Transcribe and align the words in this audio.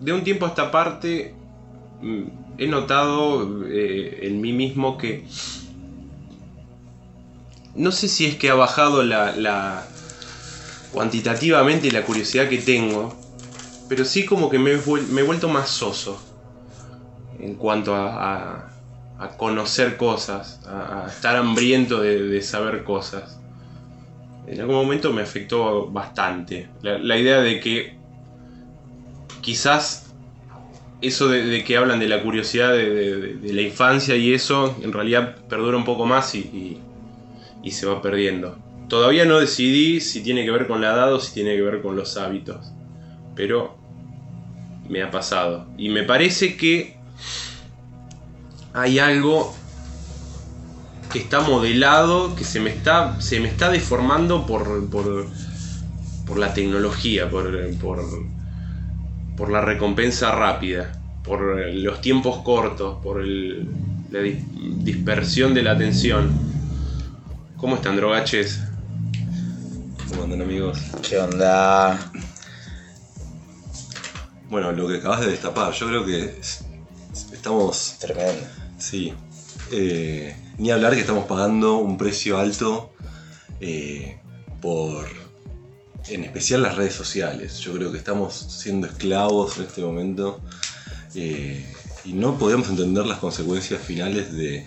de 0.00 0.12
un 0.12 0.24
tiempo 0.24 0.46
a 0.46 0.50
esta 0.50 0.70
parte 0.70 1.34
mm, 2.00 2.24
he 2.58 2.66
notado 2.66 3.66
eh, 3.66 4.20
en 4.22 4.40
mí 4.40 4.52
mismo 4.52 4.96
que 4.98 5.24
no 7.74 7.90
sé 7.90 8.08
si 8.08 8.26
es 8.26 8.36
que 8.36 8.50
ha 8.50 8.54
bajado 8.54 9.02
la, 9.02 9.82
cuantitativamente 10.92 11.90
la 11.90 12.04
curiosidad 12.04 12.48
que 12.48 12.58
tengo, 12.58 13.16
pero 13.88 14.04
sí 14.04 14.24
como 14.24 14.48
que 14.48 14.58
me, 14.58 14.72
he 14.72 14.76
vuelto 15.24 15.48
más 15.48 15.70
soso 15.70 16.20
en 17.40 17.54
cuanto 17.56 17.94
a, 17.96 18.70
a- 19.18 19.36
conocer 19.36 19.96
cosas, 19.96 20.60
a, 20.66 21.06
estar 21.08 21.36
hambriento 21.36 22.00
de, 22.00 22.40
saber 22.42 22.84
cosas. 22.84 23.40
En 24.46 24.60
algún 24.60 24.76
momento 24.76 25.12
me 25.12 25.22
afectó 25.22 25.90
bastante 25.90 26.68
la 26.82 27.16
idea 27.16 27.40
de 27.40 27.58
que 27.58 28.03
quizás 29.44 30.12
eso 31.02 31.28
de, 31.28 31.62
que 31.64 31.76
hablan 31.76 32.00
de 32.00 32.08
la 32.08 32.22
curiosidad 32.22 32.72
de, 32.72 33.38
la 33.42 33.62
infancia 33.62 34.16
y 34.16 34.32
eso, 34.32 34.74
en 34.82 34.92
realidad 34.92 35.36
perdura 35.48 35.76
un 35.76 35.84
poco 35.84 36.06
más 36.06 36.34
y 36.34 36.80
se 37.70 37.86
va 37.86 38.00
perdiendo. 38.00 38.58
Todavía 38.88 39.24
no 39.24 39.38
decidí 39.38 40.00
si 40.00 40.22
tiene 40.22 40.44
que 40.44 40.50
ver 40.50 40.66
con 40.66 40.80
la 40.80 40.92
edad 40.92 41.12
o 41.12 41.20
si 41.20 41.32
tiene 41.32 41.56
que 41.56 41.62
ver 41.62 41.80
con 41.80 41.96
los 41.96 42.16
hábitos, 42.16 42.72
pero 43.34 43.76
me 44.88 45.02
ha 45.02 45.10
pasado. 45.10 45.66
Y 45.78 45.88
me 45.88 46.02
parece 46.02 46.56
que 46.56 46.96
hay 48.72 48.98
algo 48.98 49.54
que 51.12 51.18
está 51.18 51.40
modelado, 51.40 52.34
que 52.36 52.44
se 52.44 52.60
me 52.60 52.70
está, 52.70 53.20
se 53.20 53.40
me 53.40 53.48
está 53.48 53.70
deformando 53.70 54.46
por, 54.46 54.88
por, 54.90 55.26
por 56.26 56.38
la 56.38 56.52
tecnología, 56.52 57.30
por, 57.30 57.50
por, 57.76 58.00
por 59.36 59.50
la 59.50 59.60
recompensa 59.60 60.32
rápida, 60.32 60.92
por 61.22 61.40
los 61.72 62.00
tiempos 62.00 62.38
cortos, 62.42 62.98
por 63.02 63.20
el- 63.22 63.68
la 64.10 64.20
dis- 64.20 64.44
dispersión 64.84 65.54
de 65.54 65.62
la 65.62 65.72
atención. 65.72 66.30
¿Cómo 67.56 67.76
están, 67.76 67.96
drogaches? 67.96 68.60
¿Cómo 70.10 70.24
andan 70.24 70.42
amigos? 70.42 70.78
¿Qué 71.08 71.18
onda? 71.18 72.12
Bueno, 74.50 74.72
lo 74.72 74.86
que 74.88 74.98
acabas 74.98 75.20
de 75.22 75.28
destapar, 75.28 75.72
yo 75.72 75.88
creo 75.88 76.04
que 76.04 76.24
es- 76.38 76.64
estamos, 77.32 77.96
Tremendo. 77.98 78.46
sí, 78.78 79.12
eh, 79.72 80.36
ni 80.58 80.70
hablar 80.70 80.94
que 80.94 81.00
estamos 81.00 81.24
pagando 81.26 81.78
un 81.78 81.96
precio 81.98 82.38
alto 82.38 82.92
eh, 83.60 84.18
por, 84.60 85.06
en 86.08 86.24
especial 86.24 86.62
las 86.62 86.76
redes 86.76 86.94
sociales. 86.94 87.58
Yo 87.60 87.72
creo 87.72 87.90
que 87.92 87.98
estamos 87.98 88.34
siendo 88.34 88.86
esclavos 88.86 89.56
en 89.58 89.64
este 89.64 89.80
momento 89.82 90.40
eh, 91.14 91.64
y 92.04 92.12
no 92.12 92.38
podemos 92.38 92.68
entender 92.68 93.06
las 93.06 93.18
consecuencias 93.18 93.80
finales 93.80 94.32
de, 94.32 94.66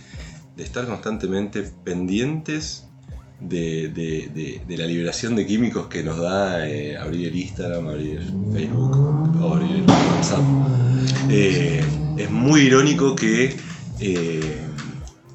de 0.55 0.63
estar 0.63 0.85
constantemente 0.87 1.63
pendientes 1.83 2.83
de, 3.39 3.89
de- 3.89 4.29
de- 4.33 4.61
de 4.67 4.77
la 4.77 4.87
liberación 4.87 5.35
de 5.35 5.45
químicos 5.45 5.87
que 5.87 6.01
nos 6.03 6.17
da 6.17 6.67
eh, 6.67 6.97
abrir 6.97 7.27
el 7.27 7.35
Instagram, 7.35 7.87
abrir 7.87 8.17
el 8.17 8.33
Facebook 8.53 8.97
o 9.43 9.53
abrir 9.53 9.75
el 9.75 9.81
WhatsApp. 9.83 10.41
Eh, 11.29 11.83
es 12.17 12.31
muy 12.31 12.61
irónico 12.61 13.15
que 13.15 13.55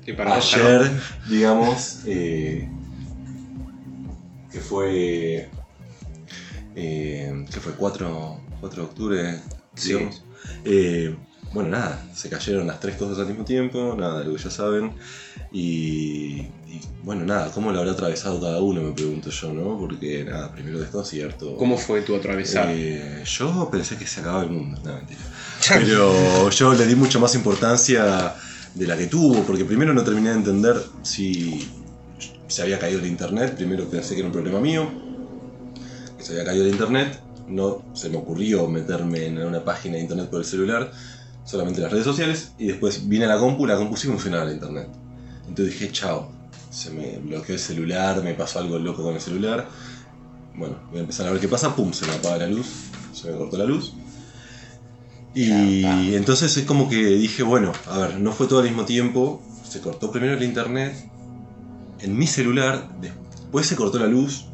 Que 0.05 0.15
para 0.15 0.35
ayer, 0.35 0.91
digamos, 1.31 2.01
que 4.51 4.61
fue, 4.61 5.49
eh, 6.77 7.45
que 7.53 7.61
fue 7.61 7.73
4, 7.73 8.41
4 8.61 8.83
de 8.83 8.89
octubre, 8.89 9.41
Sí. 9.75 9.95
digamos. 9.95 10.23
Eh, 10.65 11.15
bueno, 11.53 11.69
nada, 11.71 12.03
se 12.15 12.29
cayeron 12.31 12.67
las 12.67 12.81
tres 12.81 12.97
cosas 12.97 13.19
al 13.19 13.27
mismo 13.27 13.45
tiempo, 13.45 13.95
nada, 13.99 14.25
lo 14.25 14.35
que 14.35 14.43
ya 14.43 14.51
saben. 14.51 14.93
Y, 15.53 16.41
y, 16.67 16.81
bueno, 17.03 17.25
nada, 17.27 17.51
¿cómo 17.53 17.71
lo 17.73 17.79
habrá 17.79 17.93
atravesado 17.93 18.41
cada 18.41 18.61
uno? 18.61 18.81
Me 18.81 18.93
pregunto 18.93 19.29
yo, 19.31 19.53
¿no? 19.53 19.79
Porque 19.79 20.25
nada, 20.25 20.51
primero 20.51 20.79
desconcierto. 20.81 21.57
¿Cómo 21.57 21.77
fue 21.77 22.01
tu 22.03 22.17
atravesar? 22.17 22.69
Eh, 22.71 23.23
yo 23.27 23.69
pensé 23.71 23.97
que 23.99 24.07
se 24.07 24.21
acababa 24.21 24.45
el 24.45 24.51
mundo, 24.51 24.81
no 24.83 24.95
mentira. 24.97 25.21
Pero 25.69 26.49
yo 26.51 26.73
le 26.75 26.87
di 26.87 26.95
mucha 26.95 27.19
más 27.19 27.35
importancia 27.35 28.35
de 28.75 28.87
la 28.87 28.97
que 28.97 29.07
tuvo, 29.07 29.43
porque 29.43 29.67
primero 29.67 29.93
no 29.93 30.03
terminé 30.03 30.31
de 30.31 30.37
entender 30.37 30.83
si 31.03 31.69
se 32.47 32.63
había 32.63 32.79
caído 32.79 32.99
el 33.01 33.07
internet. 33.07 33.55
Primero 33.57 33.85
pensé 33.91 34.15
que 34.15 34.21
era 34.21 34.27
un 34.29 34.33
problema 34.33 34.59
mío, 34.59 34.91
que 36.23 36.27
se 36.27 36.33
había 36.33 36.45
caído 36.45 36.65
el 36.65 36.71
internet. 36.71 37.21
No 37.49 37.83
se 37.93 38.09
me 38.09 38.17
ocurrió 38.17 38.69
meterme 38.69 39.27
en 39.27 39.39
una 39.39 39.65
página 39.65 39.97
de 39.97 40.03
internet 40.03 40.31
por 40.31 40.41
el 40.41 40.47
celular, 40.47 40.91
solamente 41.45 41.81
las 41.81 41.91
redes 41.91 42.05
sociales. 42.05 42.53
Y 42.59 42.69
después 42.69 43.09
vine 43.09 43.25
a 43.25 43.29
la 43.29 43.39
compu, 43.39 43.67
la 43.67 43.77
compu 43.77 43.97
sí 43.97 44.07
funcionaba 44.07 44.45
el 44.45 44.55
internet. 44.55 44.89
Entonces 45.49 45.75
dije, 45.75 45.93
chao, 45.93 46.31
se 46.71 46.91
me 46.91 47.19
bloqueó 47.19 47.55
el 47.55 47.61
celular, 47.61 48.23
me 48.23 48.35
pasó 48.35 48.61
algo 48.61 48.79
loco 48.79 49.03
con 49.03 49.15
el 49.15 49.21
celular. 49.21 49.69
Bueno, 50.55 50.77
voy 50.91 50.99
a 50.99 51.01
empezar 51.01 51.27
a 51.27 51.33
ver 51.33 51.41
qué 51.41 51.49
pasa, 51.49 51.75
pum, 51.75 51.93
se 51.93 52.07
me 52.07 52.13
apaga 52.13 52.39
la 52.39 52.47
luz, 52.47 52.67
se 53.13 53.31
me 53.31 53.37
cortó 53.37 53.57
la 53.59 53.65
luz. 53.65 53.93
Y 55.35 56.15
entonces 56.15 56.57
es 56.57 56.65
como 56.65 56.89
que 56.89 56.97
dije, 56.97 57.43
bueno, 57.43 57.73
a 57.87 57.99
ver, 57.99 58.21
no 58.21 58.33
fue 58.33 58.47
todo 58.47 58.61
al 58.61 58.67
mismo 58.67 58.85
tiempo, 58.85 59.43
se 59.67 59.81
cortó 59.81 60.11
primero 60.13 60.35
el 60.35 60.43
internet 60.43 60.95
en 62.01 62.19
mi 62.19 62.27
celular, 62.27 62.91
después 63.01 63.67
se 63.67 63.75
cortó 63.75 63.99
la 63.99 64.07
luz, 64.07 64.47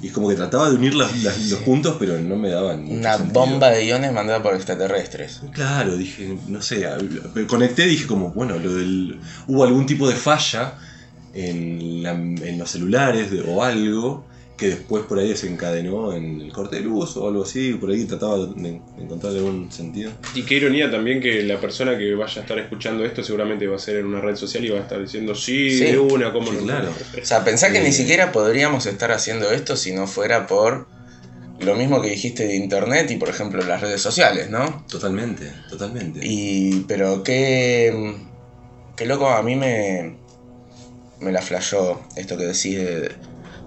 y 0.00 0.06
es 0.08 0.12
como 0.12 0.28
que 0.28 0.34
trataba 0.36 0.68
de 0.70 0.76
unir 0.76 0.94
las- 0.94 1.22
las- 1.24 1.50
los 1.50 1.60
puntos, 1.60 1.96
pero 1.98 2.18
no 2.20 2.36
me 2.36 2.50
daban. 2.50 2.86
Una 2.88 3.16
sentido. 3.16 3.40
bomba 3.40 3.70
de 3.70 3.84
iones 3.86 4.12
mandada 4.12 4.42
por 4.42 4.54
extraterrestres. 4.54 5.40
Claro, 5.52 5.96
dije, 5.96 6.36
no 6.46 6.62
sé, 6.62 6.86
conecté 7.48 7.86
y 7.86 7.90
dije 7.90 8.06
como, 8.06 8.30
bueno, 8.30 8.58
lo 8.58 8.74
del, 8.74 9.18
hubo 9.48 9.64
algún 9.64 9.86
tipo 9.86 10.08
de 10.08 10.14
falla 10.14 10.74
en, 11.34 12.02
la- 12.02 12.12
en 12.12 12.58
los 12.58 12.70
celulares 12.70 13.30
de- 13.30 13.42
o 13.42 13.62
algo 13.62 14.24
que 14.58 14.68
después 14.70 15.04
por 15.04 15.18
ahí 15.20 15.28
desencadenó 15.28 16.12
en 16.12 16.40
el 16.40 16.52
corte 16.52 16.76
de 16.76 16.82
luz 16.82 17.16
o 17.16 17.28
algo 17.28 17.44
así, 17.44 17.74
por 17.74 17.90
ahí 17.90 18.04
trataba 18.06 18.38
de, 18.38 18.46
de 18.56 18.80
encontrar 18.98 19.32
algún 19.32 19.70
sentido. 19.70 20.10
Y 20.34 20.42
qué 20.42 20.56
ironía 20.56 20.90
también 20.90 21.20
que 21.20 21.42
la 21.44 21.60
persona 21.60 21.96
que 21.96 22.12
vaya 22.16 22.40
a 22.40 22.42
estar 22.42 22.58
escuchando 22.58 23.04
esto 23.04 23.22
seguramente 23.22 23.66
va 23.68 23.76
a 23.76 23.78
ser 23.78 23.98
en 23.98 24.06
una 24.06 24.20
red 24.20 24.34
social 24.34 24.64
y 24.64 24.70
va 24.70 24.78
a 24.78 24.82
estar 24.82 25.00
diciendo 25.00 25.34
sí, 25.36 25.70
Sí. 25.78 25.84
de 25.84 25.98
una, 25.98 26.32
cómo 26.32 26.50
Sí, 26.50 26.56
no. 26.58 26.64
claro. 26.64 26.90
O 26.90 27.24
sea, 27.24 27.44
pensá 27.44 27.70
que 27.70 27.78
Eh. 27.78 27.84
ni 27.84 27.92
siquiera 27.92 28.32
podríamos 28.32 28.84
estar 28.86 29.12
haciendo 29.12 29.48
esto 29.52 29.76
si 29.76 29.92
no 29.92 30.06
fuera 30.08 30.48
por 30.48 30.88
lo 31.60 31.74
mismo 31.76 32.02
que 32.02 32.10
dijiste 32.10 32.46
de 32.46 32.56
internet 32.56 33.10
y 33.12 33.16
por 33.16 33.28
ejemplo 33.28 33.62
las 33.64 33.80
redes 33.80 34.00
sociales, 34.02 34.50
¿no? 34.50 34.84
Totalmente, 34.88 35.52
totalmente. 35.70 36.20
Y. 36.22 36.84
pero 36.88 37.22
qué. 37.22 38.16
qué 38.96 39.06
loco 39.06 39.28
a 39.28 39.42
mí 39.44 39.54
me. 39.54 40.16
me 41.20 41.30
la 41.32 41.42
flashó 41.42 42.00
esto 42.16 42.36
que 42.36 42.44
decís 42.44 42.76
de, 42.76 43.10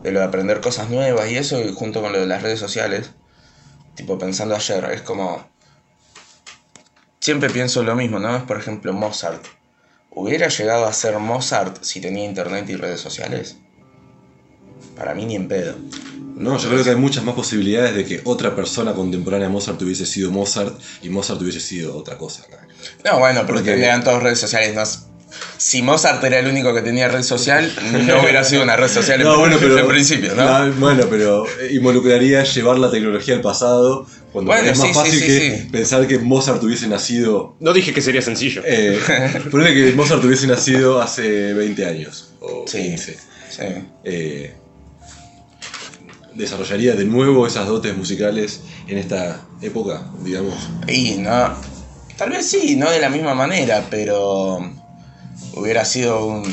de 0.03 0.11
lo 0.11 0.19
de 0.19 0.25
aprender 0.25 0.61
cosas 0.61 0.89
nuevas 0.89 1.29
y 1.29 1.37
eso, 1.37 1.61
y 1.61 1.73
junto 1.73 2.01
con 2.01 2.11
lo 2.13 2.19
de 2.19 2.27
las 2.27 2.41
redes 2.41 2.59
sociales. 2.59 3.11
Tipo 3.95 4.17
pensando 4.17 4.55
ayer, 4.55 4.83
es 4.93 5.01
como. 5.01 5.45
Siempre 7.19 7.49
pienso 7.49 7.83
lo 7.83 7.95
mismo, 7.95 8.19
¿no? 8.19 8.35
Es 8.35 8.43
por 8.43 8.57
ejemplo 8.57 8.93
Mozart. 8.93 9.43
¿Hubiera 10.09 10.47
llegado 10.49 10.85
a 10.85 10.93
ser 10.93 11.17
Mozart 11.19 11.83
si 11.83 12.01
tenía 12.01 12.25
internet 12.25 12.69
y 12.69 12.75
redes 12.75 12.99
sociales? 12.99 13.57
Para 14.95 15.13
mí 15.13 15.25
ni 15.25 15.35
en 15.35 15.47
pedo. 15.47 15.75
No, 16.35 16.57
yo 16.57 16.69
creo 16.69 16.83
que 16.83 16.89
hay 16.89 16.95
muchas 16.95 17.23
más 17.23 17.35
posibilidades 17.35 17.93
de 17.95 18.05
que 18.05 18.21
otra 18.25 18.55
persona 18.55 18.93
contemporánea 18.93 19.47
a 19.47 19.49
Mozart 19.49 19.81
hubiese 19.81 20.05
sido 20.05 20.31
Mozart 20.31 20.77
y 21.01 21.09
Mozart 21.09 21.39
hubiese 21.41 21.59
sido 21.59 21.95
otra 21.95 22.17
cosa. 22.17 22.43
¿no? 22.49 22.57
No, 23.11 23.19
bueno, 23.19 23.41
pero 23.41 23.55
Porque- 23.55 23.71
tendrían 23.71 24.03
todas 24.03 24.23
redes 24.23 24.39
sociales. 24.39 24.73
No, 24.75 25.10
si 25.57 25.81
Mozart 25.81 26.23
era 26.23 26.39
el 26.39 26.47
único 26.47 26.73
que 26.73 26.81
tenía 26.81 27.07
red 27.07 27.23
social, 27.23 27.71
no 28.05 28.21
hubiera 28.21 28.43
sido 28.43 28.63
una 28.63 28.75
red 28.75 28.89
social 28.89 29.21
en, 29.21 29.27
No, 29.31 29.39
bueno, 29.39 29.57
pero, 29.59 29.79
en 29.79 29.87
principio, 29.87 30.35
¿no? 30.35 30.65
No, 30.67 30.73
bueno, 30.73 31.05
pero 31.09 31.45
involucraría 31.71 32.43
llevar 32.43 32.79
la 32.79 32.91
tecnología 32.91 33.35
al 33.35 33.41
pasado, 33.41 34.05
cuando 34.31 34.51
Bueno, 34.51 34.69
es 34.69 34.77
más 34.77 34.87
sí, 34.87 34.93
fácil 34.93 35.19
sí, 35.19 35.25
que 35.25 35.39
sí, 35.39 35.67
pensar 35.71 36.07
que 36.07 36.19
Mozart 36.19 36.63
hubiese 36.63 36.87
nacido... 36.87 37.55
No 37.59 37.73
dije 37.73 37.93
que 37.93 38.01
sería 38.01 38.21
sencillo. 38.21 38.61
Eh, 38.65 38.99
ponele 39.51 39.73
que 39.73 39.93
Mozart 39.93 40.23
hubiese 40.23 40.47
nacido 40.47 41.01
hace 41.01 41.53
20 41.53 41.85
años, 41.85 42.31
o 42.39 42.65
Sí. 42.67 42.81
15. 42.83 43.17
Sí. 43.49 43.63
Eh, 44.03 44.53
desarrollaría 46.35 46.95
de 46.95 47.05
nuevo 47.05 47.45
esas 47.45 47.67
dotes 47.67 47.95
musicales 47.95 48.61
en 48.87 48.97
esta 48.97 49.41
época, 49.61 50.09
digamos. 50.23 50.55
Y 50.87 51.17
no. 51.17 51.53
Tal 52.17 52.29
vez 52.29 52.47
sí, 52.49 52.75
no 52.75 52.89
de 52.89 52.99
la 52.99 53.09
misma 53.09 53.33
manera, 53.33 53.87
pero. 53.89 54.59
Hubiera 55.53 55.85
sido 55.85 56.25
un 56.25 56.43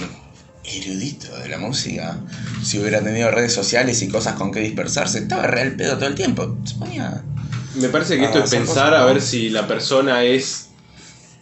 erudito 0.64 1.36
de 1.38 1.48
la 1.48 1.58
música. 1.58 2.18
Si 2.62 2.78
hubiera 2.78 3.00
tenido 3.02 3.30
redes 3.30 3.52
sociales 3.52 4.02
y 4.02 4.08
cosas 4.08 4.34
con 4.34 4.50
que 4.52 4.60
dispersarse. 4.60 5.18
Estaba 5.18 5.46
real 5.46 5.76
pedo 5.76 5.96
todo 5.96 6.08
el 6.08 6.14
tiempo. 6.14 6.56
Se 6.64 6.74
ponía. 6.74 7.22
Me 7.76 7.88
parece 7.88 8.18
que 8.18 8.24
esto 8.24 8.42
es 8.42 8.50
pensar 8.50 8.90
cosas, 8.90 9.00
a 9.00 9.04
ver 9.06 9.20
si 9.22 9.50
la 9.50 9.66
persona 9.68 10.24
es 10.24 10.66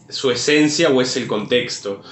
su 0.09 0.31
esencia 0.31 0.91
o 0.91 1.01
es 1.01 1.17
el 1.17 1.27
contexto. 1.27 2.03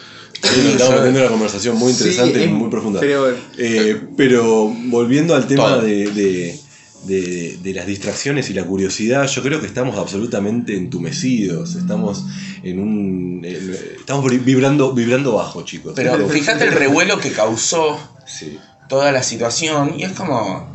Sí, 0.42 0.72
estamos 0.72 0.96
teniendo 0.96 1.20
una 1.20 1.28
conversación 1.30 1.76
muy 1.76 1.92
interesante 1.92 2.38
Sí, 2.38 2.44
y 2.44 2.48
muy 2.48 2.68
profunda. 2.70 3.00
Pero 3.00 3.34
Eh, 3.56 4.00
pero 4.16 4.68
volviendo 4.86 5.34
al 5.34 5.46
tema 5.46 5.64
Todo. 5.76 5.82
de, 5.82 6.10
de- 6.10 6.60
de, 7.06 7.58
de 7.62 7.72
las 7.74 7.86
distracciones 7.86 8.48
y 8.50 8.54
la 8.54 8.64
curiosidad, 8.64 9.26
yo 9.28 9.42
creo 9.42 9.60
que 9.60 9.66
estamos 9.66 9.98
absolutamente 9.98 10.76
entumecidos. 10.76 11.74
Estamos 11.74 12.24
en 12.62 12.78
un. 12.80 13.44
en- 13.44 13.76
estamos 13.98 14.24
vibrando, 14.44 14.92
vibrando 14.92 15.34
bajo, 15.34 15.62
chicos. 15.64 15.92
Pero 15.96 16.28
fíjate 16.28 16.64
el 16.64 16.72
revuelo 16.72 17.18
que 17.18 17.30
causó 17.32 17.98
Sí. 18.26 18.58
toda 18.88 19.12
la 19.12 19.22
situación 19.22 19.94
y 19.98 20.04
es 20.04 20.12
como. 20.12 20.68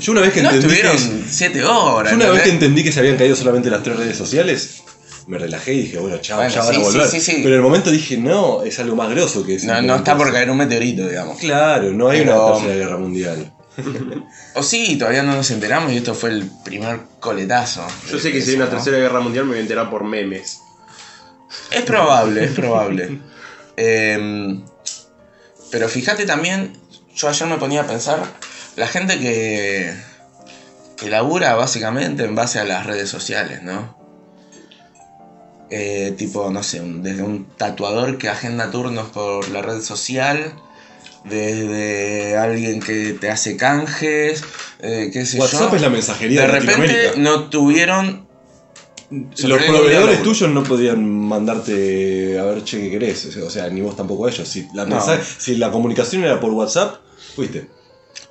Yo 0.00 0.12
una 0.12 0.20
vez 0.20 0.32
que 0.32 0.42
No 0.42 0.50
entendí 0.50 0.74
que- 0.76 0.82
estuvieron 0.86 1.24
siete 1.28 1.64
horas. 1.64 2.12
Yo 2.12 2.16
una 2.16 2.30
vez 2.30 2.42
que 2.42 2.50
entendí 2.50 2.84
que 2.84 2.92
se 2.92 3.00
habían 3.00 3.16
caído 3.16 3.34
solamente 3.36 3.68
las 3.70 3.82
tres 3.82 3.96
redes 3.96 4.16
sociales, 4.16 4.82
me 5.26 5.36
relajé 5.38 5.74
y 5.74 5.80
dije, 5.82 5.98
bueno, 5.98 6.18
chao, 6.18 6.38
Bueno, 6.38 6.54
ya 6.54 6.60
van 6.62 6.74
sí, 6.74 6.80
a 6.80 6.84
volver. 6.84 7.08
sí, 7.08 7.20
sí, 7.20 7.32
sí. 7.32 7.40
Pero 7.42 7.48
en 7.48 7.54
el 7.56 7.62
momento 7.62 7.90
dije, 7.90 8.16
no, 8.16 8.62
es 8.62 8.78
algo 8.78 8.94
más 8.96 9.10
grosso 9.10 9.44
que 9.44 9.56
eso. 9.56 9.66
No, 9.66 9.82
no 9.82 9.96
está 9.96 10.16
por 10.16 10.32
caer 10.32 10.50
un 10.50 10.56
meteorito, 10.56 11.06
digamos. 11.08 11.38
Claro, 11.38 11.92
no 11.92 12.08
hay 12.08 12.20
Pero- 12.20 12.46
una 12.46 12.54
tercera 12.60 12.74
guerra 12.76 12.96
mundial. 12.96 13.52
O 14.54 14.62
sí, 14.62 14.96
todavía 14.98 15.22
no 15.22 15.34
nos 15.34 15.50
enteramos 15.50 15.92
y 15.92 15.98
esto 15.98 16.14
fue 16.14 16.30
el 16.30 16.50
primer 16.64 17.00
coletazo. 17.20 17.86
Yo 18.10 18.18
sé 18.18 18.32
que 18.32 18.40
si 18.42 18.50
hay 18.50 18.56
una 18.56 18.64
¿no? 18.66 18.70
tercera 18.72 18.98
guerra 18.98 19.20
mundial 19.20 19.44
me 19.44 19.50
voy 19.52 19.58
a 19.58 19.62
enterar 19.62 19.88
por 19.90 20.04
memes. 20.04 20.60
Es 21.70 21.82
probable, 21.82 22.44
es 22.44 22.50
probable. 22.52 23.20
Em, 23.76 24.64
pero 25.70 25.88
fíjate 25.88 26.26
también, 26.26 26.72
yo 27.14 27.28
ayer 27.28 27.46
me 27.48 27.56
ponía 27.58 27.82
a 27.82 27.86
pensar, 27.86 28.20
la 28.76 28.86
gente 28.88 29.18
que, 29.20 29.94
que 30.96 31.08
labura 31.08 31.54
básicamente 31.54 32.24
en 32.24 32.34
base 32.34 32.58
a 32.58 32.64
las 32.64 32.84
redes 32.86 33.08
sociales, 33.08 33.62
¿no? 33.62 33.96
Eh, 35.70 36.14
tipo, 36.16 36.50
no 36.50 36.62
sé, 36.62 36.80
un- 36.80 37.02
desde 37.02 37.22
un 37.22 37.44
tatuador 37.56 38.16
que 38.18 38.28
agenda 38.28 38.70
turnos 38.70 39.10
por 39.10 39.48
la 39.50 39.60
red 39.62 39.82
social, 39.82 40.52
desde 41.28 42.36
alguien 42.36 42.80
que 42.80 43.12
te 43.14 43.30
hace 43.30 43.56
canjes, 43.56 44.42
eh, 44.80 45.10
qué 45.12 45.24
sé 45.26 45.38
WhatsApp 45.38 45.70
yo. 45.70 45.76
es 45.76 45.82
la 45.82 45.90
mensajería 45.90 46.40
de 46.42 46.46
de, 46.46 46.52
repente 46.52 46.72
Latinoamérica. 46.88 47.20
no 47.20 47.48
tuvieron... 47.50 48.28
Los 49.10 49.62
proveedores 49.62 50.22
tuyos 50.22 50.50
no 50.50 50.62
podían 50.64 51.02
mandarte 51.08 52.38
a 52.38 52.44
ver 52.44 52.62
che 52.62 52.78
qué 52.78 52.90
querés, 52.90 53.34
o 53.36 53.48
sea, 53.48 53.68
ni 53.70 53.80
vos 53.80 53.96
tampoco 53.96 54.28
ellos. 54.28 54.46
Si 54.46 54.68
la, 54.74 54.84
No. 54.84 54.96
mensaje- 54.96 55.22
si 55.38 55.56
la 55.56 55.70
comunicación 55.70 56.24
era 56.24 56.38
por 56.40 56.50
WhatsApp, 56.52 56.96
fuiste. 57.34 57.68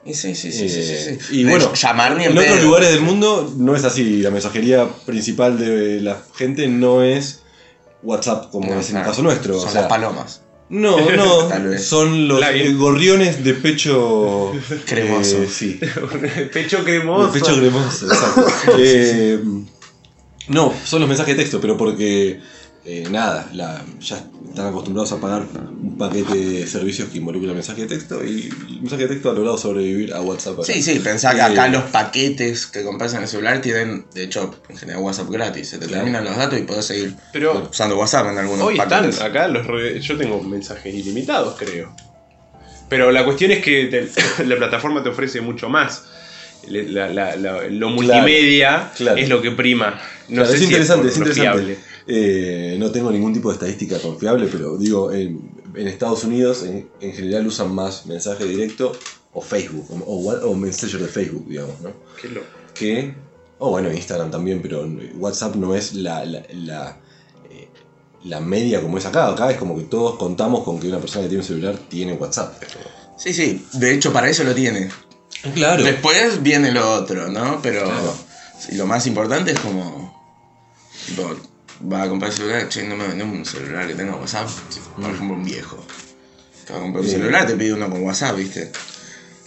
Y 0.06 0.14
sí, 0.14 0.36
sí, 0.36 0.52
sí, 0.52 0.70
sí, 0.70 0.84
sí, 0.84 0.94
Eh. 0.94 1.20
Y 1.32 1.44
De 1.44 1.50
bueno, 1.50 1.66
hecho, 1.66 1.74
llamar 1.88 2.16
ni 2.16 2.26
en, 2.26 2.32
en 2.34 2.38
otros 2.38 2.54
pedo. 2.58 2.66
lugares 2.66 2.90
del 2.92 3.02
mundo 3.02 3.52
no 3.58 3.76
es 3.76 3.84
así. 3.86 4.22
La 4.22 4.30
mensajería 4.30 4.88
principal 5.08 5.58
de 5.58 6.00
la 6.00 6.22
gente 6.36 6.68
no 6.68 7.02
es 7.04 7.42
WhatsApp, 8.04 8.52
como 8.52 8.72
No, 8.76 8.80
es 8.80 8.92
en 8.92 8.98
el 8.98 9.02
claro, 9.02 9.10
caso 9.10 9.24
nuestro. 9.24 9.60
Son 9.60 9.70
o 9.70 9.72
sea, 9.72 9.82
las 9.82 9.90
palomas. 9.90 10.42
No, 10.70 10.98
no, 11.16 11.46
Tal 11.48 11.70
vez. 11.70 11.86
son 11.86 12.28
los 12.28 12.40
La- 12.40 12.52
gorriones 12.76 13.44
de 13.44 13.54
pecho 13.54 14.52
Cremoso. 14.86 15.44
eh, 15.44 15.48
sí, 15.52 15.80
Pecho 16.54 16.78
de 16.80 16.84
cremoso. 16.84 17.32
pecho 17.34 17.56
cremoso, 17.58 18.06
exacto. 18.08 18.46
Eh, 18.78 19.40
no, 20.50 20.74
son 20.86 21.00
los 21.02 21.10
mensajes 21.10 21.36
de 21.36 21.44
texto, 21.44 21.60
pero 21.62 21.78
porque 21.78 22.40
eh, 22.90 23.06
nada, 23.12 23.50
la- 23.54 23.84
ya 24.00 24.16
están 24.50 24.68
acostumbrados 24.68 25.12
a 25.12 25.20
pagar 25.20 25.44
un 25.82 25.98
paquete 25.98 26.34
de 26.36 26.68
servicios 26.68 27.10
que 27.10 27.18
involucra 27.18 27.52
mensaje 27.54 27.82
de 27.82 27.88
texto 27.88 28.24
y 28.24 28.50
el 28.70 28.80
mensaje 28.82 29.04
de 29.04 29.10
texto 29.10 29.30
ha 29.30 29.34
logrado 29.34 29.58
sobrevivir 29.58 30.14
a 30.14 30.22
WhatsApp. 30.22 30.54
acá. 30.60 30.64
Sí, 30.72 30.82
sí, 30.82 31.00
pensá 31.00 31.36
que 31.36 31.42
acá 31.42 31.68
Eh, 31.68 31.72
los 31.72 31.84
paquetes 31.84 32.66
que 32.66 32.84
compras 32.84 33.14
en 33.14 33.24
el 33.24 33.28
celular 33.28 33.60
tienen, 33.60 34.06
de 34.14 34.24
hecho, 34.24 34.56
en 34.70 34.78
general 34.78 35.02
WhatsApp 35.02 35.30
gratis. 35.30 35.68
Se 35.68 35.78
te 35.78 35.86
Claro. 35.88 36.04
terminan 36.04 36.24
los 36.24 36.38
datos 36.38 36.58
y 36.58 36.62
podés 36.64 36.86
seguir 36.86 37.14
Pero 37.34 37.68
usando 37.70 37.98
WhatsApp 37.98 38.28
en 38.32 38.38
algunos 38.38 38.66
hoy 38.66 38.76
están 38.80 38.90
paquetes. 38.90 39.20
acá 39.22 39.48
los 39.50 39.68
re- 39.68 40.00
yo 40.00 40.18
tengo 40.18 40.42
mensajes 40.42 40.94
ilimitados, 40.96 41.56
creo. 41.60 41.94
Pero 42.90 43.12
la 43.12 43.26
cuestión 43.26 43.52
es 43.52 43.62
que 43.64 43.86
te- 43.88 44.44
la 44.46 44.56
plataforma 44.56 45.04
te 45.04 45.10
ofrece 45.10 45.42
mucho 45.42 45.68
más. 45.68 46.04
Le- 46.68 46.90
la- 46.90 47.10
la- 47.10 47.36
la- 47.36 47.64
lo 47.70 47.90
multimedia 47.90 48.92
claro. 48.96 49.18
es 49.18 49.30
lo 49.30 49.42
que 49.42 49.52
prima. 49.52 50.00
No 50.30 50.36
Claro, 50.42 50.48
sé 50.50 50.54
es 50.56 50.60
si 50.60 50.66
interesante, 50.66 51.08
es 51.10 51.18
lo 51.18 51.26
interesante. 51.28 51.78
Eh, 52.08 52.78
no 52.80 52.90
tengo 52.92 53.12
ningún 53.12 53.34
tipo 53.34 53.50
de 53.50 53.56
estadística 53.56 54.00
confiable, 54.00 54.48
pero 54.52 54.78
digo, 54.78 55.12
en, 55.12 55.52
en 55.76 55.88
Estados 55.88 56.24
Unidos 56.24 56.64
en, 56.64 56.90
en 57.02 57.14
general 57.14 57.46
usan 57.48 57.74
más 57.76 58.06
mensaje 58.06 58.46
directo 58.46 58.94
o 59.34 59.42
Facebook, 59.42 59.86
o, 60.06 60.32
o, 60.32 60.56
Messenger 60.56 61.02
de 61.02 61.08
Facebook, 61.08 61.46
digamos, 61.48 61.80
¿no? 61.82 61.92
Qué 62.20 62.30
loco. 62.30 62.48
Que, 62.74 63.14
o 63.60 63.70
bueno, 63.72 63.92
Instagram 63.92 64.32
también, 64.32 64.62
pero 64.62 64.88
WhatsApp 65.18 65.56
no 65.56 65.76
es 65.76 65.94
la, 65.96 66.24
la, 66.26 66.44
la, 66.54 66.98
eh, 67.52 67.68
la 68.24 68.40
media 68.40 68.82
como 68.82 68.98
es 68.98 69.06
acá. 69.06 69.28
Acá 69.30 69.52
es 69.52 69.58
como 69.58 69.76
que 69.76 69.84
todos 69.84 70.16
contamos 70.18 70.64
con 70.64 70.80
que 70.80 70.88
una 70.88 71.00
persona 71.00 71.24
que 71.24 71.30
tiene 71.30 71.42
un 71.42 71.48
celular 71.48 71.78
tiene 71.90 72.14
WhatsApp. 72.14 72.64
Sí, 73.18 73.34
sí, 73.34 73.66
de 73.74 73.94
hecho 73.94 74.14
para 74.14 74.30
eso 74.30 74.44
lo 74.44 74.56
tiene. 74.56 74.90
Claro. 75.54 75.84
Después 75.84 76.42
viene 76.42 76.72
lo 76.72 76.90
otro, 76.94 77.28
¿no? 77.28 77.60
Pero 77.62 77.84
Claro. 77.84 78.16
sí, 78.60 78.76
lo 78.76 78.88
más 78.88 79.06
importante 79.08 79.52
es 79.52 79.60
como. 79.60 80.16
Tipo, 81.08 81.36
va 81.92 82.04
a 82.04 82.10
comprar 82.10 82.32
celular, 82.32 82.68
che, 82.70 82.88
no 82.88 82.96
me 82.96 83.08
vendés 83.08 83.28
un 83.28 83.46
celular 83.46 83.88
que 83.88 83.96
tenga 83.96 84.16
WhatsApp. 84.16 84.50
Por 84.96 85.12
ejemplo, 85.12 85.36
un 85.36 85.44
viejo. 85.46 85.78
Te 86.66 86.74
va 86.74 86.80
a 86.80 86.82
comprar 86.82 87.04
un 87.04 87.10
Sí. 87.10 87.16
celular, 87.16 87.46
te 87.48 87.56
pide 87.56 87.74
uno 87.74 87.90
con 87.90 88.04
WhatsApp, 88.04 88.36
¿viste? 88.38 88.72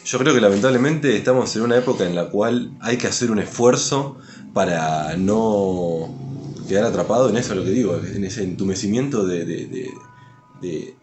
Yo 0.04 0.18
creo 0.18 0.34
que 0.34 0.40
lamentablemente 0.40 1.16
estamos 1.16 1.54
en 1.56 1.62
una 1.62 1.76
época 1.76 2.04
en 2.06 2.14
la 2.14 2.30
cual 2.30 2.72
hay 2.80 2.96
que 2.96 3.06
hacer 3.06 3.30
un 3.30 3.38
esfuerzo 3.38 4.16
para 4.54 5.16
no 5.16 6.14
quedar 6.68 6.84
atrapado 6.84 7.28
en 7.28 7.36
eso, 7.36 7.54
lo 7.54 7.64
que 7.64 7.70
digo, 7.70 7.96
en 7.96 8.24
ese 8.24 8.42
entumecimiento 8.44 9.26
de... 9.26 9.44
de- 9.44 9.66
de- 9.66 9.90
de- 10.62 10.94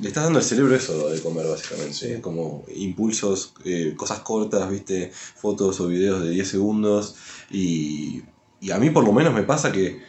le 0.00 0.08
estás 0.08 0.24
dando 0.24 0.38
al 0.38 0.44
cerebro 0.44 0.74
eso 0.74 1.10
de 1.10 1.20
comer, 1.20 1.46
básicamente. 1.46 2.20
Como 2.22 2.64
impulsos, 2.74 3.52
eh, 3.64 3.92
cosas 3.96 4.20
cortas, 4.20 4.68
viste, 4.70 5.12
fotos 5.36 5.80
o 5.80 5.86
videos 5.86 6.22
de 6.22 6.30
10 6.30 6.48
segundos. 6.48 7.14
Y, 7.50 8.22
y 8.60 8.70
a 8.70 8.78
mí 8.78 8.88
por 8.90 9.04
lo 9.04 9.12
menos 9.12 9.34
me 9.34 9.42
pasa 9.42 9.70
que 9.70 10.00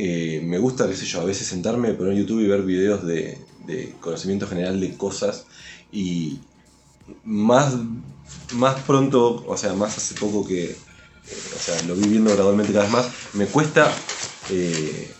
eh, 0.00 0.40
me 0.44 0.58
gusta, 0.58 0.88
qué 0.88 0.94
sé 0.94 1.06
yo, 1.06 1.20
a 1.20 1.24
veces 1.24 1.48
sentarme, 1.48 1.92
poner 1.94 2.14
YouTube 2.14 2.40
y 2.40 2.46
ver 2.46 2.62
videos 2.62 3.04
de, 3.04 3.36
de 3.66 3.94
conocimiento 4.00 4.46
general 4.46 4.78
de 4.78 4.96
cosas. 4.96 5.46
Y, 5.90 6.38
más, 7.24 7.74
más 8.52 8.80
pronto, 8.82 9.44
o 9.44 9.56
sea, 9.56 9.72
más 9.72 9.96
hace 9.96 10.14
poco 10.14 10.46
que, 10.46 10.66
eh, 10.66 10.76
o 11.56 11.58
sea, 11.58 11.82
lo 11.88 11.96
vi 11.96 12.06
viendo 12.08 12.32
gradualmente 12.32 12.72
cada 12.72 12.84
vez 12.84 12.92
más, 12.92 13.08
me 13.32 13.46
cuesta 13.46 13.90
eh, 14.50 15.10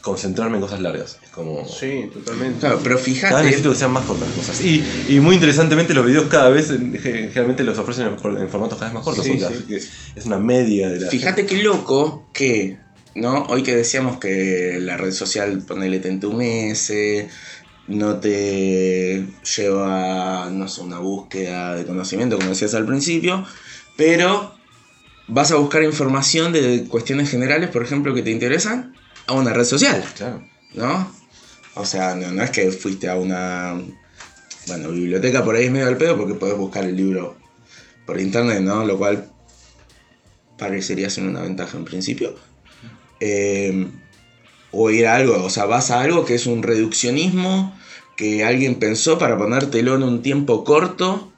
concentrarme 0.00 0.56
en 0.56 0.62
cosas 0.62 0.80
largas. 0.80 1.18
Es 1.22 1.30
como... 1.30 1.68
Sí, 1.68 2.08
totalmente. 2.10 2.60
Claro, 2.60 2.80
pero 2.82 2.96
Cada 2.96 3.04
vez 3.04 3.14
fíjate. 3.14 3.44
necesito 3.44 3.70
que 3.70 3.76
sean 3.76 3.92
más 3.92 4.06
cortas 4.06 4.28
las 4.28 4.36
cosas. 4.38 4.64
Y, 4.64 4.82
y 5.08 5.20
muy 5.20 5.34
interesantemente 5.34 5.92
los 5.92 6.06
videos 6.06 6.26
cada 6.30 6.48
vez, 6.48 6.68
generalmente 6.68 7.64
los 7.64 7.76
ofrecen 7.76 8.06
en, 8.06 8.36
en 8.38 8.48
formatos 8.48 8.78
cada 8.78 8.86
vez 8.86 8.94
más 8.94 9.04
cortos. 9.04 9.24
Sí, 9.24 9.32
porque 9.32 9.46
sí. 9.46 9.54
así 9.54 9.64
que 9.66 9.76
es 10.20 10.24
una 10.26 10.38
media 10.38 10.88
de 10.88 11.00
la... 11.00 11.10
Fíjate 11.10 11.44
qué 11.44 11.62
loco 11.62 12.28
que, 12.32 12.78
¿no? 13.16 13.44
Hoy 13.48 13.62
que 13.62 13.74
decíamos 13.74 14.18
que 14.18 14.78
la 14.80 14.96
red 14.96 15.12
social, 15.12 15.62
ponele, 15.66 15.98
te 15.98 16.08
entumece, 16.08 17.28
no 17.88 18.18
te 18.20 19.26
lleva, 19.56 20.50
no 20.50 20.68
sé, 20.68 20.82
una 20.82 20.98
búsqueda 20.98 21.74
de 21.74 21.84
conocimiento, 21.84 22.36
como 22.36 22.50
decías 22.50 22.74
al 22.74 22.86
principio, 22.86 23.44
pero 23.96 24.54
vas 25.28 25.50
a 25.50 25.56
buscar 25.56 25.82
información 25.82 26.52
de 26.52 26.84
cuestiones 26.88 27.30
generales, 27.30 27.70
por 27.70 27.82
ejemplo, 27.82 28.14
que 28.14 28.22
te 28.22 28.30
interesan, 28.30 28.94
a 29.26 29.32
una 29.32 29.52
red 29.52 29.64
social, 29.64 30.04
Claro. 30.16 30.42
¿no? 30.74 31.10
O 31.74 31.84
sea, 31.84 32.14
no, 32.14 32.30
no 32.30 32.42
es 32.42 32.50
que 32.50 32.70
fuiste 32.70 33.08
a 33.08 33.16
una, 33.16 33.74
bueno, 34.66 34.90
biblioteca 34.90 35.44
por 35.44 35.56
ahí 35.56 35.64
es 35.66 35.70
medio 35.70 35.88
al 35.88 35.96
pedo 35.96 36.16
porque 36.16 36.34
podés 36.34 36.56
buscar 36.56 36.84
el 36.84 36.96
libro 36.96 37.36
por 38.06 38.20
internet, 38.20 38.60
¿no? 38.60 38.84
Lo 38.84 38.96
cual 38.96 39.30
parecería 40.56 41.10
ser 41.10 41.24
una 41.24 41.42
ventaja 41.42 41.76
en 41.76 41.84
principio. 41.84 42.36
Eh, 43.20 43.86
o 44.72 44.90
ir 44.90 45.06
a 45.06 45.14
algo, 45.16 45.42
o 45.42 45.48
sea, 45.50 45.64
vas 45.64 45.90
a 45.90 46.00
algo 46.00 46.24
que 46.26 46.34
es 46.34 46.46
un 46.46 46.62
reduccionismo 46.62 47.74
que 48.16 48.44
alguien 48.44 48.74
pensó 48.76 49.18
para 49.18 49.38
ponértelo 49.38 49.94
en 49.94 50.02
un 50.02 50.22
tiempo 50.22 50.64
corto, 50.64 51.32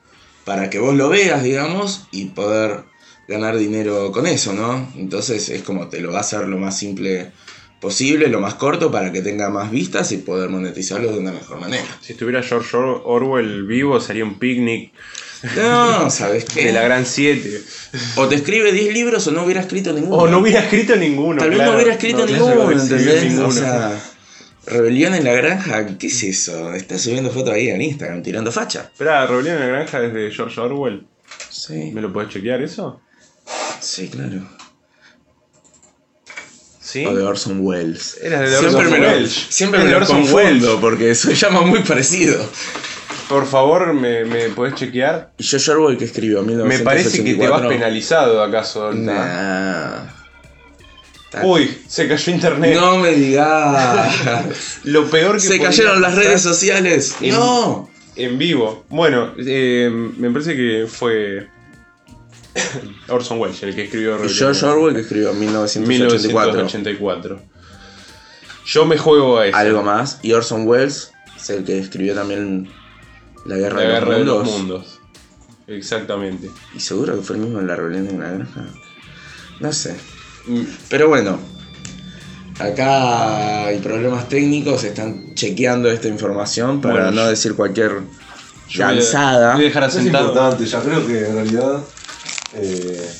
para 0.44 0.70
que 0.70 0.78
vos 0.78 0.94
lo 0.96 1.08
veas, 1.08 1.42
digamos, 1.42 2.08
y 2.10 2.26
poder 2.26 2.84
ganar 3.28 3.56
dinero 3.58 4.10
con 4.12 4.26
eso, 4.26 4.54
¿no? 4.54 4.90
Entonces 4.96 5.50
es 5.50 5.62
como 5.62 5.88
te 5.88 6.00
lo 6.00 6.10
va 6.12 6.18
a 6.18 6.22
hacer 6.22 6.48
lo 6.48 6.56
más 6.58 6.78
simple 6.78 7.30
posible, 7.80 8.28
lo 8.28 8.40
más 8.40 8.54
corto, 8.54 8.90
para 8.90 9.12
que 9.12 9.20
tenga 9.22 9.50
más 9.50 9.70
vistas 9.70 10.10
y 10.10 10.16
poder 10.16 10.48
monetizarlo 10.50 11.12
de 11.12 11.18
una 11.18 11.32
mejor 11.32 11.60
manera. 11.60 11.84
Si 12.00 12.12
estuviera 12.14 12.42
George 12.42 12.76
Or- 12.76 13.02
Orwell 13.04 13.64
vivo, 13.66 14.00
sería 14.00 14.24
un 14.24 14.38
picnic 14.38 14.92
No, 15.56 16.10
¿sabes 16.10 16.44
qué? 16.46 16.64
de 16.66 16.72
la 16.72 16.82
Gran 16.82 17.06
7. 17.06 17.62
O 18.16 18.26
te 18.28 18.34
escribe 18.34 18.72
10 18.72 18.92
libros 18.92 19.26
o 19.26 19.30
no 19.30 19.44
hubiera 19.44 19.60
escrito 19.60 19.92
ninguno. 19.92 20.16
O 20.22 20.28
no 20.28 20.38
hubiera 20.38 20.60
escrito 20.60 20.96
ninguno. 20.96 21.38
Tal 21.40 21.50
vez 21.50 21.58
claro. 21.58 21.72
no 21.72 21.76
hubiera 21.78 21.92
escrito 21.94 22.18
No, 22.20 22.26
ninguno, 22.26 22.72
¿entendés? 22.72 23.24
ninguno. 23.24 23.48
O 23.48 23.52
sea, 23.52 24.00
rebelión 24.66 25.14
en 25.14 25.24
la 25.24 25.32
granja, 25.32 25.86
¿qué 25.98 26.08
es 26.08 26.22
eso? 26.24 26.74
Estás 26.74 27.02
subiendo 27.02 27.30
fotos 27.30 27.54
ahí 27.54 27.68
en 27.68 27.80
Instagram 27.82 28.22
tirando 28.22 28.50
facha. 28.50 28.90
Esperá, 28.92 29.26
Rebelión 29.26 29.54
en 29.56 29.60
la 29.60 29.66
Granja 29.68 30.02
es 30.04 30.12
de 30.12 30.30
George 30.32 30.60
Orwell. 30.60 31.06
Sí, 31.50 31.90
¿Me 31.92 32.00
lo 32.00 32.12
podés 32.12 32.30
chequear 32.30 32.60
eso? 32.62 33.00
sí, 33.80 34.08
claro. 34.08 34.42
¿Sí? 36.80 37.04
O 37.04 37.14
de 37.14 37.22
Orson 37.22 37.58
Welles. 37.60 38.18
Era 38.22 38.40
de 38.40 38.48
Siempre 38.48 38.68
Orson 38.80 38.90
me 38.92 38.98
lo, 38.98 39.12
Welles. 39.12 39.46
siempre 39.50 39.78
me 39.80 39.84
de 39.86 39.90
lo 39.92 39.96
Orson 39.98 40.22
confundo 40.22 40.80
porque 40.80 41.14
se 41.14 41.34
llama 41.34 41.60
muy 41.62 41.80
parecido. 41.80 42.50
Por 43.28 43.46
favor, 43.46 43.92
¿me, 43.92 44.24
me 44.24 44.48
podés 44.48 44.74
chequear? 44.74 45.32
¿Y 45.38 45.44
George 45.44 45.70
Orwell 45.70 45.98
que 45.98 46.04
escribió? 46.06 46.42
Me 46.42 46.78
parece 46.78 47.22
que 47.22 47.34
te 47.34 47.46
vas 47.48 47.60
1984. 47.62 47.68
penalizado 47.68 48.42
acaso. 48.42 48.84
ahorita. 48.86 50.08
Nah. 51.32 51.42
Uy, 51.44 51.78
se 51.86 52.08
cayó 52.08 52.32
internet. 52.32 52.74
No 52.74 52.96
me 52.98 53.12
digas. 53.12 54.80
Lo 54.84 55.10
peor 55.10 55.34
que 55.34 55.40
Se 55.40 55.60
cayeron 55.60 56.00
las 56.00 56.14
redes 56.14 56.40
sociales. 56.40 57.16
En- 57.20 57.34
No. 57.34 57.90
En 58.16 58.38
vivo. 58.38 58.84
Bueno, 58.88 59.34
eh, 59.38 59.88
me 59.92 60.30
parece 60.30 60.56
que 60.56 60.86
fue 60.88 61.46
Orson 63.08 63.38
Welles 63.38 63.62
el 63.62 63.74
que 63.74 63.84
escribió 63.84 64.24
Y. 64.24 64.28
George 64.30 64.64
Orwell 64.66 64.94
que 64.94 65.02
escribió 65.02 65.30
en 65.30 65.38
1984. 65.40 66.52
1984. 66.64 67.40
Yo 68.64 68.86
me 68.86 68.96
juego 68.98 69.38
a 69.38 69.46
eso. 69.46 69.56
Algo 69.56 69.82
más. 69.82 70.18
Y 70.22 70.32
Orson 70.32 70.66
Welles 70.66 71.12
es 71.36 71.50
el 71.50 71.64
que 71.64 71.78
escribió 71.78 72.14
también 72.14 72.68
La 73.48 73.56
Guerra, 73.56 73.76
La 73.76 73.82
de, 73.82 73.88
los 73.88 74.00
guerra 74.00 74.18
de 74.18 74.24
los 74.24 74.44
Mundos. 74.46 75.00
Exactamente. 75.66 76.50
Y 76.74 76.80
seguro 76.80 77.16
que 77.16 77.22
fue 77.22 77.36
el 77.36 77.42
mismo 77.42 77.58
en 77.60 77.66
La 77.66 77.76
Rebelión 77.76 78.06
de 78.08 78.14
una 78.14 78.30
Granja. 78.30 78.66
No 79.60 79.72
sé. 79.72 79.96
Mm, 80.46 80.62
Pero 80.88 81.08
bueno. 81.08 81.38
Acá 82.58 83.66
hay 83.66 83.78
problemas 83.78 84.28
técnicos, 84.28 84.82
están 84.84 85.34
chequeando 85.34 85.88
esta 85.90 86.08
información 86.08 86.80
para 86.80 86.94
Bueno, 86.94 87.10
no 87.12 87.26
decir 87.28 87.54
cualquier 87.54 88.00
yo 88.68 88.84
voy 88.84 88.92
a- 88.92 88.92
lanzada. 88.96 89.54
Voy 89.54 89.62
a 89.64 89.68
dejar 89.68 89.84
Es 89.84 89.96
asentado. 89.96 90.28
importante, 90.28 90.66
ya 90.66 90.80
creo 90.80 91.06
que 91.06 91.26
en 91.26 91.34
realidad. 91.34 91.80
eh, 92.54 93.10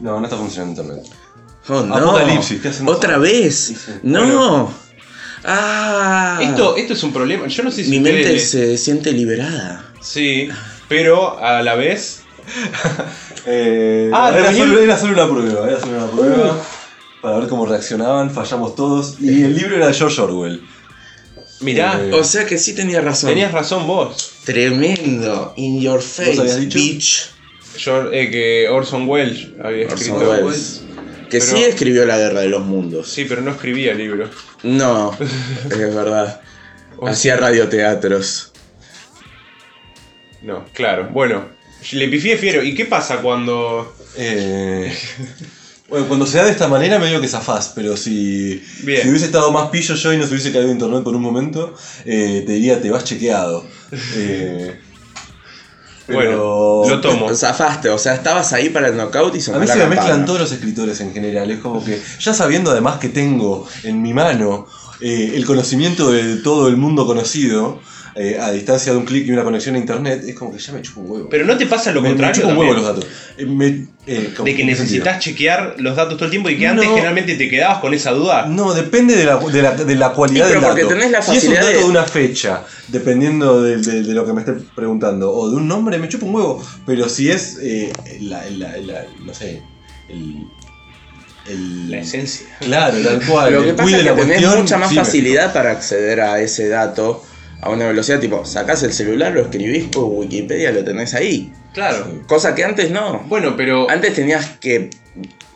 no, 0.00 0.18
no 0.18 0.24
está 0.26 0.36
funcionando 0.36 0.82
internet. 0.82 1.06
Oh, 1.68 1.82
no. 1.82 1.94
Apocalipsis, 1.94 2.60
¿qué 2.60 2.68
hacemos 2.68 2.96
¿Otra 2.96 3.18
vez? 3.18 3.54
Sí, 3.66 3.74
sí. 3.76 3.92
No. 4.02 4.72
Ah. 5.44 6.38
Esto, 6.42 6.76
esto 6.76 6.92
es 6.92 7.02
un 7.02 7.12
problema. 7.12 7.46
Yo 7.46 7.62
no 7.62 7.70
sé 7.70 7.84
si 7.84 7.90
Mi 7.90 7.98
ustedes 7.98 8.16
mente 8.16 8.32
le- 8.34 8.38
se 8.40 8.78
siente 8.78 9.12
liberada. 9.12 9.84
Sí, 10.00 10.48
pero 10.88 11.38
a 11.42 11.62
la 11.62 11.74
vez. 11.74 12.22
Eh, 13.46 14.10
Ah, 14.12 14.34
era, 14.36 14.52
solo, 14.52 14.78
era 14.80 14.98
solo 14.98 15.14
una 15.14 15.26
prueba, 15.32 15.66
era 15.66 15.80
solo 15.80 15.96
una 15.96 16.06
prueba. 16.08 16.62
Para 17.22 17.38
ver 17.38 17.48
cómo 17.48 17.64
reaccionaban, 17.64 18.30
fallamos 18.30 18.74
todos. 18.76 19.16
Y 19.18 19.42
el 19.44 19.56
libro 19.56 19.76
era 19.76 19.86
de 19.86 19.94
George 19.94 20.20
Orwell. 20.20 20.60
Mirá, 21.60 21.98
Eh, 22.04 22.12
O 22.12 22.22
sea 22.22 22.44
que 22.44 22.58
sí 22.58 22.74
tenía 22.74 23.00
razón. 23.00 23.30
tenías 23.30 23.52
razón 23.52 23.86
vos. 23.86 24.32
Tremendo. 24.44 25.54
In 25.56 25.80
your 25.80 26.02
face, 26.02 26.38
habías 26.38 26.60
dicho? 26.60 26.78
bitch. 26.78 27.30
Yo, 27.78 28.12
eh, 28.12 28.30
que 28.30 28.68
Orson 28.68 29.08
Welles 29.08 29.48
había 29.64 29.86
Orson 29.86 29.98
escrito. 29.98 30.30
Welles. 30.44 30.82
Que 31.30 31.38
Pero- 31.38 31.44
sí 31.44 31.62
escribió 31.64 32.04
La 32.06 32.18
Guerra 32.18 32.40
de 32.40 32.48
los 32.48 32.64
Mundos. 32.66 33.08
Sí, 33.08 33.24
pero 33.24 33.40
no 33.40 33.52
escribía 33.52 33.92
el 33.92 33.98
libro. 33.98 34.28
No, 34.64 35.16
es 35.70 35.94
verdad. 35.94 36.40
O 37.02 37.06
Hacía 37.08 37.36
radioteatros. 37.38 38.52
No, 40.42 40.66
claro. 40.74 41.08
Bueno, 41.12 41.46
le 41.92 42.08
pifié 42.08 42.36
fiero. 42.36 42.62
¿Y 42.62 42.74
qué 42.74 42.84
pasa 42.84 43.22
cuando.? 43.22 43.94
Eh, 44.18 44.92
bueno, 45.88 46.06
cuando 46.08 46.26
se 46.26 46.36
da 46.38 46.44
de 46.44 46.50
esta 46.50 46.68
manera 46.68 46.98
medio 46.98 47.20
que 47.20 47.28
zafás, 47.28 47.72
pero 47.74 47.96
si, 47.96 48.62
Bien. 48.82 49.02
si 49.02 49.08
hubiese 49.08 49.26
estado 49.26 49.50
más 49.50 49.70
pillo 49.70 49.94
yo 49.94 50.12
y 50.12 50.18
no 50.18 50.24
se 50.24 50.30
hubiese 50.30 50.52
caído 50.52 50.70
internet 50.70 51.02
por 51.02 51.14
un 51.16 51.22
momento, 51.22 51.74
eh, 52.04 52.42
te 52.46 52.52
diría 52.52 52.82
te 52.82 52.90
vas 52.90 53.04
chequeado. 53.04 53.66
Eh, 54.16 54.78
pero- 56.18 56.78
Bueno, 56.78 56.96
lo 56.96 57.00
tomo. 57.00 57.34
Zafaste, 57.34 57.88
o 57.90 57.98
sea, 57.98 58.14
estabas 58.14 58.52
ahí 58.52 58.68
para 58.70 58.88
el 58.88 58.96
knockout 58.96 59.34
y 59.34 59.38
A 59.38 59.42
sonó 59.42 59.58
mí 59.60 59.66
se 59.66 59.76
me 59.76 59.86
mezclan 59.86 60.24
todos 60.26 60.40
los 60.40 60.52
escritores 60.52 61.00
en 61.00 61.12
general. 61.12 61.50
Es 61.50 61.58
como 61.60 61.84
que, 61.84 62.00
ya 62.20 62.34
sabiendo 62.34 62.70
además 62.70 62.98
que 62.98 63.08
tengo 63.08 63.66
en 63.84 64.02
mi 64.02 64.12
mano 64.12 64.66
eh, 65.00 65.32
el 65.34 65.46
conocimiento 65.46 66.10
de 66.10 66.36
todo 66.36 66.68
el 66.68 66.76
mundo 66.76 67.06
conocido, 67.06 67.80
eh, 68.14 68.38
a 68.40 68.50
distancia 68.50 68.92
de 68.92 68.98
un 68.98 69.04
clic 69.04 69.26
y 69.26 69.30
una 69.32 69.44
conexión 69.44 69.74
a 69.76 69.78
internet, 69.78 70.22
es 70.26 70.34
como 70.34 70.52
que 70.52 70.58
ya 70.58 70.72
me 70.72 70.82
chupa 70.82 71.00
un 71.00 71.10
huevo. 71.10 71.28
Pero 71.30 71.44
no 71.44 71.56
te 71.56 71.66
pasa 71.66 71.92
lo 71.92 72.00
me, 72.02 72.08
me 72.08 72.14
contrario. 72.14 72.40
chupa 72.42 72.52
un 72.52 72.58
huevo 72.58 72.72
los 72.74 72.84
datos. 72.84 73.06
Eh, 73.38 73.46
me- 73.46 73.86
eh, 74.06 74.32
¿cómo- 74.36 74.44
De 74.46 74.56
que 74.56 74.64
necesitas 74.64 75.18
chequear 75.22 75.76
los 75.78 75.94
datos 75.96 76.14
todo 76.16 76.24
el 76.24 76.30
tiempo 76.30 76.48
y 76.50 76.58
que 76.58 76.66
antes 76.66 76.84
No. 76.86 76.94
generalmente 76.94 77.34
te 77.36 77.48
quedabas 77.48 77.78
con 77.78 77.94
esa 77.94 78.10
duda. 78.10 78.46
No, 78.46 78.74
depende 78.74 79.14
de 79.16 79.24
la, 79.24 79.36
de 79.38 79.62
la, 79.62 79.74
de 79.76 79.94
la 79.94 80.12
cualidad 80.12 80.46
Sí, 80.46 80.54
pero 80.54 80.60
del 80.60 80.68
porque 80.68 80.82
dato. 80.82 80.94
tenés 80.94 81.10
la 81.12 81.22
si 81.22 81.30
es 81.36 81.44
un 81.44 81.50
facilidad 81.54 81.60
dato 81.62 81.72
de- 81.76 81.78
de 81.84 81.90
una 81.90 82.04
fecha, 82.04 82.62
dependiendo 82.88 83.62
de, 83.62 83.76
de- 83.78 84.02
de 84.02 84.12
lo 84.14 84.26
que 84.26 84.32
me 84.32 84.40
esté 84.40 84.52
preguntando, 84.74 85.32
o 85.32 85.48
de 85.50 85.56
un 85.56 85.68
nombre, 85.68 85.98
me 85.98 86.08
chupa 86.08 86.26
un 86.26 86.34
huevo. 86.34 86.64
Pero 86.86 87.08
si 87.08 87.30
es, 87.30 87.58
eh, 87.62 87.92
la, 88.20 88.44
la- 88.50 88.76
la- 88.78 89.04
no 89.24 89.32
sé, 89.34 89.62
el... 90.08 90.44
el- 91.48 91.90
La 91.90 91.98
esencia. 91.98 92.46
Claro, 92.60 92.96
tal 93.02 93.20
cual. 93.26 93.52
Lo 93.52 93.62
que 93.64 93.72
pasa 93.74 93.90
es 93.90 93.96
que 93.96 94.02
la 94.02 94.14
tenés 94.14 94.26
cuestión, 94.40 94.58
mucha 94.62 94.78
más 94.78 94.88
sí 94.90 94.94
me- 94.96 95.04
facilidad 95.04 95.52
para 95.52 95.70
acceder 95.72 96.20
a 96.20 96.40
ese 96.40 96.68
dato 96.68 97.24
a 97.62 97.70
una 97.70 97.86
velocidad 97.86 98.20
tipo, 98.20 98.44
sacás 98.44 98.82
el 98.82 98.92
celular, 98.92 99.32
lo 99.32 99.42
escribís 99.42 99.84
por 99.86 100.04
Wikipedia, 100.04 100.72
lo 100.72 100.84
tenés 100.84 101.14
ahí. 101.14 101.52
Claro. 101.74 102.22
Cosa 102.26 102.54
que 102.54 102.64
antes 102.64 102.90
no. 102.90 103.24
Bueno, 103.28 103.56
pero. 103.56 103.88
Antes 103.90 104.14
tenías 104.14 104.46
que 104.60 104.90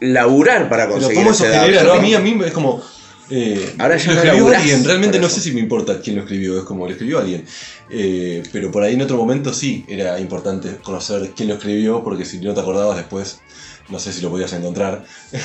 laburar 0.00 0.68
para 0.68 0.84
Pero 0.86 0.94
conseguir 0.98 1.18
cómo 1.18 1.30
eso 1.30 1.44
genera, 1.44 1.82
dato. 1.82 1.84
¿no? 1.86 1.92
A 1.94 2.02
mí, 2.02 2.14
a 2.14 2.20
mí 2.20 2.38
es 2.44 2.52
como. 2.52 2.82
eh, 3.30 3.74
Ahora 3.78 3.96
ya 3.96 4.06
lo 4.08 4.12
no 4.14 4.20
escribió 4.20 4.38
laburás 4.44 4.60
alguien, 4.62 4.84
realmente 4.84 5.18
no 5.18 5.28
sé 5.28 5.40
si 5.40 5.52
me 5.52 5.60
importa 5.60 6.00
quién 6.00 6.16
lo 6.16 6.22
escribió, 6.22 6.58
es 6.58 6.64
como 6.64 6.86
lo 6.86 6.92
escribió 6.92 7.18
alguien. 7.18 7.44
Eh, 7.90 8.42
pero 8.52 8.70
por 8.70 8.82
ahí 8.82 8.94
en 8.94 9.02
otro 9.02 9.16
momento 9.16 9.52
sí 9.52 9.84
era 9.88 10.18
importante 10.20 10.76
conocer 10.82 11.30
quién 11.34 11.48
lo 11.48 11.54
escribió, 11.54 12.02
porque 12.04 12.24
si 12.24 12.38
no 12.38 12.52
te 12.54 12.60
acordabas 12.60 12.96
después, 12.96 13.40
no 13.88 13.98
sé 13.98 14.12
si 14.12 14.20
lo 14.20 14.30
podías 14.30 14.52
encontrar. 14.52 15.04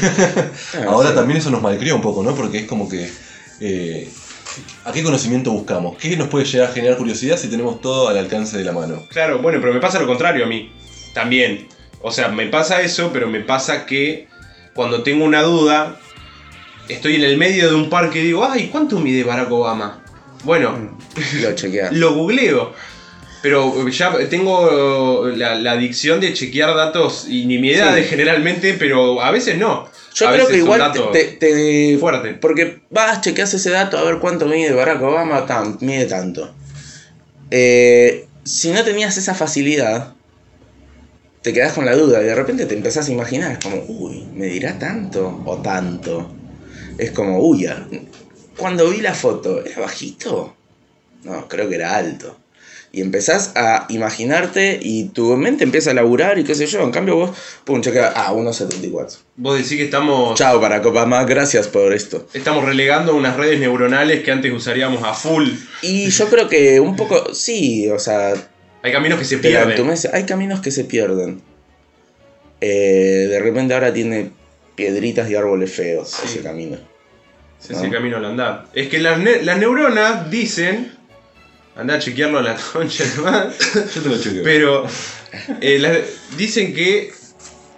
Ah, 0.76 0.86
Ahora 0.88 1.10
sí. 1.10 1.16
también 1.16 1.40
eso 1.40 1.50
nos 1.50 1.62
malcrió 1.62 1.96
un 1.96 2.02
poco, 2.02 2.22
¿no? 2.22 2.36
Porque 2.36 2.60
es 2.60 2.66
como 2.68 2.88
que. 2.90 3.10
eh, 3.60 4.10
¿A 4.86 4.92
qué 4.92 5.04
conocimiento 5.04 5.52
buscamos? 5.52 5.98
¿Qué 5.98 6.16
nos 6.18 6.28
puede 6.28 6.46
llegar 6.46 6.70
a 6.70 6.74
generar 6.74 6.98
curiosidad 6.98 7.38
si 7.38 7.48
tenemos 7.50 7.82
todo 7.82 8.08
al 8.10 8.18
alcance 8.18 8.58
de 8.58 8.64
la 8.64 8.72
mano? 8.72 9.04
Claro, 9.10 9.40
bueno, 9.40 9.60
pero 9.62 9.74
me 9.74 9.80
pasa 9.80 10.00
lo 10.00 10.08
contrario 10.08 10.46
a 10.46 10.48
mí. 10.48 10.72
También. 11.14 11.68
O 12.02 12.12
sea, 12.12 12.30
me 12.30 12.48
pasa 12.48 12.82
eso, 12.82 13.12
pero 13.12 13.28
me 13.28 13.42
pasa 13.42 13.86
que 13.86 14.28
cuando 14.74 15.04
tengo 15.04 15.26
una 15.26 15.42
duda, 15.42 16.00
estoy 16.88 17.16
en 17.16 17.24
el 17.24 17.38
medio 17.38 17.70
de 17.70 17.76
un 17.76 17.90
parque 17.90 18.20
y 18.22 18.28
digo, 18.28 18.46
ay, 18.50 18.70
¿cuánto 18.72 19.00
mide 19.00 19.24
Barack 19.24 19.52
Obama? 19.52 20.04
Bueno, 20.44 20.98
Lo 21.42 21.54
chequeás. 21.56 21.92
lo 21.94 22.14
googleo. 22.14 22.74
Pero 23.42 23.88
ya 23.88 24.14
tengo 24.30 25.28
la, 25.36 25.56
la 25.56 25.72
adicción 25.72 26.20
de 26.20 26.34
chequear 26.34 26.76
datos 26.76 27.26
y 27.30 27.46
nimiedades 27.46 28.04
Sí. 28.06 28.10
generalmente, 28.10 28.74
pero 28.74 29.22
a 29.22 29.32
veces 29.32 29.58
no. 29.58 29.88
Yo 30.20 30.28
A 30.28 30.34
creo 30.34 30.48
que 30.48 30.58
igual 30.58 30.92
te, 31.14 31.24
te- 31.40 31.98
fuertes. 31.98 32.38
Porque 32.40 32.82
vas, 32.90 33.22
chequeas 33.22 33.54
ese 33.54 33.70
dato 33.70 33.98
a 33.98 34.04
ver 34.04 34.20
cuánto 34.20 34.46
mide 34.48 34.74
Barack 34.74 35.02
Obama, 35.02 35.46
tan, 35.46 35.78
mide 35.80 36.06
tanto. 36.06 36.54
Eh, 37.52 38.28
si 38.44 38.72
no 38.72 38.84
tenías 38.84 39.18
esa 39.18 39.34
facilidad, 39.34 40.14
te 41.42 41.54
quedas 41.54 41.74
con 41.74 41.86
la 41.86 41.96
duda 41.96 42.22
y 42.22 42.26
de 42.26 42.36
repente 42.36 42.66
te 42.66 42.76
empezás 42.76 43.08
a 43.08 43.12
imaginar, 43.12 43.54
es 43.54 43.60
como, 43.60 43.82
uy, 43.88 44.26
¿me 44.34 44.48
dirá 44.48 44.78
tanto 44.78 45.42
o 45.46 45.58
tanto? 45.62 46.36
Es 46.98 47.12
como, 47.12 47.40
uy, 47.40 47.68
cuando 48.58 48.90
vi 48.90 49.00
la 49.00 49.14
foto, 49.14 49.64
¿era 49.64 49.80
bajito? 49.80 50.54
No, 51.24 51.48
creo 51.48 51.70
que 51.70 51.76
era 51.76 51.96
alto. 51.96 52.38
Y 52.92 53.02
empezás 53.02 53.52
a 53.56 53.86
imaginarte 53.90 54.80
y 54.82 55.10
tu 55.10 55.38
mente 55.38 55.64
empieza 55.64 55.92
a 55.92 55.94
laburar 55.94 56.40
y 56.40 56.44
qué 56.44 56.56
sé 56.56 56.66
yo. 56.66 56.82
En 56.82 56.90
cambio 56.92 57.16
vos, 57.18 57.32
pum, 57.64 57.82
chequea, 57.82 58.14
ah, 58.16 58.34
1.74. 58.34 59.18
Vos 59.36 59.58
decís 59.58 59.78
que 59.78 59.84
estamos, 59.84 60.38
Chao 60.38 60.60
Barack 60.60 60.86
Obama, 60.88 61.24
gracias 61.24 61.68
por 61.68 61.94
esto. 61.94 62.28
estamos 62.34 62.66
relegando 62.66 63.16
unas 63.16 63.38
redes 63.38 63.60
neuronales 63.60 64.24
que 64.24 64.32
antes 64.32 64.52
usaríamos 64.52 65.04
a 65.04 65.14
full. 65.14 65.50
Y 65.84 66.10
yo 66.10 66.30
creo 66.30 66.50
que 66.50 66.80
un 66.80 66.96
poco, 66.96 67.32
sí, 67.36 67.88
o 67.92 68.00
sea, 68.00 68.34
Hay 68.82 68.92
caminos 68.92 69.20
que 69.20 69.26
se 69.26 69.38
pierden. 69.38 69.88
hay 70.12 70.24
caminos 70.26 70.60
que 70.62 70.72
se 70.72 70.84
pierden. 70.84 71.42
Eh, 72.62 73.28
de 73.30 73.40
repente 73.40 73.74
ahora 73.74 73.94
tiene 73.94 74.32
piedritas 74.76 75.30
y 75.30 75.36
árboles 75.36 75.72
feos 75.72 76.10
Sí. 76.10 76.22
ese 76.26 76.40
camino. 76.42 76.78
Es 77.62 77.70
¿no? 77.72 77.78
ese 77.78 77.90
camino 77.90 78.18
al 78.18 78.26
andar. 78.26 78.66
Es 78.74 78.88
que 78.90 79.00
las, 79.00 79.20
ne- 79.20 79.44
las 79.44 79.58
neuronas 79.60 80.30
dicen. 80.32 80.98
Anda 81.80 81.96
a 81.96 82.00
chequearlo 82.00 82.40
a 82.40 82.42
la 82.44 82.56
concha 82.74 83.04
nomás. 83.16 83.56
Yo 83.96 84.02
te 84.02 84.10
lo 84.10 84.20
chequeo. 84.20 84.44
Pero 84.44 84.86
eh, 85.62 86.06
dicen 86.38 86.74
que 86.74 87.12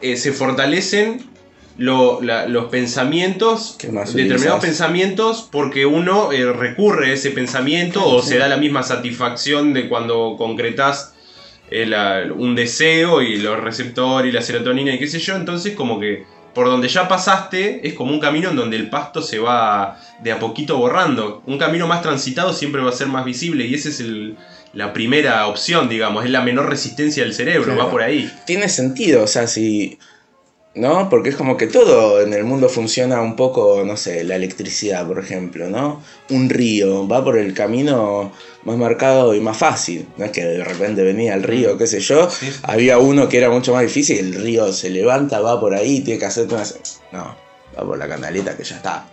eh, 0.01 0.17
se 0.17 0.31
fortalecen 0.31 1.29
lo- 1.77 2.21
la- 2.21 2.47
los 2.47 2.65
pensamientos, 2.69 3.75
¿Qué 3.79 3.89
más 3.89 4.13
determinados 4.13 4.57
utilizas? 4.59 4.65
pensamientos, 4.65 5.49
porque 5.51 5.85
uno 5.85 6.31
eh, 6.31 6.51
recurre 6.51 7.11
a 7.11 7.13
ese 7.13 7.31
pensamiento 7.31 8.05
o 8.05 8.21
se 8.21 8.37
da 8.37 8.47
la 8.47 8.57
misma 8.57 8.83
satisfacción 8.83 9.73
de 9.73 9.87
cuando 9.87 10.35
concretas 10.37 11.13
un 12.37 12.53
deseo 12.55 13.21
y 13.21 13.37
los 13.37 13.57
receptores 13.59 14.29
y 14.29 14.33
la 14.33 14.41
serotonina 14.41 14.93
y 14.93 14.99
qué 14.99 15.07
sé 15.07 15.19
yo. 15.19 15.35
Entonces, 15.37 15.73
como 15.75 15.99
que 16.01 16.25
por 16.53 16.67
donde 16.67 16.87
ya 16.89 17.07
pasaste 17.07 17.87
es 17.87 17.93
como 17.93 18.11
un 18.11 18.19
camino 18.19 18.49
en 18.49 18.55
donde 18.55 18.75
el 18.77 18.89
pasto 18.89 19.21
se 19.21 19.39
va 19.39 19.97
de 20.21 20.31
a 20.31 20.39
poquito 20.39 20.77
borrando. 20.77 21.41
Un 21.45 21.57
camino 21.57 21.87
más 21.87 22.01
transitado 22.01 22.53
siempre 22.53 22.81
va 22.81 22.89
a 22.89 22.93
ser 22.93 23.07
más 23.07 23.23
visible 23.25 23.65
y 23.65 23.73
esa 23.73 23.89
es 23.89 23.99
el- 23.99 24.37
la 24.73 24.93
primera 24.93 25.47
opción, 25.47 25.89
digamos, 25.89 26.23
es 26.25 26.31
la 26.31 26.41
menor 26.41 26.69
resistencia 26.69 27.23
del 27.23 27.33
cerebro, 27.33 27.65
Claro. 27.73 27.85
va 27.85 27.91
por 27.91 28.01
ahí. 28.01 28.31
Tiene 28.45 28.69
sentido, 28.69 29.23
o 29.23 29.27
sea, 29.27 29.47
si 29.47 29.99
¿no? 30.73 31.09
Porque 31.09 31.29
es 31.29 31.35
como 31.35 31.57
que 31.57 31.67
todo 31.67 32.21
en 32.21 32.33
el 32.33 32.43
mundo 32.43 32.69
funciona 32.69 33.21
un 33.21 33.35
poco, 33.35 33.83
no 33.85 33.97
sé, 33.97 34.23
la 34.23 34.35
electricidad, 34.35 35.05
por 35.05 35.19
ejemplo, 35.19 35.69
¿no? 35.69 36.01
Un 36.29 36.49
río 36.49 37.07
va 37.07 37.23
por 37.23 37.37
el 37.37 37.53
camino 37.53 38.31
más 38.63 38.77
marcado 38.77 39.35
y 39.35 39.41
más 39.41 39.57
fácil. 39.57 40.07
No 40.17 40.25
es 40.25 40.31
que 40.31 40.43
de 40.43 40.63
repente 40.63 41.03
venía 41.03 41.33
el 41.33 41.43
río, 41.43 41.77
qué 41.77 41.87
sé 41.87 41.99
yo. 41.99 42.29
Sí. 42.29 42.49
Había 42.63 42.99
uno 42.99 43.27
que 43.27 43.37
era 43.37 43.49
mucho 43.49 43.73
más 43.73 43.83
difícil, 43.83 44.19
el 44.19 44.33
río 44.35 44.71
se 44.71 44.89
levanta, 44.89 45.41
va 45.41 45.59
por 45.59 45.73
ahí, 45.73 46.01
tiene 46.01 46.19
que 46.19 46.25
hacerte 46.25 46.55
una... 46.55 46.63
No, 47.11 47.35
va 47.77 47.85
por 47.85 47.97
la 47.97 48.07
canaleta 48.07 48.55
que 48.55 48.63
ya 48.63 48.77
está, 48.77 49.05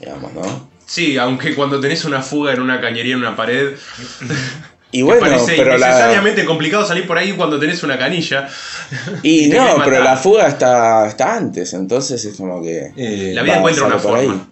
digamos, 0.00 0.32
¿no? 0.32 0.74
Sí, 0.86 1.16
aunque 1.16 1.54
cuando 1.54 1.80
tenés 1.80 2.04
una 2.04 2.22
fuga 2.22 2.52
en 2.52 2.60
una 2.60 2.80
cañería 2.80 3.14
en 3.14 3.20
una 3.20 3.36
pared, 3.36 3.74
Y 4.94 5.02
bueno, 5.02 5.20
parece 5.20 5.54
pero 5.56 5.76
la... 5.76 5.88
innecesariamente 5.88 6.44
complicado 6.44 6.86
salir 6.86 7.04
por 7.06 7.18
ahí 7.18 7.32
cuando 7.32 7.58
tenés 7.58 7.82
una 7.82 7.98
canilla. 7.98 8.48
Y 9.24 9.48
no, 9.48 9.76
pero 9.84 10.02
la 10.04 10.16
fuga 10.16 10.46
está, 10.46 11.08
está 11.08 11.34
antes, 11.36 11.72
entonces 11.74 12.24
es 12.24 12.36
como 12.36 12.62
que... 12.62 12.92
Eh, 12.96 13.32
La 13.34 13.42
vida 13.42 13.56
encuentra 13.58 13.86
una 13.86 13.96
ahí. 13.96 14.00
forma. 14.00 14.48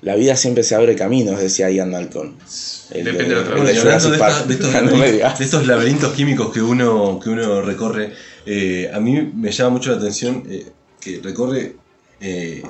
La 0.00 0.14
vida 0.16 0.34
siempre 0.36 0.62
se 0.62 0.74
abre 0.74 0.96
caminos, 0.96 1.38
decía 1.38 1.70
Ian 1.70 1.90
Malcolm. 1.90 2.34
El 2.90 3.04
Depende 3.04 3.34
de 3.34 3.40
otra 3.40 3.52
hablando 3.56 3.88
de, 3.90 3.94
esta- 3.94 4.18
Park. 4.18 4.46
de 4.46 4.54
estos 4.54 4.72
laberintos, 4.82 5.38
de 5.38 5.44
estos 5.44 5.66
laberintos 5.66 6.12
químicos 6.14 6.52
que 6.52 6.62
uno, 6.62 7.20
que 7.22 7.28
uno 7.30 7.60
recorre, 7.62 8.12
eh, 8.46 8.90
a 8.94 8.98
mí 9.00 9.30
me 9.34 9.50
llama 9.50 9.70
mucho 9.70 9.90
la 9.90 9.96
atención 9.98 10.42
eh, 10.48 10.66
que 11.00 11.20
recorre 11.22 11.76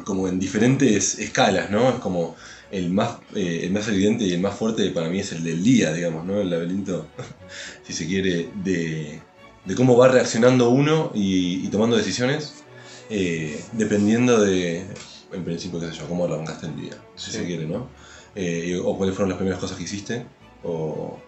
como 0.05 0.27
en 0.27 0.41
diferentes 0.41 1.21
escalas, 1.21 1.71
¿no? 1.71 1.91
Es 1.91 1.95
como 1.97 2.35
el 2.77 2.91
más, 2.91 3.19
eh, 3.35 3.61
el 3.65 3.71
más 3.73 3.87
evidente 3.89 4.25
y 4.25 4.33
el 4.33 4.41
más 4.41 4.55
fuerte 4.57 4.89
para 4.91 5.09
mí 5.09 5.21
es 5.21 5.31
el 5.33 5.45
del 5.45 5.63
día, 5.63 5.93
digamos, 5.93 6.25
¿no? 6.25 6.41
El 6.41 6.51
laberinto, 6.51 7.07
si 7.85 7.93
se 7.93 8.07
quiere, 8.07 8.49
de, 8.65 9.21
de 9.65 9.75
cómo 9.75 9.97
va 9.97 10.09
reaccionando 10.09 10.71
uno 10.71 11.13
y, 11.15 11.65
y 11.65 11.69
tomando 11.69 11.97
decisiones, 11.97 12.65
eh, 13.11 13.63
dependiendo 13.73 14.41
de, 14.41 14.85
en 15.33 15.45
principio, 15.45 15.79
qué 15.81 15.87
sé 15.87 15.93
yo, 15.99 16.09
cómo 16.09 16.25
arrancaste 16.25 16.67
el 16.67 16.77
día, 16.77 16.93
si 17.15 17.31
Sí. 17.31 17.39
se 17.39 17.45
quiere, 17.47 17.67
¿no? 17.67 17.89
Eh, 18.35 18.81
o 18.83 18.97
cuáles 18.99 19.15
fueron 19.15 19.29
las 19.31 19.39
primeras 19.39 19.61
cosas 19.61 19.77
que 19.77 19.85
hiciste, 19.85 20.25
o 20.65 21.19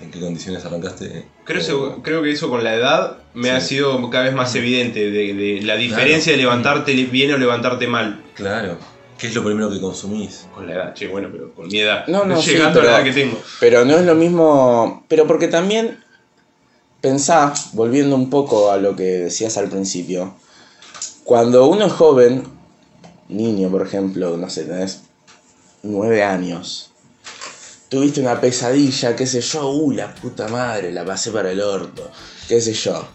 en 0.00 0.10
qué 0.10 0.20
condiciones 0.20 0.64
arrancaste. 0.64 1.26
Creo, 1.44 1.58
o- 1.58 1.62
eso- 1.62 2.00
creo 2.02 2.22
que 2.22 2.30
eso 2.30 2.48
con 2.48 2.64
la 2.64 2.74
edad 2.74 3.18
me 3.34 3.48
Sí. 3.48 3.54
ha 3.54 3.60
sido 3.60 4.08
cada 4.10 4.24
vez 4.24 4.34
más 4.34 4.54
evidente, 4.54 5.10
de, 5.10 5.34
de 5.34 5.60
la 5.62 5.76
diferencia 5.76 6.32
de 6.32 6.38
levantarte 6.38 6.94
bien 6.94 7.32
o 7.32 7.38
levantarte 7.38 7.86
mal. 7.86 8.22
Claro. 8.34 8.78
¿Qué 9.18 9.28
es 9.28 9.34
lo 9.34 9.42
primero 9.44 9.70
que 9.70 9.80
consumís? 9.80 10.46
Con 10.54 10.66
la 10.66 10.74
edad, 10.74 10.94
che, 10.94 11.08
bueno, 11.08 11.28
pero 11.32 11.54
con 11.54 11.68
mi 11.68 11.78
edad. 11.78 12.06
No, 12.06 12.24
no, 12.24 12.40
sí, 12.40 12.50
Llegando 12.52 12.80
a 12.80 12.82
la 12.84 12.88
pero- 12.90 12.96
edad 12.98 13.04
que 13.14 13.20
tengo. 13.20 13.40
Pero 13.60 13.84
no 13.84 13.96
es 13.96 14.04
lo 14.04 14.14
mismo. 14.14 15.04
Pero 15.08 15.26
porque 15.26 15.48
también 15.48 15.98
pensá, 17.00 17.54
volviendo 17.72 18.14
un 18.14 18.28
poco 18.30 18.70
a 18.70 18.76
lo 18.76 18.94
que 18.94 19.04
decías 19.04 19.56
al 19.56 19.68
principio, 19.68 20.34
cuando 21.24 21.66
uno 21.66 21.86
es 21.86 21.92
joven, 21.92 22.44
niño 23.28 23.70
por 23.70 23.86
ejemplo, 23.86 24.36
no 24.36 24.50
sé, 24.50 24.64
tenés 24.64 25.02
nueve 25.82 26.22
años, 26.22 26.90
tuviste 27.88 28.20
una 28.20 28.40
pesadilla, 28.40 29.16
qué 29.16 29.26
sé 29.26 29.40
yo, 29.40 29.68
uh, 29.70 29.92
la 29.92 30.14
puta 30.14 30.48
madre, 30.48 30.92
la 30.92 31.04
pasé 31.04 31.30
para 31.30 31.50
el 31.50 31.60
orto, 31.60 32.10
qué 32.48 32.60
sé 32.60 32.72
yo. 32.74 33.06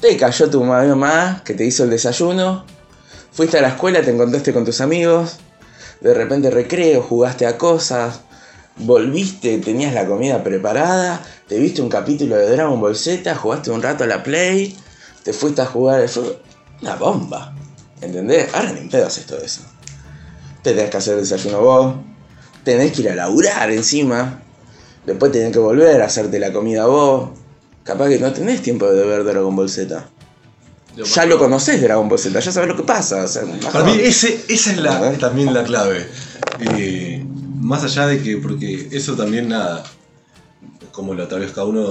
Te 0.00 0.16
cayó 0.16 0.48
tu 0.50 0.62
mamá 0.62 1.42
que 1.44 1.54
te 1.54 1.64
hizo 1.64 1.84
el 1.84 1.90
desayuno, 1.90 2.64
fuiste 3.36 3.58
a 3.58 3.60
la 3.60 3.68
escuela, 3.68 4.00
te 4.00 4.10
encontraste 4.10 4.54
con 4.54 4.64
tus 4.64 4.80
amigos, 4.80 5.36
de 6.00 6.14
repente 6.14 6.50
recreo, 6.50 7.02
jugaste 7.02 7.46
a 7.46 7.58
cosas, 7.58 8.20
volviste, 8.78 9.58
tenías 9.58 9.92
la 9.92 10.06
comida 10.06 10.42
preparada, 10.42 11.22
te 11.46 11.58
viste 11.58 11.82
un 11.82 11.90
capítulo 11.90 12.34
de 12.36 12.48
Dragon 12.48 12.80
Ball 12.80 12.96
Z, 12.96 13.34
jugaste 13.34 13.70
un 13.70 13.82
rato 13.82 14.04
a 14.04 14.06
la 14.06 14.22
Play, 14.22 14.74
te 15.22 15.34
fuiste 15.34 15.60
a 15.60 15.66
jugar 15.66 16.00
al 16.00 16.08
fútbol. 16.08 16.38
Una 16.80 16.96
bomba. 16.96 17.54
¿Entendés? 18.00 18.54
Ahora 18.54 18.72
ni 18.72 18.88
pedo 18.88 19.06
haces 19.06 19.26
todo 19.26 19.40
eso. 19.40 19.62
Te 20.62 20.72
tenés 20.72 20.90
que 20.90 20.96
hacer 20.96 21.14
el 21.14 21.20
desayuno 21.20 21.60
vos, 21.60 21.94
tenés 22.64 22.92
que 22.92 23.02
ir 23.02 23.10
a 23.10 23.14
laburar 23.14 23.70
encima, 23.70 24.42
después 25.04 25.30
tenés 25.30 25.52
que 25.52 25.58
volver 25.58 26.00
a 26.00 26.06
hacerte 26.06 26.38
la 26.38 26.54
comida 26.54 26.86
vos. 26.86 27.30
Capaz 27.84 28.08
que 28.08 28.18
no 28.18 28.32
tenés 28.32 28.62
tiempo 28.62 28.86
de 28.90 29.04
ver 29.04 29.24
Dragon 29.24 29.54
Ball 29.54 29.68
Z. 29.68 30.08
Ya 31.04 31.26
lo 31.26 31.38
conocés 31.38 31.80
Dragon 31.82 32.08
Ball 32.08 32.18
Z, 32.18 32.38
ya 32.40 32.52
sabes 32.52 32.68
lo 32.68 32.76
que 32.76 32.82
pasa. 32.82 33.24
o 33.24 33.28
sea, 33.28 33.42
Para 33.72 33.84
mí 33.84 33.98
ese, 34.00 34.44
esa 34.48 34.70
es 34.72 34.78
la, 34.78 35.12
también 35.18 35.52
la 35.52 35.62
clave. 35.64 36.06
Eh, 36.60 37.24
más 37.60 37.84
allá 37.84 38.06
de 38.06 38.22
que, 38.22 38.38
porque 38.38 38.88
eso 38.92 39.14
también 39.14 39.48
nada, 39.48 39.82
como 40.92 41.12
lo 41.14 41.24
atraviesa 41.24 41.64
uno, 41.64 41.88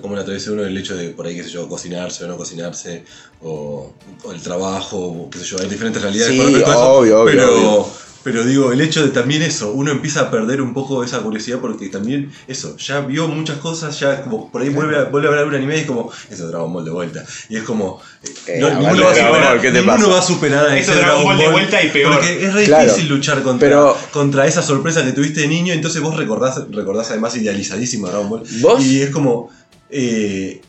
como 0.00 0.14
lo 0.14 0.20
atraviesa 0.20 0.52
uno 0.52 0.64
el 0.64 0.76
hecho 0.76 0.96
de 0.96 1.08
por 1.10 1.26
ahí, 1.26 1.34
qué 1.36 1.44
sé 1.44 1.50
yo, 1.50 1.68
cocinarse 1.68 2.24
o 2.24 2.28
no 2.28 2.36
cocinarse, 2.36 3.04
o, 3.40 3.92
o 4.24 4.32
el 4.32 4.42
trabajo, 4.42 4.98
o 4.98 5.30
qué 5.30 5.38
sé 5.38 5.44
yo, 5.46 5.56
hay 5.60 5.68
diferentes 5.68 6.02
realidades 6.02 6.34
Sí, 6.34 6.40
a 6.40 6.58
eso, 6.58 6.92
obvio, 6.92 7.22
obvio, 7.22 7.24
pero, 7.24 7.54
obvio. 7.54 7.86
Pero 8.24 8.44
digo, 8.44 8.72
el 8.72 8.80
hecho 8.80 9.02
de 9.02 9.08
también 9.10 9.42
eso, 9.42 9.72
uno 9.72 9.90
empieza 9.90 10.20
a 10.22 10.30
perder 10.30 10.60
un 10.62 10.72
poco 10.74 11.02
esa 11.04 11.20
curiosidad 11.20 11.58
porque 11.60 11.88
también 11.88 12.30
eso, 12.46 12.76
ya 12.76 13.00
vio 13.00 13.26
muchas 13.28 13.58
cosas, 13.58 13.98
ya 13.98 14.22
como 14.22 14.50
por 14.50 14.62
ahí 14.62 14.68
vuelve 14.68 14.96
a, 14.98 15.04
vuelve 15.04 15.28
a 15.28 15.32
ver 15.32 15.44
un 15.46 15.54
anime 15.54 15.76
y 15.76 15.80
es 15.80 15.86
como, 15.86 16.10
eso 16.30 16.46
Dragon 16.48 16.72
Ball 16.72 16.84
de 16.84 16.90
vuelta. 16.90 17.24
Y 17.48 17.56
es 17.56 17.62
como, 17.64 18.00
eh, 18.46 18.58
no, 18.60 18.68
ninguno, 18.70 19.04
va 19.04 19.10
a 19.10 19.14
Dragon 19.14 19.14
superar, 19.34 19.52
Ball, 19.52 19.60
¿qué 19.60 19.70
te 19.72 19.78
ninguno 19.82 20.10
va 20.10 20.18
a 20.18 20.22
superar 20.22 20.66
a 20.66 20.78
Eso 20.78 20.92
ese 20.92 21.00
Dragon 21.00 21.24
Ball 21.24 21.38
de 21.38 21.48
vuelta 21.48 21.82
y 21.82 21.88
peor. 21.90 22.14
Porque 22.14 22.46
es 22.46 22.54
re 22.54 22.64
Claro, 22.64 22.84
difícil 22.84 23.08
luchar 23.08 23.42
contra, 23.42 23.68
pero- 23.68 23.96
contra 24.12 24.46
esa 24.46 24.62
sorpresa 24.62 25.04
que 25.04 25.12
tuviste 25.12 25.40
de 25.42 25.48
niño, 25.48 25.72
entonces 25.72 26.00
vos 26.00 26.16
recordás, 26.16 26.60
recordás 26.70 27.10
además 27.10 27.36
idealizadísimo 27.36 28.06
a 28.06 28.10
Dragon 28.10 28.28
Ball. 28.30 28.42
¿Vos? 28.60 28.84
Y 28.84 29.02
es 29.02 29.10
como. 29.10 29.50
eh, 29.90 30.60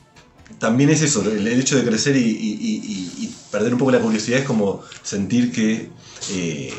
también 0.60 0.90
es 0.90 1.02
eso, 1.02 1.22
el, 1.30 1.46
el 1.46 1.60
hecho 1.60 1.76
de 1.78 1.84
crecer 1.84 2.16
y, 2.16 2.20
y- 2.20 2.24
y- 2.24 2.82
y- 3.22 3.24
y 3.26 3.36
perder 3.52 3.74
un 3.74 3.80
poco 3.80 3.92
la 3.92 4.00
curiosidad 4.00 4.40
es 4.40 4.46
como 4.46 4.82
sentir 5.02 5.52
que 5.52 5.90
eh, 6.32 6.74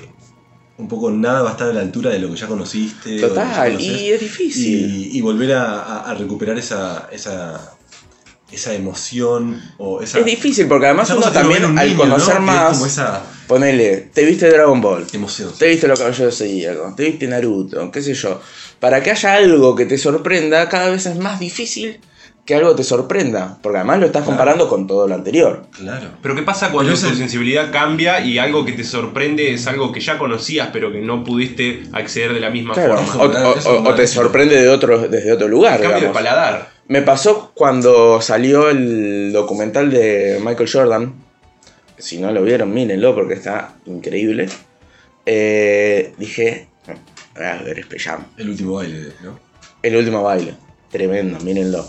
un 0.76 0.88
poco 0.88 1.10
nada 1.10 1.42
va 1.42 1.50
a 1.50 1.52
estar 1.52 1.68
a 1.68 1.72
la 1.72 1.80
altura 1.80 2.10
de 2.10 2.18
lo 2.18 2.30
que 2.30 2.36
ya 2.36 2.46
conociste. 2.46 3.18
ya 3.18 3.28
Total, 3.28 3.72
conocés, 3.72 3.92
y 4.00 4.10
es 4.10 4.20
difícil. 4.20 4.90
y, 5.12 5.18
y 5.18 5.20
volver 5.20 5.52
a, 5.52 5.80
a- 5.82 6.10
a 6.10 6.14
recuperar 6.14 6.58
esa, 6.58 7.08
esa, 7.12 7.76
esa 8.50 8.74
emoción 8.74 9.60
o 9.78 10.00
esa, 10.02 10.18
Es 10.18 10.24
difícil 10.24 10.66
porque 10.66 10.86
además 10.86 11.10
uno 11.10 11.30
también 11.32 11.62
no 11.62 11.68
un 11.68 11.78
al 11.78 11.86
niño, 11.88 12.04
¿no? 12.04 12.10
conocer 12.14 12.34
es 12.36 12.40
más, 12.42 12.72
como 12.74 12.86
esa 12.86 13.22
ponele, 13.46 14.10
te 14.12 14.24
viste 14.24 14.48
Dragon 14.48 14.80
Ball, 14.80 15.06
emoción. 15.12 15.52
te 15.58 15.68
viste 15.68 15.86
los 15.86 15.98
caballeros 15.98 16.38
de 16.38 16.46
Zodíaco, 16.46 16.94
te 16.96 17.04
viste 17.04 17.26
Naruto, 17.26 17.90
qué 17.90 18.02
sé 18.02 18.14
yo. 18.14 18.40
Para 18.80 19.02
que 19.02 19.10
haya 19.10 19.34
algo 19.34 19.74
que 19.76 19.86
te 19.86 19.96
sorprenda, 19.98 20.68
cada 20.68 20.90
vez 20.90 21.06
es 21.06 21.16
más 21.16 21.38
difícil 21.40 22.00
que 22.44 22.54
algo 22.54 22.74
te 22.74 22.84
sorprenda, 22.84 23.56
porque 23.62 23.78
además 23.78 24.00
lo 24.00 24.06
estás 24.06 24.22
Claro. 24.22 24.36
comparando 24.36 24.68
con 24.68 24.86
todo 24.86 25.08
lo 25.08 25.14
anterior. 25.14 25.62
Claro. 25.70 26.08
Pero 26.22 26.34
¿qué 26.34 26.42
pasa 26.42 26.70
cuando 26.70 26.92
tu 26.92 26.98
sensibilidad 26.98 27.72
cambia 27.72 28.20
y 28.20 28.36
algo 28.38 28.66
que 28.66 28.72
te 28.72 28.84
sorprende 28.84 29.54
es 29.54 29.66
algo 29.66 29.90
que 29.92 30.00
ya 30.00 30.18
conocías 30.18 30.68
pero 30.72 30.92
que 30.92 30.98
no 31.00 31.24
pudiste 31.24 31.84
acceder 31.92 32.34
de 32.34 32.40
la 32.40 32.50
misma 32.50 32.74
Claro, 32.74 32.98
forma? 32.98 33.24
o, 33.48 33.48
o- 33.52 33.56
eso, 33.56 33.80
o- 33.82 33.88
o 33.88 33.94
te 33.94 34.06
sorprende 34.06 34.60
de 34.60 34.68
otro, 34.68 35.08
desde 35.08 35.32
otro 35.32 35.48
lugar. 35.48 35.80
Cambio 35.80 36.08
de 36.08 36.14
paladar. 36.14 36.68
Me 36.86 37.00
pasó 37.00 37.52
cuando 37.54 38.20
salió 38.20 38.68
el 38.68 39.32
documental 39.32 39.90
de 39.90 40.38
Michael 40.44 40.68
Jordan. 40.70 41.14
Si 41.96 42.18
no 42.18 42.30
lo 42.30 42.42
vieron, 42.42 42.74
mírenlo 42.74 43.14
porque 43.14 43.34
está 43.34 43.72
increíble. 43.86 44.48
Eh, 45.24 46.12
dije, 46.18 46.68
voy 47.34 47.44
a 47.46 47.62
ver 47.62 47.86
Jam. 47.98 48.26
El 48.36 48.50
último 48.50 48.74
baile, 48.74 49.12
¿no? 49.22 49.38
El 49.82 49.96
último 49.96 50.22
baile. 50.22 50.54
Tremendo, 50.90 51.40
mírenlo. 51.40 51.86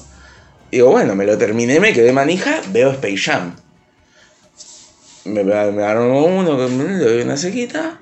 Digo, 0.71 0.91
bueno, 0.91 1.15
me 1.15 1.25
lo 1.25 1.37
terminé, 1.37 1.79
me 1.79 1.93
quedé 1.93 2.11
manija, 2.11 2.61
veo 2.71 2.91
Space 2.91 3.17
Jam. 3.17 3.55
Me, 5.25 5.43
me 5.43 5.53
agarró 5.53 6.23
uno, 6.25 6.67
le 6.67 6.97
doy 7.03 7.21
una 7.21 7.37
sequita, 7.37 7.99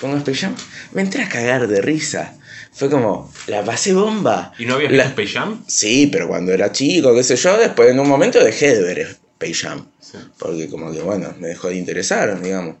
pongo 0.00 0.16
Space 0.18 0.38
Jam. 0.40 0.54
Me 0.92 1.02
entré 1.02 1.22
a 1.22 1.28
cagar 1.28 1.68
de 1.68 1.80
risa. 1.80 2.34
Fue 2.72 2.90
como, 2.90 3.32
la 3.46 3.64
pasé 3.64 3.94
bomba. 3.94 4.52
¿Y 4.58 4.66
no 4.66 4.74
habías 4.74 4.92
La- 4.92 5.04
visto 5.04 5.22
Space 5.22 5.38
Jam? 5.38 5.64
Sí, 5.66 6.08
pero 6.12 6.28
cuando 6.28 6.52
era 6.52 6.72
chico, 6.72 7.14
qué 7.14 7.22
sé 7.22 7.36
yo, 7.36 7.56
después 7.56 7.90
en 7.90 8.00
un 8.00 8.08
momento 8.08 8.42
dejé 8.44 8.74
de 8.74 8.82
ver 8.82 8.98
Space 9.40 9.54
Jam. 9.66 9.86
Sí. 10.00 10.18
Porque 10.38 10.68
como 10.68 10.92
que, 10.92 11.00
bueno, 11.00 11.34
me 11.38 11.48
dejó 11.48 11.68
de 11.68 11.76
interesar, 11.76 12.40
digamos. 12.42 12.76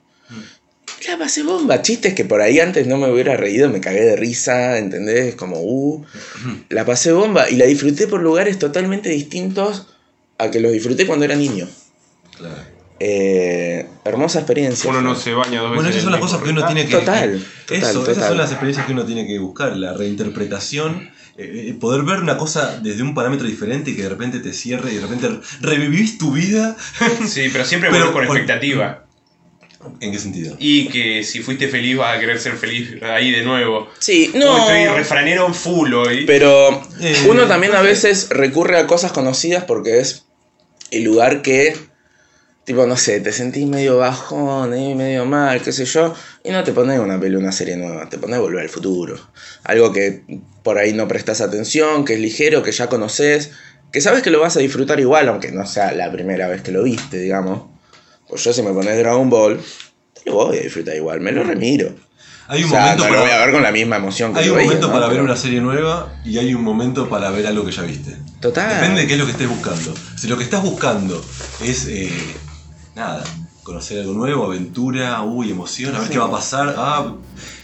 La 1.06 1.18
pasé 1.18 1.42
bomba, 1.42 1.82
chistes 1.82 2.14
que 2.14 2.24
por 2.24 2.40
ahí 2.40 2.58
antes 2.58 2.86
no 2.86 2.96
me 2.96 3.10
hubiera 3.10 3.36
reído, 3.36 3.68
me 3.68 3.80
cagué 3.80 4.00
de 4.02 4.16
risa, 4.16 4.78
¿entendés? 4.78 5.34
Como, 5.34 5.60
uh, 5.60 6.04
la 6.70 6.84
pasé 6.86 7.12
bomba 7.12 7.50
y 7.50 7.56
la 7.56 7.66
disfruté 7.66 8.06
por 8.08 8.22
lugares 8.22 8.58
totalmente 8.58 9.10
distintos 9.10 9.86
a 10.38 10.50
que 10.50 10.58
los 10.60 10.72
disfruté 10.72 11.06
cuando 11.06 11.24
era 11.26 11.36
niño. 11.36 11.68
Claro. 12.36 12.54
Eh, 12.98 13.86
hermosa 14.06 14.38
experiencia. 14.38 14.88
Uno 14.88 15.02
no 15.02 15.14
se 15.14 15.32
baña 15.34 15.60
dos 15.60 15.70
veces. 15.72 15.74
Bueno, 15.76 15.88
esas 15.90 16.02
son 16.02 16.12
las 16.12 16.20
cosas 16.20 16.42
que 16.42 16.48
uno 16.50 16.64
tiene 16.66 16.86
que. 16.86 16.92
Total, 16.96 17.44
que- 17.66 17.74
total, 17.74 17.90
eso, 17.90 18.02
esas 18.02 18.14
total. 18.14 18.28
son 18.28 18.38
las 18.38 18.50
experiencias 18.50 18.86
que 18.86 18.92
uno 18.92 19.04
tiene 19.04 19.26
que 19.26 19.38
buscar, 19.38 19.76
la 19.76 19.92
reinterpretación, 19.92 21.10
eh, 21.36 21.66
eh, 21.68 21.74
poder 21.78 22.02
ver 22.04 22.20
una 22.20 22.38
cosa 22.38 22.80
desde 22.82 23.02
un 23.02 23.14
parámetro 23.14 23.46
diferente 23.46 23.90
y 23.90 23.96
que 23.96 24.02
de 24.04 24.08
repente 24.08 24.38
te 24.40 24.54
cierre 24.54 24.92
y 24.92 24.96
de 24.96 25.02
repente 25.02 25.28
revivís 25.60 26.16
tu 26.16 26.32
vida. 26.32 26.74
Sí, 27.26 27.50
pero 27.52 27.66
siempre 27.66 27.90
Pero 27.92 28.12
con- 28.14 28.24
expectativa. 28.24 29.05
¿En 30.00 30.12
qué 30.12 30.18
sentido? 30.18 30.56
Y 30.58 30.88
que 30.88 31.22
si 31.22 31.40
fuiste 31.40 31.68
feliz 31.68 31.96
vas 31.96 32.16
a 32.16 32.20
querer 32.20 32.38
ser 32.38 32.56
feliz 32.56 33.02
ahí 33.02 33.30
de 33.30 33.42
nuevo. 33.42 33.88
Sí, 33.98 34.30
no. 34.34 34.58
Estoy 34.58 34.86
refranero 34.96 35.46
en 35.46 35.54
full 35.54 35.92
hoy. 35.94 36.24
Pero 36.26 36.82
Eh, 37.00 37.26
uno 37.28 37.46
también 37.46 37.74
a 37.74 37.82
veces 37.82 38.28
recurre 38.30 38.78
a 38.78 38.86
cosas 38.86 39.12
conocidas 39.12 39.64
porque 39.64 40.00
es 40.00 40.26
el 40.90 41.04
lugar 41.04 41.42
que 41.42 41.76
tipo, 42.66 42.84
no 42.84 42.96
sé, 42.96 43.20
te 43.20 43.30
sentís 43.32 43.64
medio 43.64 43.96
bajón, 43.98 44.74
eh, 44.74 44.94
medio 44.96 45.24
mal, 45.24 45.62
qué 45.62 45.70
sé 45.70 45.84
yo, 45.84 46.12
y 46.42 46.50
no 46.50 46.64
te 46.64 46.72
pones 46.72 46.98
una 46.98 47.18
peli, 47.18 47.36
una 47.36 47.52
serie 47.52 47.76
nueva, 47.76 48.08
te 48.08 48.18
pones 48.18 48.40
Volver 48.40 48.62
al 48.62 48.68
Futuro. 48.68 49.16
Algo 49.62 49.92
que 49.92 50.22
por 50.64 50.76
ahí 50.76 50.92
no 50.92 51.06
prestas 51.06 51.40
atención, 51.40 52.04
que 52.04 52.14
es 52.14 52.20
ligero, 52.20 52.64
que 52.64 52.72
ya 52.72 52.88
conoces, 52.88 53.52
que 53.92 54.00
sabes 54.00 54.24
que 54.24 54.30
lo 54.30 54.40
vas 54.40 54.56
a 54.56 54.60
disfrutar 54.60 54.98
igual, 54.98 55.28
aunque 55.28 55.52
no 55.52 55.64
sea 55.64 55.92
la 55.92 56.10
primera 56.10 56.48
vez 56.48 56.62
que 56.62 56.72
lo 56.72 56.82
viste, 56.82 57.20
digamos. 57.20 57.75
Pues 58.28 58.42
yo 58.44 58.52
si 58.52 58.62
me 58.62 58.72
pones 58.72 58.98
Dragon 58.98 59.28
Ball, 59.30 59.60
te 60.14 60.30
lo 60.30 60.36
voy 60.36 60.58
a 60.58 60.62
disfrutar 60.62 60.96
igual, 60.96 61.20
me 61.20 61.32
lo 61.32 61.44
remiro. 61.44 61.90
Hay 62.48 62.62
un 62.62 62.68
o 62.68 62.70
sea, 62.72 62.80
momento 62.80 63.02
no 63.04 63.08
para, 63.08 63.20
lo 63.20 63.26
voy 63.26 63.30
a 63.34 63.38
ver 63.44 63.52
con 63.54 63.62
la 63.62 63.72
misma 63.72 63.96
emoción 63.96 64.32
que 64.32 64.38
hay 64.40 64.48
un 64.48 64.56
veía, 64.56 64.66
momento 64.68 64.86
¿no? 64.86 64.92
para 64.92 65.06
ver 65.06 65.14
Pero- 65.16 65.24
una 65.24 65.36
serie 65.36 65.60
nueva 65.60 66.12
y 66.24 66.38
hay 66.38 66.54
un 66.54 66.62
momento 66.62 67.08
para 67.08 67.30
ver 67.30 67.46
algo 67.46 67.64
que 67.64 67.72
ya 67.72 67.82
viste. 67.82 68.16
Total. 68.40 68.74
Depende 68.80 69.00
de 69.02 69.06
qué 69.08 69.14
es 69.14 69.18
lo 69.18 69.26
que 69.26 69.32
estés 69.32 69.48
buscando. 69.48 69.94
Si 70.16 70.28
lo 70.28 70.36
que 70.38 70.44
estás 70.44 70.62
buscando 70.62 71.24
es 71.64 71.86
eh, 71.88 72.08
nada, 72.94 73.24
conocer 73.64 74.00
algo 74.00 74.12
nuevo, 74.12 74.44
aventura, 74.44 75.22
uy, 75.22 75.50
emoción, 75.50 75.96
a 75.96 76.00
ver 76.00 76.08
qué 76.08 76.18
va 76.18 76.26
a 76.26 76.30
pasar. 76.30 76.74
Ah, 76.78 77.14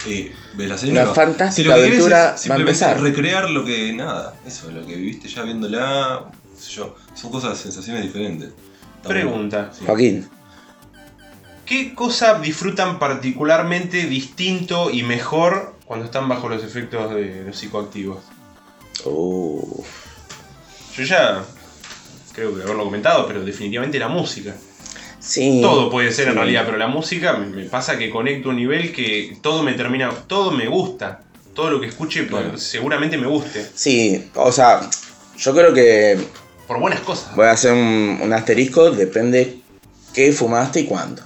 eh, 0.09 0.33
ves 0.57 0.69
la 0.69 0.77
serie 0.77 0.93
Una 0.93 1.03
nueva. 1.03 1.15
fantástica 1.15 1.53
Si 1.55 1.63
lo 1.63 1.75
que 1.75 1.81
aventura 1.81 2.19
es 2.19 2.25
va 2.31 2.35
a 2.35 2.39
simplemente 2.39 2.71
empezar. 2.85 3.01
recrear 3.01 3.51
lo 3.51 3.65
que 3.65 3.93
nada, 3.93 4.35
eso, 4.45 4.69
lo 4.73 4.85
que 4.85 4.97
viviste 4.97 5.29
ya 5.29 5.43
viéndola, 5.43 6.25
qué 6.57 6.61
sé 6.61 6.73
yo, 6.73 6.97
son 7.15 7.31
cosas, 7.31 7.57
sensaciones 7.57 8.03
diferentes. 8.03 8.51
Pregunta. 9.07 9.71
Sí. 9.77 9.85
Joaquín. 9.87 10.29
¿Qué 11.73 11.95
cosa 11.95 12.39
disfrutan 12.39 12.99
particularmente 12.99 14.05
distinto 14.05 14.91
y 14.91 15.03
mejor 15.05 15.75
cuando 15.87 16.05
están 16.05 16.29
bajo 16.29 16.47
los 16.51 16.63
efectos 16.63 17.15
de 17.15 17.45
los 17.47 17.57
psicoactivos? 17.57 18.19
Uh, 19.07 19.83
Yo 20.95 21.03
ya 21.03 21.43
creo 22.35 22.55
que 22.55 22.63
haberlo 22.63 22.85
comentado, 22.85 23.27
pero 23.27 23.43
definitivamente 23.43 23.99
la 23.99 24.09
música. 24.09 24.55
sí. 25.19 25.61
Todo 25.63 25.89
puede 25.91 26.13
ser 26.13 26.29
en 26.29 26.35
realidad, 26.35 26.65
pero 26.67 26.77
la 26.77 26.89
música 26.89 27.33
me, 27.39 27.47
me 27.47 27.65
pasa 27.65 27.97
que 27.97 28.11
conecto 28.11 28.49
a 28.49 28.51
un 28.51 28.57
nivel 28.59 28.93
que 28.93 29.39
todo 29.41 29.63
me 29.63 29.73
termina, 29.73 30.11
todo 30.27 30.51
me 30.51 30.69
gusta. 30.69 31.23
Todo 31.55 31.71
lo 31.71 31.81
que 31.81 31.87
escuche 31.87 32.25
pues, 32.25 32.63
seguramente 32.63 33.17
me 33.17 33.29
guste. 33.29 33.67
Sí, 33.75 34.29
o 34.35 34.53
sea, 34.53 34.91
yo 35.39 35.55
creo 35.55 35.73
que 35.73 36.19
Por 36.67 36.79
buenas 36.81 37.01
cosas. 37.01 37.35
voy 37.35 37.47
a 37.47 37.53
hacer 37.53 37.73
un, 37.73 38.19
un 38.23 38.31
asterisco, 38.35 38.91
depende 38.91 39.57
qué 40.13 40.33
fumaste 40.33 40.81
y 40.81 40.85
cuándo. 40.85 41.23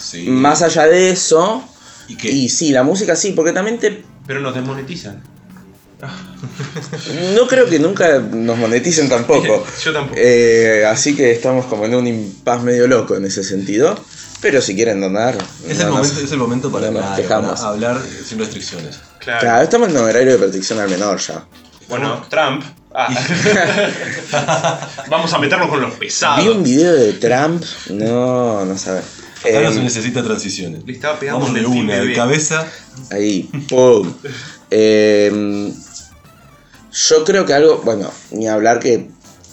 Sí. 0.00 0.22
Más 0.28 0.62
allá 0.62 0.86
de 0.86 1.10
eso, 1.10 1.62
¿Y 2.08 2.16
qué? 2.16 2.30
y 2.30 2.48
sí, 2.48 2.70
la 2.72 2.82
música 2.82 3.14
sí, 3.14 3.32
porque 3.32 3.52
también 3.52 3.78
te... 3.78 4.02
Pero 4.26 4.40
nos 4.40 4.54
desmonetizan. 4.54 5.22
No 7.34 7.46
creo 7.46 7.66
que 7.68 7.78
nunca 7.78 8.18
nos 8.18 8.56
moneticen 8.56 9.08
tampoco. 9.08 9.64
Yo 9.84 9.92
tampoco. 9.92 10.16
Eh, 10.18 10.84
así 10.86 11.14
que 11.14 11.30
estamos 11.32 11.66
como 11.66 11.84
en 11.84 11.94
un 11.94 12.06
impas 12.06 12.62
medio 12.62 12.86
loco 12.86 13.14
en 13.16 13.26
ese 13.26 13.44
sentido. 13.44 13.98
Pero 14.40 14.62
si 14.62 14.74
quieren 14.74 15.00
donar... 15.02 15.36
es, 15.68 15.78
no 15.78 15.84
el 15.84 15.88
nos- 15.88 15.88
momento, 15.98 16.20
es 16.20 16.32
el 16.32 16.38
momento 16.38 16.72
para, 16.72 16.90
no 16.90 17.00
nos 17.00 17.20
claro, 17.20 17.54
para 17.54 17.68
hablar 17.68 18.00
sin 18.26 18.38
restricciones. 18.38 18.98
claro. 19.18 19.40
Claro, 19.40 19.62
estamos 19.62 19.90
en 19.90 19.96
horario 19.98 20.32
de 20.32 20.38
protección 20.38 20.80
al 20.80 20.88
menor 20.88 21.18
ya. 21.20 21.44
Bueno, 21.88 22.24
Trump. 22.30 22.64
Ah. 22.94 23.08
Vamos 25.10 25.32
a 25.34 25.38
meternos 25.38 25.68
con 25.68 25.80
los 25.80 25.92
pesados. 25.94 26.42
Vi 26.42 26.48
un 26.50 26.62
video 26.62 26.94
de 26.94 27.12
Trump, 27.14 27.62
no, 27.90 28.64
no 28.64 28.78
sabes. 28.78 29.04
Acá 29.42 29.60
no 29.62 29.70
Eh, 29.70 29.74
se 29.74 29.80
necesita 29.82 30.22
transiciones. 30.22 30.84
Le 30.84 30.92
estaba 30.92 31.18
pegando 31.18 31.40
Vamos 31.46 31.54
de 31.58 31.66
una, 31.66 31.96
de 31.96 32.12
cabeza. 32.12 32.66
Ahí, 33.10 33.48
¡pum! 33.68 34.12
Eh, 34.70 35.72
yo 36.92 37.24
creo 37.24 37.46
que 37.46 37.54
algo, 37.54 37.80
bueno, 37.84 38.10
ni 38.32 38.48
hablar 38.48 38.80
que 38.80 39.08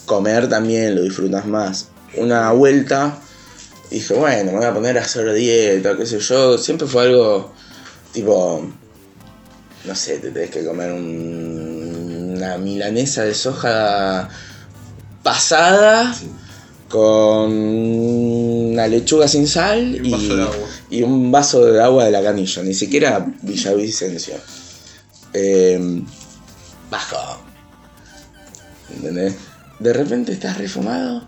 comer 0.06 0.48
también 0.48 0.94
lo 0.94 1.02
disfrutas 1.02 1.46
más. 1.46 1.88
Una 2.16 2.50
vuelta, 2.52 3.18
dije, 3.90 4.14
bueno, 4.14 4.52
me 4.52 4.58
voy 4.58 4.66
a 4.66 4.74
poner 4.74 4.98
a 4.98 5.02
hacer 5.02 5.32
dieta, 5.32 5.96
qué 5.96 6.04
sé 6.06 6.18
yo. 6.20 6.58
Siempre 6.58 6.86
fue 6.86 7.04
algo 7.04 7.52
tipo, 8.12 8.66
no 9.84 9.94
sé, 9.94 10.18
te 10.18 10.30
tenés 10.30 10.50
que 10.50 10.64
comer 10.64 10.92
un- 10.92 12.34
una 12.36 12.58
milanesa 12.58 13.24
de 13.24 13.34
soja 13.34 14.28
pasada 15.22 16.12
Sí. 16.14 16.28
con 16.88 17.50
una 18.78 18.86
lechuga 18.86 19.26
sin 19.26 19.46
sal 19.48 19.96
Y 19.96 20.00
un 20.00 20.10
vaso 20.12 20.36
de 20.36 20.42
agua. 20.42 20.68
y 20.90 21.02
un 21.02 21.32
vaso 21.32 21.64
de 21.64 21.82
agua 21.82 22.04
de 22.04 22.10
la 22.12 22.22
canilla, 22.22 22.62
ni 22.62 22.74
siquiera 22.74 23.26
Villavicencio. 23.42 24.34
Eh, 25.34 26.00
bajo. 26.90 27.42
¿Entendés? 28.94 29.34
De 29.80 29.92
repente 29.92 30.32
estás 30.32 30.58
refumado. 30.58 31.26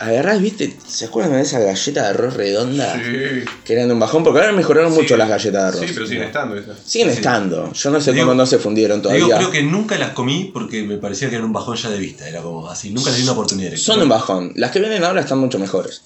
Agarrás, 0.00 0.40
viste, 0.42 0.76
¿se 0.86 1.06
acuerdan 1.06 1.34
de 1.34 1.42
esa 1.42 1.60
galleta 1.60 2.02
de 2.02 2.08
arroz 2.08 2.34
redonda? 2.34 2.94
Sí. 2.96 3.44
Que 3.64 3.72
eran 3.74 3.90
un 3.92 3.98
bajón, 4.00 4.22
porque 4.24 4.40
ahora 4.40 4.52
mejoraron 4.52 4.92
Sí. 4.92 5.00
mucho 5.00 5.16
las 5.16 5.28
galletas 5.28 5.62
de 5.62 5.68
arroz. 5.68 5.80
Sí, 5.88 5.90
pero 5.94 6.06
siguen 6.06 6.22
estando 6.24 6.56
esas. 6.56 6.76
Siguen 6.84 7.10
Sí. 7.10 7.16
estando. 7.18 7.72
Yo 7.72 7.90
no 7.90 8.00
sé 8.00 8.12
Digo- 8.12 8.24
cómo 8.26 8.34
no 8.34 8.44
se 8.44 8.58
fundieron 8.58 9.00
todavía. 9.00 9.36
creo 9.38 9.50
que 9.52 9.62
nunca 9.62 9.96
las 9.96 10.10
comí 10.10 10.50
porque 10.52 10.82
me 10.82 10.98
parecía 10.98 11.30
que 11.30 11.36
era 11.36 11.44
un 11.44 11.52
bajón 11.52 11.76
ya 11.76 11.90
de 11.90 11.98
vista. 11.98 12.28
Era 12.28 12.42
como 12.42 12.68
así, 12.68 12.90
nunca 12.90 13.10
les 13.10 13.18
di 13.18 13.22
una 13.22 13.32
oportunidad. 13.32 13.70
de 13.70 13.76
Son 13.78 14.02
un 14.02 14.08
bajón. 14.08 14.52
Las 14.56 14.72
que 14.72 14.80
vienen 14.80 15.04
ahora 15.04 15.20
están 15.22 15.38
mucho 15.38 15.58
mejores. 15.60 16.02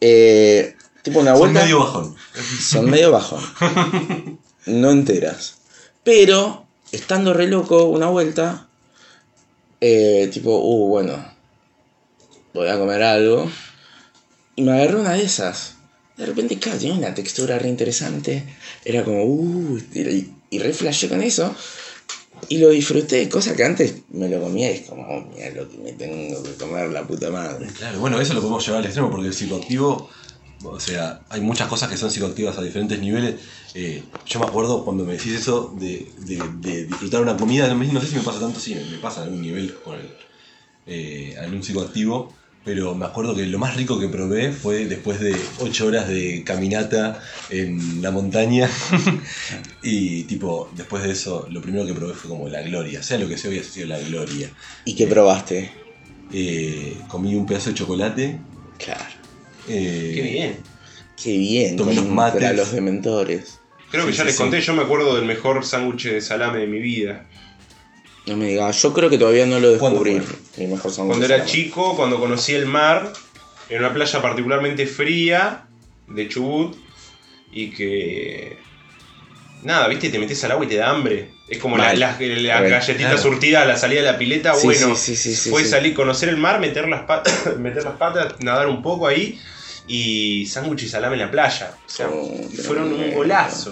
Eh, 0.00 0.74
tipo 1.02 1.20
una 1.20 1.32
Son 1.32 1.38
vuelta. 1.40 1.62
medio 1.62 1.78
bajón. 1.80 2.16
Son 2.60 2.90
medio 2.90 3.10
bajón. 3.10 3.42
No 4.66 4.90
enteras. 4.90 5.58
Pero, 6.02 6.66
estando 6.90 7.32
re 7.32 7.46
loco 7.46 7.84
una 7.84 8.08
vuelta, 8.08 8.66
eh, 9.80 10.28
tipo, 10.32 10.58
uh, 10.58 10.88
bueno, 10.88 11.24
voy 12.52 12.66
a 12.68 12.76
comer 12.76 13.00
algo. 13.04 13.48
Y 14.56 14.62
me 14.62 14.72
agarré 14.72 14.96
una 14.96 15.12
de 15.12 15.22
esas. 15.22 15.74
De 16.16 16.26
repente, 16.26 16.58
claro, 16.58 16.78
tenía 16.78 16.94
una 16.94 17.14
textura 17.14 17.60
re 17.60 17.68
interesante. 17.68 18.42
Era 18.84 19.04
como, 19.04 19.22
uh, 19.24 19.78
y, 19.94 20.32
y 20.50 20.58
re 20.58 20.72
flashé 20.72 21.08
con 21.08 21.22
eso. 21.22 21.54
Y 22.48 22.58
lo 22.58 22.68
disfruté, 22.70 23.28
cosa 23.28 23.56
que 23.56 23.64
antes 23.64 24.02
me 24.10 24.28
lo 24.28 24.40
comía 24.40 24.70
y 24.70 24.76
es 24.76 24.88
como, 24.88 25.02
oh, 25.02 25.20
mira 25.32 25.50
lo 25.50 25.68
que 25.68 25.78
me 25.78 25.92
tengo 25.92 26.42
que 26.44 26.54
comer 26.54 26.90
la 26.90 27.06
puta 27.06 27.30
madre. 27.30 27.66
Claro, 27.76 27.98
bueno, 27.98 28.20
eso 28.20 28.34
lo 28.34 28.40
podemos 28.40 28.64
llevar 28.64 28.80
al 28.80 28.86
extremo 28.86 29.10
porque 29.10 29.26
el 29.26 29.34
psicoactivo, 29.34 30.08
o 30.62 30.80
sea, 30.80 31.22
hay 31.28 31.40
muchas 31.40 31.68
cosas 31.68 31.90
que 31.90 31.96
son 31.96 32.10
psicoactivas 32.10 32.56
a 32.58 32.62
diferentes 32.62 33.00
niveles. 33.00 33.34
Eh, 33.74 34.04
yo 34.26 34.38
me 34.38 34.46
acuerdo 34.46 34.84
cuando 34.84 35.04
me 35.04 35.14
decís 35.14 35.32
eso 35.32 35.74
de, 35.78 36.12
de- 36.18 36.86
disfrutar 36.86 37.20
una 37.20 37.36
comida, 37.36 37.72
no, 37.72 38.00
sé 38.00 38.06
si 38.06 38.14
me 38.16 38.22
pasa 38.22 38.38
tanto, 38.40 38.60
sí, 38.60 38.74
me 38.74 38.98
pasa 38.98 39.22
en 39.22 39.24
algún 39.24 39.42
nivel 39.42 39.74
con 39.82 39.98
el, 39.98 40.08
eh, 40.86 41.34
un 41.52 41.62
psicoactivo, 41.62 42.32
pero 42.66 42.94
me 42.96 43.06
acuerdo 43.06 43.34
que 43.36 43.46
lo 43.46 43.58
más 43.60 43.76
rico 43.76 43.98
que 44.00 44.08
probé 44.08 44.50
fue 44.52 44.84
después 44.86 45.20
de 45.20 45.34
8 45.60 45.86
horas 45.86 46.08
de 46.08 46.42
caminata 46.44 47.22
en 47.48 48.02
la 48.02 48.10
montaña 48.10 48.68
y 49.82 50.24
tipo, 50.24 50.68
después 50.76 51.04
de 51.04 51.12
eso, 51.12 51.46
lo 51.50 51.62
primero 51.62 51.86
que 51.86 51.94
probé 51.94 52.12
fue 52.14 52.28
como 52.28 52.48
la 52.48 52.62
gloria, 52.62 53.02
sea 53.02 53.18
lo 53.18 53.28
que 53.28 53.38
sea, 53.38 53.50
había 53.50 53.62
sido 53.62 53.86
la 53.86 53.98
gloria. 54.00 54.50
¿Y 54.84 54.94
qué 54.96 55.06
probaste? 55.06 55.70
Eh, 56.32 56.96
comí 57.08 57.34
un 57.36 57.46
pedazo 57.46 57.70
de 57.70 57.76
chocolate. 57.76 58.40
Claro. 58.78 59.14
eh, 59.68 60.12
Qué 60.14 60.22
bien. 60.22 60.56
Qué 61.22 61.38
bien, 61.38 61.76
Tomé 61.76 61.94
los 61.94 62.06
mates. 62.06 62.56
los 62.56 62.72
dementores. 62.72 63.58
Creo 63.90 64.04
que 64.06 64.12
Sí, 64.12 64.18
ya 64.18 64.24
sí, 64.24 64.26
les 64.26 64.36
sí. 64.36 64.42
conté, 64.42 64.60
yo 64.60 64.74
me 64.74 64.82
acuerdo 64.82 65.14
del 65.14 65.24
mejor 65.24 65.64
sándwich 65.64 66.06
de 66.08 66.20
salame 66.20 66.58
de 66.58 66.66
mi 66.66 66.80
vida. 66.80 67.24
No 68.26 68.36
me 68.36 68.46
digas, 68.48 68.82
yo 68.82 68.92
creo 68.92 69.08
que 69.08 69.18
todavía 69.18 69.46
no 69.46 69.60
lo 69.60 69.78
¿Cuándo 69.78 70.02
descubrí. 70.02 70.36
Mi 70.56 70.66
mejor 70.66 70.92
Cuando 70.94 71.24
era 71.24 71.44
chico, 71.44 71.94
cuando 71.96 72.18
conocí 72.18 72.54
el 72.54 72.66
mar, 72.66 73.12
en 73.68 73.78
una 73.78 73.92
playa 73.94 74.20
particularmente 74.20 74.86
fría 74.86 75.66
de 76.08 76.28
Chubut, 76.28 76.76
y 77.52 77.70
que. 77.70 78.58
Nada, 79.62 79.88
viste, 79.88 80.10
te 80.10 80.18
metes 80.18 80.42
al 80.44 80.52
agua 80.52 80.64
y 80.64 80.68
te 80.68 80.76
da 80.76 80.90
hambre. 80.90 81.30
Es 81.48 81.58
como 81.58 81.76
la- 81.78 81.94
las 81.94 82.20
la 82.20 82.60
Mal. 82.60 82.68
galletitas 82.70 83.12
Claro. 83.12 83.22
surtidas 83.22 83.62
a 83.62 83.66
la 83.66 83.76
salida 83.76 84.00
de 84.00 84.12
la 84.12 84.18
pileta. 84.18 84.54
Sí, 84.54 84.66
bueno, 84.66 84.96
sí, 84.96 85.16
sí, 85.16 85.30
sí, 85.30 85.34
sí, 85.36 85.50
fue 85.50 85.62
sí. 85.62 85.70
salir, 85.70 85.94
conocer 85.94 86.28
el 86.28 86.36
mar, 86.36 86.58
meter 86.60 86.88
las, 86.88 87.02
patas, 87.04 87.56
meter 87.58 87.84
las 87.84 87.94
patas, 87.96 88.34
nadar 88.40 88.66
un 88.68 88.82
poco 88.82 89.06
ahí, 89.06 89.40
y 89.86 90.46
sándwich 90.46 90.82
y 90.82 90.88
salame 90.88 91.14
en 91.14 91.20
la 91.22 91.30
playa. 91.30 91.78
O 91.86 91.88
sea, 91.88 92.08
Oh, 92.12 92.48
fueron 92.64 92.92
un 92.92 93.12
golazo. 93.14 93.70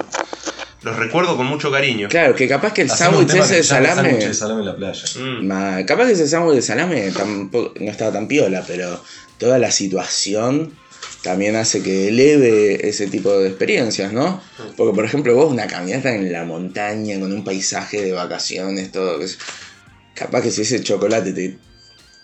Los 0.85 0.97
recuerdo 0.97 1.37
con 1.37 1.47
mucho 1.47 1.70
cariño. 1.70 2.09
Claro, 2.09 2.35
que 2.35 2.47
capaz 2.47 2.73
que 2.75 2.83
el 2.83 2.90
sándwich 2.90 3.35
ese 3.35 3.57
de 3.57 3.62
salame. 3.64 3.94
sándwich 4.11 4.27
de 4.29 4.35
salame 4.35 4.61
en 4.61 4.66
la 4.66 4.77
playa. 4.77 5.03
Mm. 5.18 5.47
Ma- 5.47 5.87
capaz 5.87 6.07
que 6.07 6.12
ese 6.12 6.29
sándwich 6.29 6.57
de 6.57 6.62
salame 6.62 7.11
tampoco, 7.11 7.73
no 7.81 7.90
estaba 7.90 8.12
tan 8.12 8.29
piola, 8.29 8.62
pero 8.66 9.03
toda 9.38 9.59
la 9.59 9.70
situación 9.70 10.75
también 11.23 11.57
hace 11.57 11.83
que 11.83 12.09
eleve 12.09 12.87
ese 12.87 13.07
tipo 13.07 13.33
de 13.38 13.49
experiencias, 13.49 14.12
¿no? 14.12 14.42
Porque, 14.77 14.94
por 14.94 15.07
ejemplo, 15.07 15.35
vos 15.35 15.51
una 15.51 15.66
caminata 15.66 16.14
en 16.14 16.31
la 16.31 16.44
montaña 16.44 17.18
con 17.18 17.33
un 17.33 17.42
paisaje 17.44 18.03
de 18.03 18.12
vacaciones, 18.12 18.92
todo. 18.92 19.18
que 19.18 19.25
es- 19.25 19.38
Capaz 20.14 20.42
que 20.42 20.51
si 20.51 20.62
ese 20.62 20.81
chocolate 20.83 21.33
te 21.33 21.57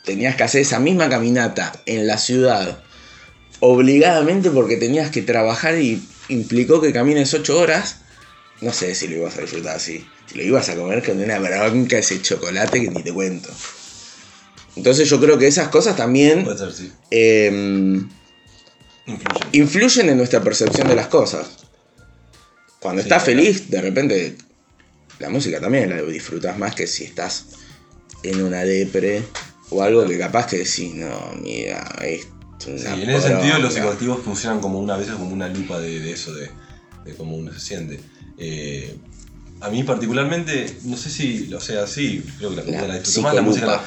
tenías 0.05 0.37
que 0.37 0.43
hacer 0.45 0.61
esa 0.61 0.79
misma 0.79 1.09
caminata 1.09 1.73
en 1.87 2.07
la 2.07 2.19
ciudad, 2.19 2.83
obligadamente 3.61 4.51
porque 4.51 4.77
tenías 4.77 5.11
que 5.11 5.23
trabajar 5.23 5.79
y 5.79 6.03
implicó 6.29 6.81
que 6.81 6.93
camines 6.93 7.35
8 7.35 7.59
horas, 7.59 7.97
no 8.61 8.73
sé 8.73 8.95
si 8.95 9.09
lo 9.09 9.17
ibas 9.17 9.37
a 9.39 9.41
disfrutar 9.43 9.77
así. 9.77 10.07
Si 10.27 10.37
lo 10.37 10.43
ibas 10.43 10.69
a 10.69 10.77
comer 10.77 11.05
con 11.05 11.21
una 11.21 11.39
bronca 11.39 11.99
ese 11.99 12.21
chocolate 12.21 12.81
que 12.81 12.91
ni 12.91 13.03
te 13.03 13.13
cuento. 13.13 13.49
Entonces 14.77 15.09
yo 15.09 15.21
creo 15.21 15.39
que 15.39 15.47
esas 15.49 15.69
cosas 15.69 15.97
también 15.97 16.45
Puede 16.45 16.59
ser, 16.59 16.73
sí. 16.73 16.93
eh, 17.11 18.01
Influyen. 19.07 19.49
influyen 19.53 20.09
en 20.11 20.17
nuestra 20.19 20.41
percepción 20.43 20.89
de 20.89 20.95
las 20.95 21.09
cosas. 21.09 21.49
Cuando 22.79 23.03
Sí, 23.03 23.09
estás 23.09 23.25
claro. 23.25 23.39
feliz, 23.41 23.69
de 23.71 23.81
repente 23.81 24.37
la 25.19 25.29
música 25.31 25.61
también 25.61 25.91
la 25.91 26.01
disfrutas 26.03 26.57
más 26.57 26.75
que 26.75 26.87
si 26.87 27.05
estás 27.05 27.47
en 28.23 28.43
una 28.43 28.65
depre 28.65 29.23
o 29.71 29.83
algo 29.83 30.07
que 30.07 30.19
capaz 30.19 30.47
que 30.47 30.59
decís, 30.59 30.95
no, 30.95 31.33
mira, 31.43 31.81
esto 32.03 32.71
es 32.75 32.83
Sí, 32.83 32.87
una 32.87 32.95
en 33.03 33.11
ese 33.11 33.29
sentido 33.29 33.59
los 33.59 33.59
poronga". 33.59 33.71
psicoactivos 33.71 34.23
funcionan 34.25 34.61
como 34.61 34.79
una 34.79 34.95
a 34.95 34.99
veces 34.99 35.15
como 35.15 35.33
una 35.33 35.49
lupa 35.49 35.79
de, 35.81 36.01
de 36.01 36.13
eso, 36.13 36.33
de, 36.35 36.51
de 37.05 37.15
cómo 37.17 37.37
uno 37.37 37.53
se 37.53 37.61
siente. 37.61 37.99
Eh, 38.41 38.97
a 39.61 39.69
mí 39.69 39.83
particularmente, 39.85 40.79
no 40.85 40.97
sé 40.97 41.11
si, 41.11 41.53
o 41.53 41.61
sea, 41.61 41.87
sí, 41.87 42.25
creo 42.39 42.51
que 42.51 42.57
la, 42.57 42.65
La 42.81 42.87
la 42.89 42.95
disfruto 42.99 43.21
más, 43.23 43.35
la 43.35 43.43
música. 43.43 43.81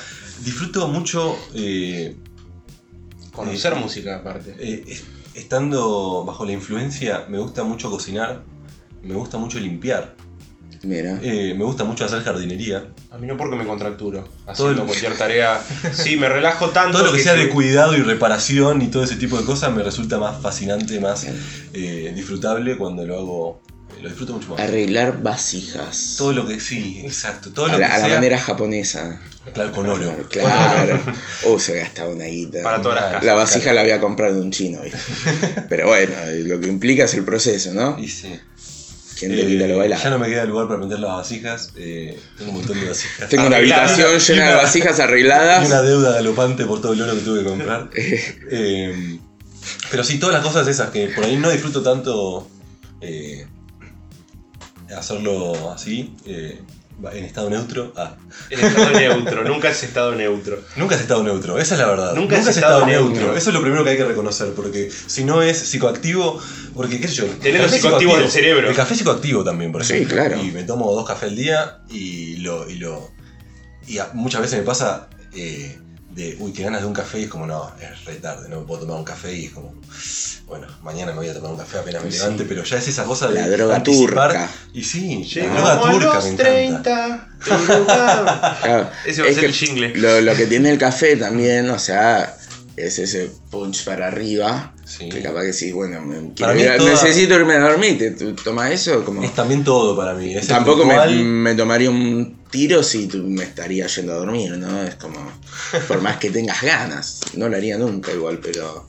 Disfruto 0.46 0.88
mucho 0.88 1.36
eh, 1.56 2.16
Conocer 3.32 3.74
Eh, 3.74 3.76
música 3.78 4.18
aparte. 4.18 4.56
eh, 4.60 4.84
es- 4.88 5.04
estando 5.34 6.24
bajo 6.26 6.46
la 6.46 6.52
influencia, 6.52 7.26
me 7.28 7.40
gusta 7.40 7.64
mucho 7.64 7.90
cocinar, 7.90 8.44
me 9.02 9.16
gusta 9.16 9.40
mucho 9.40 9.60
limpiar, 9.60 10.16
Mira. 10.84 11.20
eh, 11.24 11.56
me 11.58 11.64
gusta 11.64 11.84
mucho 11.84 12.06
hacer 12.06 12.22
jardinería. 12.22 12.86
A 13.10 13.18
mí 13.18 13.26
no 13.26 13.36
porque 13.36 13.56
me 13.56 13.66
contracturo. 13.66 14.22
Todo 14.24 14.52
Haciendo 14.52 14.74
lo- 14.82 14.86
cualquier 14.86 15.18
tarea. 15.18 15.60
Sí, 15.94 16.18
me 16.18 16.30
relajo 16.30 16.70
tanto. 16.70 17.00
Todo 17.00 17.08
lo 17.08 17.14
que 17.18 17.24
sea 17.24 17.34
de 17.34 17.50
cuidado 17.50 17.96
y 17.98 18.02
reparación 18.04 18.84
y 18.84 18.88
todo 18.90 19.04
ese 19.04 19.16
tipo 19.16 19.40
de 19.40 19.46
cosas 19.46 19.74
me 19.74 19.82
resulta 19.82 20.20
más 20.20 20.40
fascinante, 20.40 21.00
más 21.00 21.26
eh, 21.74 22.12
disfrutable 22.16 22.78
cuando 22.78 23.04
lo 23.08 23.18
hago. 23.18 23.62
Eh, 24.04 24.08
Lo 24.08 24.10
disfruto 24.10 24.34
mucho 24.34 24.50
más. 24.50 24.60
Arreglar 24.60 25.22
vasijas. 25.24 26.16
Todo 26.18 26.34
lo 26.34 26.48
que 26.48 26.60
sí, 26.60 27.02
exacto. 27.04 27.52
Todo 27.52 27.68
lo 27.68 27.74
a 27.76 27.78
la, 27.80 27.88
que 27.88 27.94
a 27.94 27.98
la 28.00 28.06
sea. 28.06 28.16
manera 28.16 28.38
japonesa. 28.38 29.22
Claro, 29.54 29.72
con 29.72 29.88
oro. 29.90 30.16
Claro. 30.30 31.00
Oh, 31.46 31.60
se 31.60 31.76
gastaba 31.78 32.10
una 32.10 32.26
guita. 32.26 32.64
Para 32.64 32.82
todas 32.82 32.96
las 33.02 33.06
casas. 33.12 33.26
La 33.26 33.34
vasija 33.34 33.74
la 33.74 33.82
había 33.82 34.00
comprado 34.00 34.36
de 34.36 34.42
un 34.42 34.52
chino, 34.52 34.82
¿viste? 34.82 34.98
Pero 35.70 35.88
bueno, 35.88 36.14
lo 36.46 36.60
que 36.60 36.68
implica 36.68 37.06
es 37.06 37.14
el 37.14 37.24
proceso, 37.24 37.74
¿no? 37.74 37.98
Y 38.00 38.08
sí. 38.08 38.40
¿Quién 39.20 39.32
te 39.36 39.42
Eh, 39.44 39.48
quita 39.48 39.68
lo 39.68 39.78
bailado? 39.78 40.04
ya 40.04 40.10
no 40.10 40.20
me 40.20 40.28
queda 40.28 40.44
lugar 40.46 40.68
para 40.68 40.80
meter 40.80 41.00
las 41.00 41.12
vasijas. 41.12 41.72
eh, 41.78 42.18
tengo 42.38 42.52
un 42.52 42.58
montón 42.58 42.80
de 42.80 42.88
vasijas. 42.90 43.30
Tengo 43.30 43.48
una 43.48 43.58
Arregladas. 43.58 43.92
habitación 43.92 44.20
llena 44.38 44.50
de 44.50 44.56
vasijas 44.56 44.92
Y 44.92 44.96
una 44.96 45.04
arregladas. 45.04 45.86
deuda 45.86 46.12
galopante 46.14 46.66
por 46.66 46.82
todo 46.82 46.94
el 46.94 47.02
oro 47.02 47.14
que 47.14 47.22
tuve 47.22 47.40
que 47.44 47.50
comprar. 47.50 47.90
Eh, 48.52 49.20
pero 49.92 50.04
sí, 50.04 50.20
todas 50.20 50.34
las 50.34 50.44
cosas 50.44 50.68
esas 50.68 50.90
que 50.90 51.08
por 51.08 51.24
ahí 51.24 51.38
no 51.38 51.50
disfruto 51.50 51.82
tanto 51.84 52.50
eh, 53.02 53.46
hacerlo 54.94 55.72
así, 55.72 56.14
eh, 56.26 56.60
en 57.14 57.26
estado 57.26 57.50
neutro. 57.50 57.92
Ah, 57.98 58.16
En 58.50 58.60
estado 58.60 58.92
neutro. 58.92 59.44
Nunca 59.44 59.70
es 59.70 59.84
estado 59.84 60.14
neutro. 60.16 60.60
nunca 60.78 60.96
has 60.96 61.02
estado 61.02 61.24
neutro, 61.24 61.58
esa 61.60 61.76
es 61.76 61.80
la 61.82 61.88
verdad. 61.88 62.14
Nunca 62.16 62.38
has 62.38 62.48
has 62.48 62.56
estado 62.56 62.80
estado 62.80 62.86
neutro. 62.92 63.16
neutro. 63.22 63.38
Eso 63.38 63.50
es 63.50 63.54
lo 63.54 63.62
primero 63.62 63.84
que 63.84 63.90
hay 63.92 63.98
que 63.98 64.06
reconocer, 64.06 64.54
porque 64.54 64.90
si 65.08 65.24
no 65.24 65.42
es 65.42 65.58
psicoactivo, 65.58 66.40
porque 66.76 67.00
qué 67.02 67.08
sé 67.08 67.16
yo. 67.16 67.26
Tenés 67.26 67.46
el 67.46 67.54
lo 67.56 67.64
café 67.64 67.76
psicoactivo 67.78 68.18
del 68.18 68.30
cerebro. 68.32 68.70
El 68.70 68.76
café 68.76 68.94
es 68.94 69.00
psicoactivo 69.00 69.44
también, 69.44 69.72
por 69.72 69.84
Sí, 69.84 69.94
ejemplo. 69.94 70.16
claro. 70.16 70.42
Y 70.42 70.52
me 70.52 70.64
tomo 70.64 70.94
dos 70.94 71.06
cafés 71.06 71.30
al 71.30 71.36
día 71.36 71.80
y 71.90 72.38
lo. 72.38 72.70
Y, 72.70 72.76
lo, 72.76 73.10
y 73.88 73.98
a- 73.98 74.12
muchas 74.14 74.42
veces 74.42 74.60
me 74.60 74.66
pasa 74.66 75.10
eh, 75.36 75.78
de, 76.16 76.36
uy, 76.40 76.54
qué 76.54 76.64
ganas 76.64 76.82
de 76.82 76.88
un 76.88 76.94
café 76.94 77.20
y 77.20 77.24
es 77.24 77.30
como, 77.30 77.46
no, 77.48 77.72
es 77.82 78.06
re 78.06 78.16
tarde, 78.16 78.48
no 78.50 78.60
me 78.62 78.66
puedo 78.68 78.82
tomar 78.82 78.98
un 78.98 79.04
café 79.04 79.34
y 79.36 79.46
es 79.46 79.52
como, 79.52 79.74
bueno, 80.48 80.68
mañana 80.84 81.12
me 81.12 81.18
voy 81.20 81.28
a 81.30 81.34
tomar 81.34 81.52
un 81.52 81.58
café 81.58 81.80
apenas 81.80 82.04
me 82.04 82.12
Sí. 82.12 82.18
levante, 82.20 82.46
pero 82.46 82.64
ya 82.64 82.78
es 82.78 82.88
esa 82.88 83.04
cosa 83.06 83.28
de 83.30 83.42
La 83.42 83.50
droga 83.50 83.76
anticipar. 83.78 84.30
turca. 84.32 84.50
Y 84.74 84.84
sí, 84.84 85.26
la 85.36 85.46
droga 85.54 85.74
a 85.74 85.82
turca 85.92 86.14
los 86.16 86.24
me 86.26 86.30
encanta. 86.32 87.30
30. 87.46 87.68
Uruguay. 87.74 87.86
Claro, 88.64 88.90
Ese 89.06 89.22
va 89.22 89.28
a 89.30 89.32
ser 89.32 89.40
que 89.40 89.46
el 89.48 89.54
jingle. 89.54 89.96
Lo, 89.96 90.22
lo 90.22 90.36
que 90.36 90.46
tiene 90.48 90.70
el 90.70 90.78
café 90.78 91.16
también, 91.18 91.70
o 91.70 91.80
sea, 91.80 92.36
es 92.78 93.00
ese 93.00 93.32
punch 93.50 93.84
para 93.86 94.08
arriba. 94.08 94.74
Sí. 94.86 95.10
Que 95.10 95.22
capaz 95.24 95.42
que 95.44 95.54
sí, 95.54 95.72
bueno, 95.72 96.02
me- 96.02 96.34
quiero 96.36 96.52
a- 96.74 96.78
toda- 96.78 96.92
necesito 96.92 97.34
irme 97.36 97.56
a 97.56 97.60
dormir. 97.62 97.98
¿Te, 97.98 98.12
tú 98.12 98.34
tomas 98.36 98.70
eso? 98.72 99.04
Como, 99.04 99.24
Es 99.24 99.34
también 99.34 99.64
todo 99.64 99.96
para 99.98 100.14
mí. 100.14 100.36
Es 100.36 100.46
tampoco 100.48 100.86
me, 100.86 101.08
me 101.24 101.56
tomaría 101.56 101.90
un 101.90 102.43
tiro 102.54 102.84
si 102.84 103.08
tú 103.08 103.18
me 103.18 103.44
estaría 103.44 103.88
yendo 103.88 104.14
a 104.14 104.18
dormir, 104.18 104.52
¿no? 104.58 104.84
Es 104.84 104.94
como, 104.96 105.20
por 105.88 106.02
más 106.02 106.18
que 106.18 106.30
tengas 106.30 106.62
ganas. 106.62 107.20
No 107.34 107.50
lo 107.50 107.58
haría 107.58 107.80
nunca 107.80 108.12
igual, 108.12 108.38
pero 108.44 108.88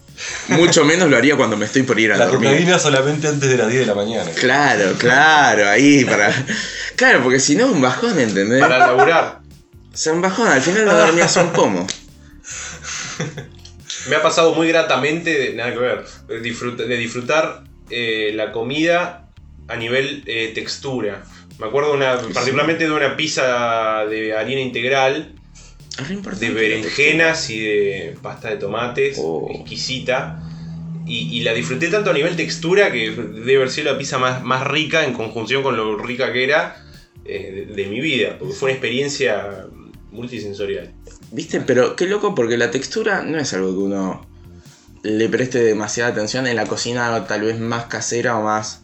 mucho 0.49 0.85
menos 0.85 1.09
lo 1.09 1.17
haría 1.17 1.35
cuando 1.35 1.57
me 1.57 1.65
estoy 1.65 1.83
por 1.83 1.99
ir 1.99 2.13
a 2.13 2.19
La 2.19 2.27
dormir. 2.27 2.51
cocaína 2.51 2.79
solamente 2.79 3.27
antes 3.27 3.49
de 3.49 3.57
las 3.57 3.69
10 3.69 3.81
de 3.81 3.87
la 3.87 3.95
mañana. 3.95 4.31
Claro, 4.39 4.93
claro, 4.99 5.67
ahí 5.71 6.05
para... 6.05 6.31
Claro, 6.95 7.23
porque 7.23 7.41
si 7.41 7.57
no, 7.57 7.67
un 7.69 7.81
bajón, 7.81 8.19
¿entendés? 8.21 8.61
Para 8.61 8.79
laburar. 8.79 9.41
O 9.93 9.97
sea, 9.97 10.13
un 10.13 10.21
bajón, 10.21 10.47
al 10.49 10.61
final 10.61 10.85
no 10.85 10.95
dormías 10.95 11.35
un 11.39 11.51
pomo. 11.53 11.87
Me 14.09 14.17
ha 14.17 14.23
pasado 14.23 14.55
muy 14.55 14.69
gratamente, 14.69 15.31
de- 15.39 15.55
nada 15.55 15.73
que 15.73 15.79
ver, 15.79 16.05
de 16.29 16.41
disfrutar, 16.41 16.87
de 16.87 16.97
disfrutar 16.99 17.65
eh, 17.91 18.33
la 18.35 18.53
comida 18.53 19.31
a 19.69 19.77
nivel 19.77 20.23
eh, 20.27 20.53
textura. 20.55 21.25
Me 21.59 21.67
acuerdo 21.67 21.93
una, 21.93 22.19
particularmente 22.33 22.85
de 22.85 22.91
una 22.93 23.17
pizza 23.17 24.05
de 24.07 24.35
harina 24.37 24.61
integral, 24.61 25.33
de 26.41 26.51
berenjenas 26.51 27.49
y 27.51 27.61
de 27.61 28.17
pasta 28.21 28.51
de 28.51 28.57
tomates, 28.57 29.17
Oh. 29.21 29.49
exquisita. 29.55 30.41
Y, 31.07 31.37
y 31.39 31.43
la 31.43 31.53
disfruté 31.53 31.89
tanto 31.89 32.11
a 32.11 32.13
nivel 32.15 32.35
textura 32.35 32.91
que 32.91 33.11
debe 33.11 33.57
haber 33.57 33.71
sido 33.71 33.93
la 33.93 33.99
pizza 33.99 34.19
más, 34.19 34.43
más 34.43 34.67
rica 34.67 35.05
en 35.05 35.13
conjunción 35.13 35.63
con 35.63 35.77
lo 35.77 35.99
rica 35.99 36.33
que 36.33 36.45
era 36.45 36.83
eh, 37.27 37.67
de, 37.69 37.75
de 37.75 37.89
mi 37.91 38.01
vida, 38.01 38.37
porque 38.39 38.55
fue 38.55 38.69
una 38.71 38.73
experiencia 38.73 39.67
multisensorial. 40.13 40.93
¿Viste? 41.31 41.61
Pero 41.61 41.95
qué 41.95 42.07
loco 42.07 42.35
porque 42.35 42.57
la 42.57 42.71
textura 42.71 43.23
no 43.23 43.39
es 43.39 43.53
algo 43.53 43.73
que 43.73 43.79
uno 43.83 44.27
le 45.03 45.29
preste 45.29 45.59
demasiada 45.63 46.11
atención 46.11 46.47
en 46.47 46.57
la 46.57 46.65
cocina 46.67 47.27
tal 47.27 47.43
vez 47.43 47.61
más 47.61 47.85
casera 47.85 48.39
o 48.39 48.43
más 48.43 48.84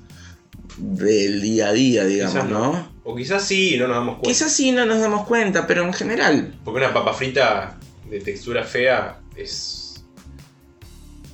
del 0.80 1.40
día 1.40 1.68
a 1.68 1.72
día, 1.72 2.04
digamos, 2.04 2.34
Quizás 2.34 2.48
¿no? 2.50 2.88
O 3.04 3.14
quizás 3.16 3.44
sí 3.44 3.76
no 3.78 3.86
nos 3.88 3.96
damos 3.96 4.14
cuenta. 4.16 4.28
Quizás 4.28 4.52
sí 4.52 4.72
no 4.72 4.86
nos 4.86 5.00
damos 5.00 5.26
cuenta, 5.26 5.66
pero 5.66 5.82
en 5.84 5.92
general, 5.92 6.54
Porque 6.64 6.78
una 6.80 6.92
papa 6.94 7.12
frita 7.12 7.76
de 8.08 8.20
textura 8.20 8.64
fea 8.64 9.20
es. 9.36 10.02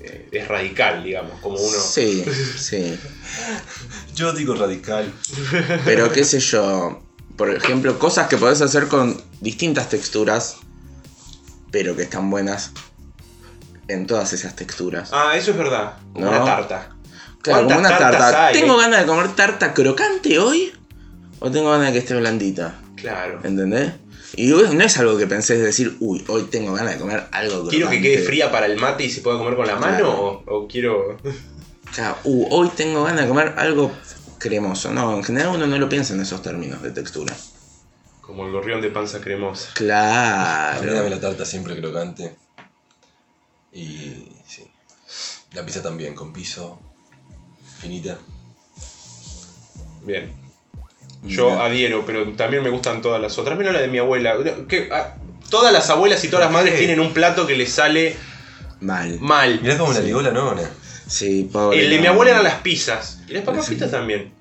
eh, 0.01 0.29
es 0.33 0.49
radical, 0.49 1.03
digamos, 1.05 1.39
como 1.41 1.57
uno. 1.57 1.79
sí, 1.79 2.25
sí. 2.57 2.99
Yo 4.15 4.33
digo 4.33 4.55
radical. 4.55 5.13
Pero 5.85 6.11
qué 6.13 6.25
sé 6.25 6.41
yo, 6.41 7.03
por 7.37 7.51
ejemplo, 7.55 7.99
cosas 7.99 8.29
que 8.29 8.37
podés 8.37 8.61
hacer 8.63 8.89
con 8.89 9.21
distintas 9.41 9.89
texturas, 9.89 10.57
pero 11.71 11.95
que 11.97 12.03
están 12.05 12.31
buenas 12.31 12.73
en 13.89 14.07
todas 14.07 14.33
esas 14.33 14.57
texturas. 14.57 15.11
Ah, 15.13 15.37
eso 15.37 15.51
es 15.53 15.57
verdad. 15.59 15.99
Como 16.13 16.25
No. 16.27 16.31
una 16.33 16.45
tarta. 16.45 16.96
Claro, 17.47 17.65
como 17.65 17.75
¿Cuántas 17.81 18.01
una 18.01 18.11
tarta. 18.11 18.47
hay, 18.49 18.55
¿Tengo 18.61 18.75
eh? 18.79 18.83
ganas 18.83 19.01
de 19.01 19.07
comer 19.07 19.29
tarta 19.37 19.73
crocante 19.75 20.39
hoy? 20.39 20.73
¿O 21.39 21.51
tengo 21.51 21.71
ganas 21.71 21.87
de 21.89 21.93
que 21.95 21.99
esté 22.01 22.15
blandita? 22.17 22.75
Claro. 22.97 23.41
¿Entendés? 23.45 23.93
Y 24.35 24.49
no 24.49 24.85
es 24.85 24.99
algo 24.99 25.17
que 25.17 25.27
pensés 25.27 25.63
decir, 25.63 25.97
uy, 26.01 26.25
hoy 26.29 26.45
tengo 26.45 26.75
ganas 26.75 26.95
de 26.95 26.99
comer 27.01 27.25
algo 27.33 27.53
crocante. 27.55 27.77
¿Quiero 27.77 27.91
que 27.91 28.03
quede 28.03 28.19
fría 28.19 28.51
para 28.51 28.67
el 28.67 28.77
mate 28.79 29.05
y 29.05 29.11
se 29.11 29.21
pueda 29.23 29.39
comer 29.39 29.57
con 29.57 29.67
la 29.67 29.77
mano? 29.77 29.97
Claro. 29.97 30.43
O, 30.47 30.57
o 30.65 30.69
quiero. 30.69 31.17
Claro, 31.95 32.17
uh, 32.25 32.49
hoy 32.51 32.69
tengo 32.77 33.05
ganas 33.05 33.23
de 33.23 33.29
comer 33.29 33.55
algo 33.57 33.93
cremoso. 34.39 34.93
No, 34.93 35.17
en 35.17 35.25
general 35.25 35.55
uno 35.55 35.67
no 35.67 35.79
lo 35.79 35.89
piensa 35.89 36.13
en 36.15 36.21
esos 36.21 36.43
términos 36.43 36.83
de 36.83 36.91
textura. 36.91 37.35
como 38.21 38.45
el 38.45 38.53
gorrión 38.53 38.81
de 38.83 38.91
panza 38.91 39.21
cremosa. 39.21 39.69
A 39.71 39.81
mí 39.81 39.87
dame 40.87 40.91
Claro. 40.91 41.09
la 41.09 41.21
tarta 41.21 41.45
siempre 41.47 41.77
crocante. 41.81 42.35
Y 43.73 44.29
sí. 44.47 44.67
La 45.53 45.65
pizza 45.65 45.83
también, 45.83 46.15
con 46.15 46.33
piso. 46.33 46.79
Finita. 47.81 48.19
Bien. 50.05 50.33
Yo 51.25 51.61
adhiero, 51.61 52.05
pero 52.07 52.31
también 52.33 52.63
me 52.63 52.71
gustan 52.71 53.03
todas 53.03 53.21
las 53.21 53.37
otras. 53.39 53.59
Menos 53.59 53.73
la 53.75 53.81
de 53.81 53.89
mi 53.89 53.99
abuela. 53.99 54.37
Que, 54.69 54.89
ah, 54.93 55.15
todas 55.51 55.73
las 55.73 55.91
abuelas 55.91 56.23
y 56.25 56.29
todas 56.29 56.45
las 56.47 56.53
madres 56.53 56.79
tienen 56.79 57.01
un 57.01 57.13
plato 57.13 57.47
que 57.47 57.57
les 57.57 57.73
sale 57.73 58.17
Mal. 58.81 59.19
mal. 59.21 59.61
Mirá 59.61 59.77
cómo 59.79 59.93
la 59.93 60.01
Sí. 60.01 60.07
ligó 60.07 60.23
la 60.23 60.31
nona. 60.31 60.63
Sí, 61.09 61.49
pobre. 61.53 61.83
El 61.85 61.91
de 61.91 61.99
mi 62.01 62.07
abuela 62.07 62.33
eran 62.33 62.45
las 62.45 62.61
pizzas. 62.61 63.21
Y 63.29 63.33
las 63.33 63.43
papas 63.45 63.65
Sí. 63.65 63.73
fritas 63.73 63.91
también. 63.91 64.33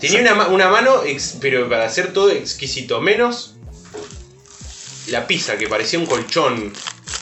Tenía 0.00 0.20
una, 0.20 0.34
ma- 0.34 0.48
una 0.48 0.68
mano, 0.68 1.02
ex- 1.04 1.36
pero 1.40 1.68
para 1.68 1.84
hacer 1.86 2.12
todo 2.12 2.30
exquisito. 2.30 3.00
Menos 3.00 3.54
la 5.08 5.26
pizza, 5.26 5.56
que 5.56 5.68
parecía 5.68 5.98
un 5.98 6.06
colchón 6.06 6.72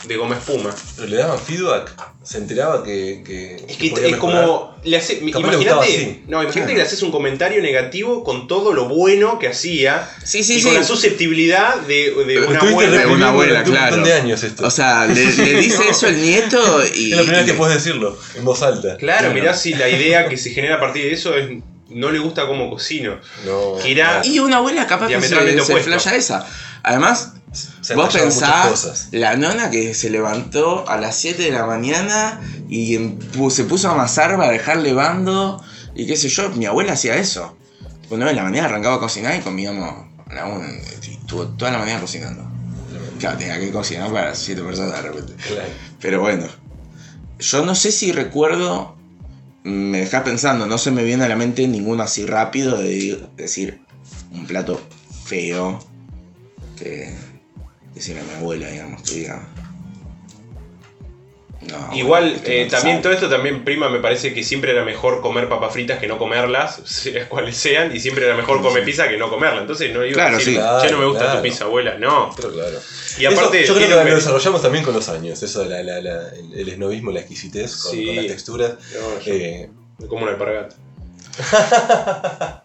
de 0.07 0.17
goma 0.17 0.37
espuma. 0.37 0.75
Pero 0.97 1.09
le 1.09 1.17
daban 1.17 1.39
feedback. 1.39 1.93
Se 2.25 2.39
enteraba 2.39 2.83
que. 2.83 3.23
que 3.25 3.57
Es 3.69 3.77
que 3.77 3.93
es 4.09 4.17
como. 4.17 4.75
Le 4.83 4.97
hace, 4.97 5.15
imagínate, 5.15 6.23
no, 6.27 6.43
imagínate 6.43 6.53
Claro. 6.53 6.67
que 6.69 6.75
le 6.75 6.83
haces 6.83 7.03
un 7.03 7.11
comentario 7.11 7.63
negativo 7.63 8.25
con 8.25 8.49
todo 8.49 8.73
lo 8.73 8.87
bueno 8.89 9.39
que 9.39 9.49
hacía. 9.49 10.09
Sí, 10.25 10.43
sí, 10.43 10.57
y 10.57 10.61
sí. 10.61 10.67
con 10.67 10.75
la 10.75 10.85
susceptibilidad 10.85 11.77
de, 11.83 12.13
de 12.27 12.41
una 12.47 12.59
abuela. 12.61 12.91
reprimiendo 12.91 13.13
una 13.15 13.29
abuela, 13.29 13.59
un 13.61 13.65
claro. 13.71 13.97
montón 13.97 14.05
de 14.05 14.13
años 14.15 14.43
esto. 14.43 14.67
O 14.67 14.71
sea, 14.71 15.07
le, 15.07 15.15
le 15.25 15.55
dice 15.61 15.83
eso 15.89 16.07
el 16.09 16.21
nieto 16.21 16.59
y. 16.95 17.11
es 17.13 17.17
la 17.17 17.23
primera 17.23 17.43
vez 17.43 17.51
que 17.53 17.57
puedes 17.59 17.75
decirlo, 17.77 18.19
en 18.37 18.45
voz 18.45 18.63
alta. 18.63 18.97
Claro, 18.97 19.21
Claro. 19.21 19.35
mirá 19.35 19.55
si 19.55 19.75
la 19.75 19.89
idea 19.89 20.29
que 20.29 20.37
se 20.37 20.51
genera 20.51 20.77
a 20.77 20.81
partir 20.81 21.05
de 21.05 21.13
eso 21.13 21.35
es. 21.37 21.49
No 21.91 22.11
le 22.11 22.19
gusta 22.19 22.47
cómo 22.47 22.71
cocino. 22.71 23.21
No. 23.45 23.75
Que 23.83 23.93
era- 23.93 24.23
Y 24.25 24.39
una 24.39 24.57
abuela 24.57 24.87
capaz 24.87 25.07
que 25.09 25.21
se, 25.21 25.29
se 25.29 26.17
esa. 26.17 26.47
Además, 26.83 27.35
Se 27.55 27.95
Vos 27.95 28.13
pensás 28.15 28.67
cosas. 28.69 29.09
la 29.13 29.37
nona 29.37 29.71
que 29.71 29.95
se 29.95 30.11
levantó 30.11 30.89
a 30.89 30.99
las 30.99 31.17
7 31.17 31.43
de 31.43 31.51
la 31.51 31.67
mañana 31.67 32.41
y 32.69 32.97
em- 32.97 33.19
se 33.51 33.65
puso 33.65 33.89
a 33.89 33.93
amasar 33.93 34.37
para 34.37 34.51
dejarle 34.51 34.93
bando 34.93 35.63
y 35.95 36.07
qué 36.07 36.17
sé 36.17 36.29
yo, 36.29 36.51
mi 36.51 36.67
abuela 36.67 36.95
hacía 36.95 37.17
eso. 37.17 37.57
Tipo 38.03 38.17
9 38.17 38.31
de 38.33 38.37
la 38.37 38.43
mañana 38.43 38.67
arrancaba 38.69 38.97
a 38.97 39.01
cocinar 39.01 39.37
y 39.37 39.41
comíamos 39.41 40.07
a 40.29 40.35
la 40.35 40.47
1 40.47 40.65
y 41.07 41.11
estuvo 41.13 41.47
toda 41.49 41.71
la 41.71 41.79
mañana 41.79 42.01
cocinando. 42.01 42.45
Claro, 43.19 43.39
tenía 43.39 43.59
que 43.61 43.71
cocinar 43.71 44.11
para 44.13 44.35
7 44.35 44.63
personas 44.63 44.95
de 44.95 45.03
repente. 45.03 45.35
Claro. 45.47 45.69
Pero 46.01 46.21
bueno, 46.21 46.47
yo 47.39 47.65
no 47.65 47.75
sé 47.75 47.93
si 47.93 48.13
recuerdo, 48.13 48.97
me 49.63 50.01
dejás 50.01 50.23
pensando, 50.23 50.67
no 50.67 50.77
se 50.79 50.91
me 50.91 51.05
viene 51.05 51.25
a 51.25 51.29
la 51.29 51.37
mente 51.37 51.67
ninguno 51.69 52.03
así 52.03 52.27
rápido 52.27 52.77
de 52.77 53.27
decir 53.37 53.81
un 54.33 54.47
plato 54.47 54.81
feo 55.25 55.79
que 56.77 57.15
decir 57.95 58.19
a 58.19 58.23
mi 58.23 58.33
abuela, 58.35 58.69
digamos, 58.69 59.03
que 59.03 59.15
diga. 59.15 59.47
No, 61.63 61.97
Igual, 61.97 62.25
bueno, 62.31 62.43
eh, 62.45 62.69
también 62.71 63.01
todo 63.01 63.15
esto 63.15 63.31
también, 63.31 63.65
prima, 63.65 63.89
me 63.89 63.99
parece 63.99 64.35
que 64.35 64.45
siempre 64.45 64.73
era 64.73 64.85
mejor 64.85 65.23
comer 65.23 65.49
papas 65.49 65.73
fritas 65.73 65.99
que 65.99 66.07
no 66.07 66.19
comerlas, 66.19 66.83
sea 66.85 67.27
cuales 67.27 67.57
sean, 67.57 67.95
y 67.97 68.01
siempre 68.01 68.27
era 68.27 68.37
mejor 68.37 68.61
comer 68.61 68.85
pizza 68.85 69.09
que 69.09 69.17
no 69.17 69.31
comerla. 69.31 69.63
Entonces 69.63 69.91
no 69.95 70.03
digo 70.03 70.15
Claro, 70.15 70.37
decir, 70.37 70.57
sí. 70.57 70.61
che, 70.83 70.91
no 70.93 70.99
me 70.99 71.07
gusta 71.07 71.23
Claro. 71.25 71.39
tu 71.39 71.43
pizza, 71.43 71.65
abuela. 71.65 71.97
No. 71.99 72.31
Pero 72.37 72.53
claro. 72.53 72.79
Y 73.19 73.25
aparte, 73.25 73.63
Eso, 73.63 73.73
yo 73.73 73.87
creo 73.87 74.05
que 74.05 74.11
lo 74.11 74.17
desarrollamos 74.17 74.61
también 74.61 74.85
con 74.85 74.93
los 74.93 75.09
años, 75.09 75.43
eso 75.43 75.63
de 75.63 75.71
la, 75.71 75.83
la- 75.83 76.01
la- 76.03 76.29
el, 76.35 76.53
el 76.53 76.69
esnovismo, 76.69 77.11
la 77.13 77.21
exquisitez 77.21 77.77
con, 77.77 77.93
Sí. 77.93 78.05
con 78.07 78.17
la 78.17 78.23
textura. 78.27 78.69
No, 78.69 79.21
Eh, 79.25 79.71
me 80.01 80.07
como 80.07 80.25
una 80.25 80.33
alpargata. 80.33 80.77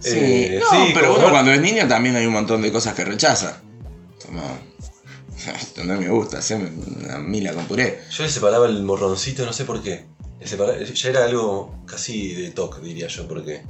Sí, 0.00 0.14
eh, 0.16 0.60
no, 0.60 0.70
sí, 0.70 0.92
pero 0.94 1.16
uno 1.16 1.28
cuando 1.28 1.50
es 1.52 1.60
niño 1.60 1.88
también 1.88 2.14
hay 2.14 2.24
un 2.24 2.32
montón 2.32 2.62
de 2.62 2.70
cosas 2.70 2.94
que 2.94 3.04
rechaza. 3.04 3.60
Como, 4.28 4.42
no 5.84 5.98
me 5.98 6.08
gusta, 6.10 6.38
haceme 6.38 6.70
una 7.02 7.18
mila 7.18 7.54
con 7.54 7.66
puré. 7.66 8.04
Yo 8.10 8.24
le 8.24 8.28
separaba 8.28 8.66
el 8.66 8.82
morroncito, 8.82 9.46
no 9.46 9.54
sé 9.54 9.64
por 9.64 9.82
qué. 9.82 10.04
Le 10.38 10.94
ya 10.94 11.08
era 11.08 11.24
algo 11.24 11.82
casi 11.86 12.34
de 12.34 12.50
toque, 12.50 12.82
diría 12.82 13.08
yo, 13.08 13.26
porque 13.26 13.62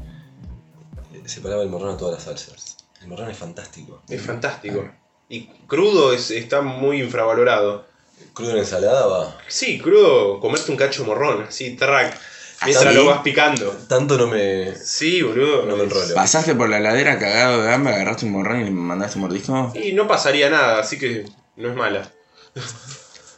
separaba 1.27 1.63
el 1.63 1.69
morrón 1.69 1.95
a 1.95 1.97
todas 1.97 2.15
las 2.15 2.25
salsas. 2.25 2.77
El 3.01 3.07
morrón 3.07 3.31
es 3.31 3.39
fantástico. 3.39 4.03
Es 4.09 4.21
fantástico. 4.21 4.85
Y 5.29 5.47
crudo 5.67 6.13
es, 6.13 6.33
está 6.33 6.61
muy 6.61 7.01
infravalorado. 7.03 7.87
Crudo 8.33 8.51
en 8.51 8.59
ensalada 8.59 9.07
va. 9.07 9.39
Sí, 9.47 9.79
crudo, 9.79 10.41
comerte 10.41 10.73
un 10.73 10.77
cacho 10.77 11.03
de 11.03 11.09
morrón, 11.09 11.43
así, 11.43 11.77
track. 11.77 12.19
Mientras 12.65 12.95
lo 12.95 13.07
vas 13.07 13.23
picando. 13.23 13.71
Tanto 13.89 14.19
no 14.19 14.27
me. 14.27 14.75
Sí, 14.75 15.23
boludo. 15.23 15.67
No 15.67 15.77
me 15.77 15.85
enrollo. 15.85 16.15
Pasaste 16.15 16.55
por 16.55 16.69
la 16.69 16.81
ladera 16.81 17.19
cagado 17.19 17.63
de 17.63 17.73
hambre, 17.73 17.95
agarraste 17.95 18.27
un 18.27 18.33
morrón 18.33 18.61
y 18.61 18.65
le 18.65 18.71
mandaste 18.71 19.17
un 19.19 19.23
mordisco. 19.23 19.73
Y 19.75 19.93
no 19.93 20.09
pasaría 20.09 20.51
nada, 20.51 20.81
así 20.81 20.99
que 20.99 21.25
no 21.57 21.69
es 21.69 21.77
mala. 21.77 22.11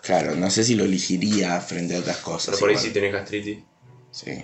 Claro, 0.02 0.34
no 0.34 0.50
sé 0.50 0.64
si 0.64 0.74
lo 0.74 0.84
elegiría 0.84 1.60
frente 1.60 1.96
a 1.96 2.00
otras 2.00 2.16
cosas. 2.18 2.46
Pero 2.46 2.60
por 2.60 2.70
ahí 2.70 2.76
sí 2.76 2.90
tenés 2.90 3.12
gastritis. 3.12 3.58
Sí. 4.10 4.42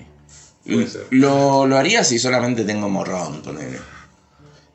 Puede 0.65 0.89
ser. 0.89 1.07
Lo, 1.11 1.67
lo 1.67 1.77
haría 1.77 2.05
si 2.05 2.19
solamente 2.19 2.65
tengo 2.65 2.89
morrón, 2.89 3.43
ponele. 3.43 3.79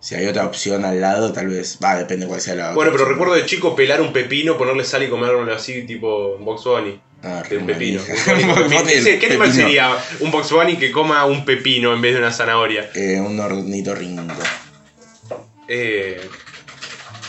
Si 0.02 0.16
hay 0.16 0.26
otra 0.26 0.46
opción 0.48 0.84
al 0.84 1.00
lado, 1.00 1.32
tal 1.32 1.48
vez. 1.48 1.78
Va, 1.82 1.96
depende 1.96 2.26
cuál 2.26 2.42
sea 2.42 2.56
la 2.56 2.64
otra 2.66 2.76
Bueno, 2.76 2.92
pero 2.92 3.04
opción. 3.04 3.20
recuerdo 3.20 3.36
de 3.42 3.46
chico 3.46 3.76
pelar 3.76 4.02
un 4.02 4.12
pepino, 4.12 4.58
ponerle 4.58 4.84
sal 4.84 5.04
y 5.04 5.10
comérmelo 5.10 5.54
así, 5.54 5.84
tipo 5.84 6.38
Box 6.40 6.64
Bunny. 6.66 7.00
Ah, 7.24 7.44
De 7.48 7.58
un 7.58 7.68
pepino. 7.68 8.02
¿Qué, 8.04 8.14
qué 9.20 9.26
animal 9.28 9.54
sería 9.54 9.96
un 10.20 10.32
Box 10.32 10.52
Bunny 10.52 10.78
que 10.78 10.92
coma 10.92 11.24
un 11.26 11.46
pepino 11.46 11.94
en 11.94 12.02
vez 12.02 12.14
de 12.14 12.20
una 12.20 12.32
zanahoria? 12.34 12.90
Eh, 12.96 13.20
un 13.24 13.40
ornitorrinco. 13.40 14.24
Eh, 15.68 16.20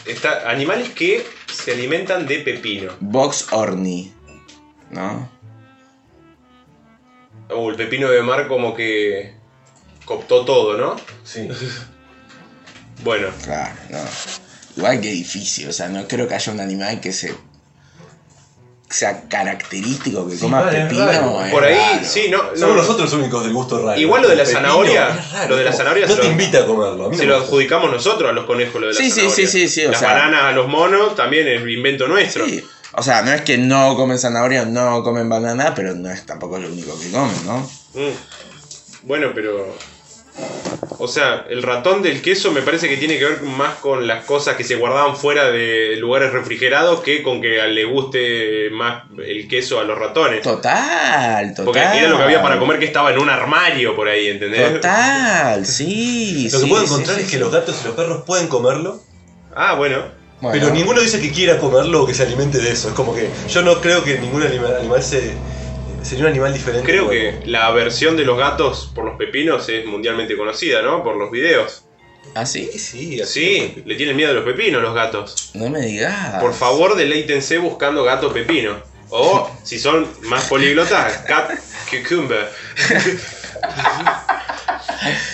está, 0.07 0.51
animales 0.51 0.89
que 0.91 1.27
se 1.53 1.73
alimentan 1.73 2.27
de 2.27 2.39
pepino. 2.39 2.93
Box 3.01 3.49
orni. 3.53 4.15
¿No? 4.91 5.31
O 7.51 7.69
el 7.69 7.77
pepino 7.77 8.11
de 8.11 8.23
mar 8.23 8.49
como 8.49 8.75
que 8.75 9.35
cooptó 10.07 10.47
todo, 10.47 10.79
¿no? 10.79 10.97
Sí. 11.23 11.49
Bueno, 13.03 13.29
Claro, 13.45 13.75
no. 13.91 13.99
Igual 14.77 15.01
que 15.01 15.11
difícil, 15.11 15.69
o 15.69 15.73
sea, 15.73 15.89
no 15.89 16.07
creo 16.09 16.27
que 16.27 16.35
haya 16.35 16.53
un 16.53 16.61
animal 16.61 17.01
que 17.01 17.13
se 17.13 17.35
sea 18.89 19.23
característico 19.27 20.29
que 20.29 20.35
Sí, 20.35 20.41
coma 20.43 20.61
vale, 20.63 20.83
pepino. 20.83 21.07
por 21.51 21.65
ahí, 21.65 21.75
raro. 21.77 22.05
sí, 22.07 22.27
no. 22.31 22.39
Somos 22.55 22.59
no 22.61 22.75
nosotros 22.75 23.11
los 23.11 23.21
únicos 23.21 23.43
del 23.45 23.55
gusto 23.55 23.83
raro. 23.87 23.99
Igual 23.99 24.21
lo 24.23 24.29
de 24.29 24.37
la 24.37 24.43
pepino 24.45 24.61
zanahoria, 24.61 25.09
raro, 25.33 25.49
lo 25.49 25.57
de 25.57 25.65
la 25.65 25.73
zanahoria 25.73 26.07
No 26.07 26.15
se 26.15 26.21
te 26.21 26.27
lo- 26.27 26.31
invita 26.33 26.59
a 26.59 26.67
comerlo. 26.67 27.07
A 27.07 27.09
mí 27.09 27.17
no 27.17 27.23
se 27.23 27.25
lo 27.27 27.35
gusta. 27.37 27.47
adjudicamos 27.49 27.91
nosotros 27.91 28.29
a 28.31 28.33
los 28.35 28.45
conejos 28.45 28.81
lo 28.81 28.89
de 28.89 28.93
la 28.93 28.99
Sí, 28.99 29.05
sí, 29.11 29.11
zanahoria. 29.21 29.35
sí, 29.37 29.47
sí, 29.47 29.69
sí, 29.69 29.87
o 29.87 29.91
Las 29.93 29.99
sea- 30.01 30.13
bananas 30.13 30.43
a 30.45 30.53
los 30.53 30.69
monos 30.69 31.17
también 31.17 31.49
es 31.49 31.63
invento 31.67 32.07
nuestro. 32.07 32.45
Sí. 32.47 32.63
O 32.95 33.03
sea, 33.03 33.23
no 33.23 33.33
es 33.33 33.41
que 33.41 33.57
no 33.57 33.97
comen 33.97 34.19
zanahoria, 34.19 34.67
no 34.67 35.03
comen 35.03 35.27
banana, 35.27 35.75
pero 35.75 35.95
no 35.95 36.11
es 36.11 36.27
tampoco 36.27 36.59
lo 36.59 36.69
único 36.69 36.99
que 37.01 37.11
comen, 37.11 37.47
¿no? 37.47 37.59
Mm. 37.95 38.13
Bueno, 39.05 39.29
pero. 39.35 39.75
O 40.99 41.09
sea, 41.09 41.47
el 41.51 41.63
ratón 41.63 42.03
del 42.03 42.23
queso 42.23 42.53
me 42.53 42.63
parece 42.63 42.89
que 42.89 42.97
tiene 42.97 43.19
que 43.19 43.25
ver 43.25 43.43
más 43.43 43.77
con 43.77 44.07
las 44.07 44.25
cosas 44.25 44.57
que 44.57 44.63
se 44.65 44.77
guardaban 44.77 45.17
fuera 45.17 45.51
de 45.51 45.97
lugares 45.97 46.33
refrigerados 46.33 47.01
que 47.01 47.23
con 47.23 47.41
que 47.41 47.61
le 47.69 47.85
guste 47.85 48.71
más 48.71 49.05
el 49.25 49.49
queso 49.49 49.81
a 49.81 49.85
los 49.85 49.99
ratones. 49.99 50.43
Total, 50.43 51.51
total. 51.51 51.65
Porque 51.65 51.81
era 51.81 52.09
lo 52.09 52.17
que 52.19 52.23
había 52.23 52.41
para 52.43 52.59
comer 52.59 52.79
que 52.79 52.85
estaba 52.87 53.13
en 53.13 53.19
un 53.19 53.29
armario 53.31 53.97
por 53.97 54.09
ahí, 54.09 54.29
¿entendés? 54.29 54.75
Total, 54.75 55.67
sí. 55.67 56.49
Lo 56.53 56.59
que 56.59 56.65
sí, 56.65 56.71
puedo 56.71 56.85
encontrar 56.85 57.17
sí, 57.17 57.23
es 57.23 57.27
que 57.27 57.35
sí. 57.35 57.39
los 57.41 57.53
gatos 57.53 57.77
y 57.83 57.87
los 57.87 57.95
perros 57.97 58.23
pueden 58.27 58.47
comerlo, 58.49 59.01
Ah, 59.55 59.75
bueno. 59.75 60.03
Bueno, 60.41 60.59
pero 60.61 60.75
ninguno 60.75 61.01
dice 61.01 61.21
que 61.21 61.31
quiera 61.31 61.59
comerlo 61.59 62.03
o 62.03 62.07
que 62.07 62.15
se 62.15 62.23
alimente 62.25 62.59
de 62.59 62.73
eso. 62.73 62.89
Es 62.89 62.95
como 62.95 63.15
que 63.15 63.29
yo 63.49 63.63
no 63.63 63.81
creo 63.81 64.03
que 64.03 64.19
ningún 64.19 64.43
anima- 64.43 64.77
animal 64.79 65.03
se, 65.03 65.35
sería 66.03 66.25
un 66.25 66.31
animal 66.31 66.53
diferente. 66.53 66.87
Creo 66.87 67.09
que 67.09 67.43
la 67.47 67.67
aversión 67.67 68.17
de 68.17 68.25
los 68.25 68.39
gatos 68.39 68.91
por 68.95 69.05
los 69.05 69.17
pepinos 69.17 69.69
es 69.69 69.85
mundialmente 69.87 70.37
conocida, 70.37 70.83
¿no? 70.83 71.03
Por 71.03 71.17
los 71.17 71.31
videos. 71.31 71.85
¿Ah, 72.35 72.47
sí? 72.47 72.69
Sí, 72.73 72.79
sí, 72.79 73.21
así. 73.21 73.73
Sí, 73.75 73.83
le 73.85 73.95
tienen 73.97 74.17
miedo 74.17 74.31
a 74.31 74.35
los 74.35 74.45
pepinos 74.45 74.81
los 74.83 74.95
gatos. 74.95 75.51
No 75.55 75.69
me 75.69 75.81
digas. 75.81 76.41
Por 76.41 76.55
favor, 76.55 76.97
deleítense 76.97 77.59
buscando 77.59 78.05
gato 78.05 78.33
pepino. 78.33 78.77
O, 79.11 79.51
si 79.63 79.79
son 79.79 80.09
más 80.23 80.45
políglotas, 80.49 81.19
cat 81.19 81.53
cucumber. 81.91 82.51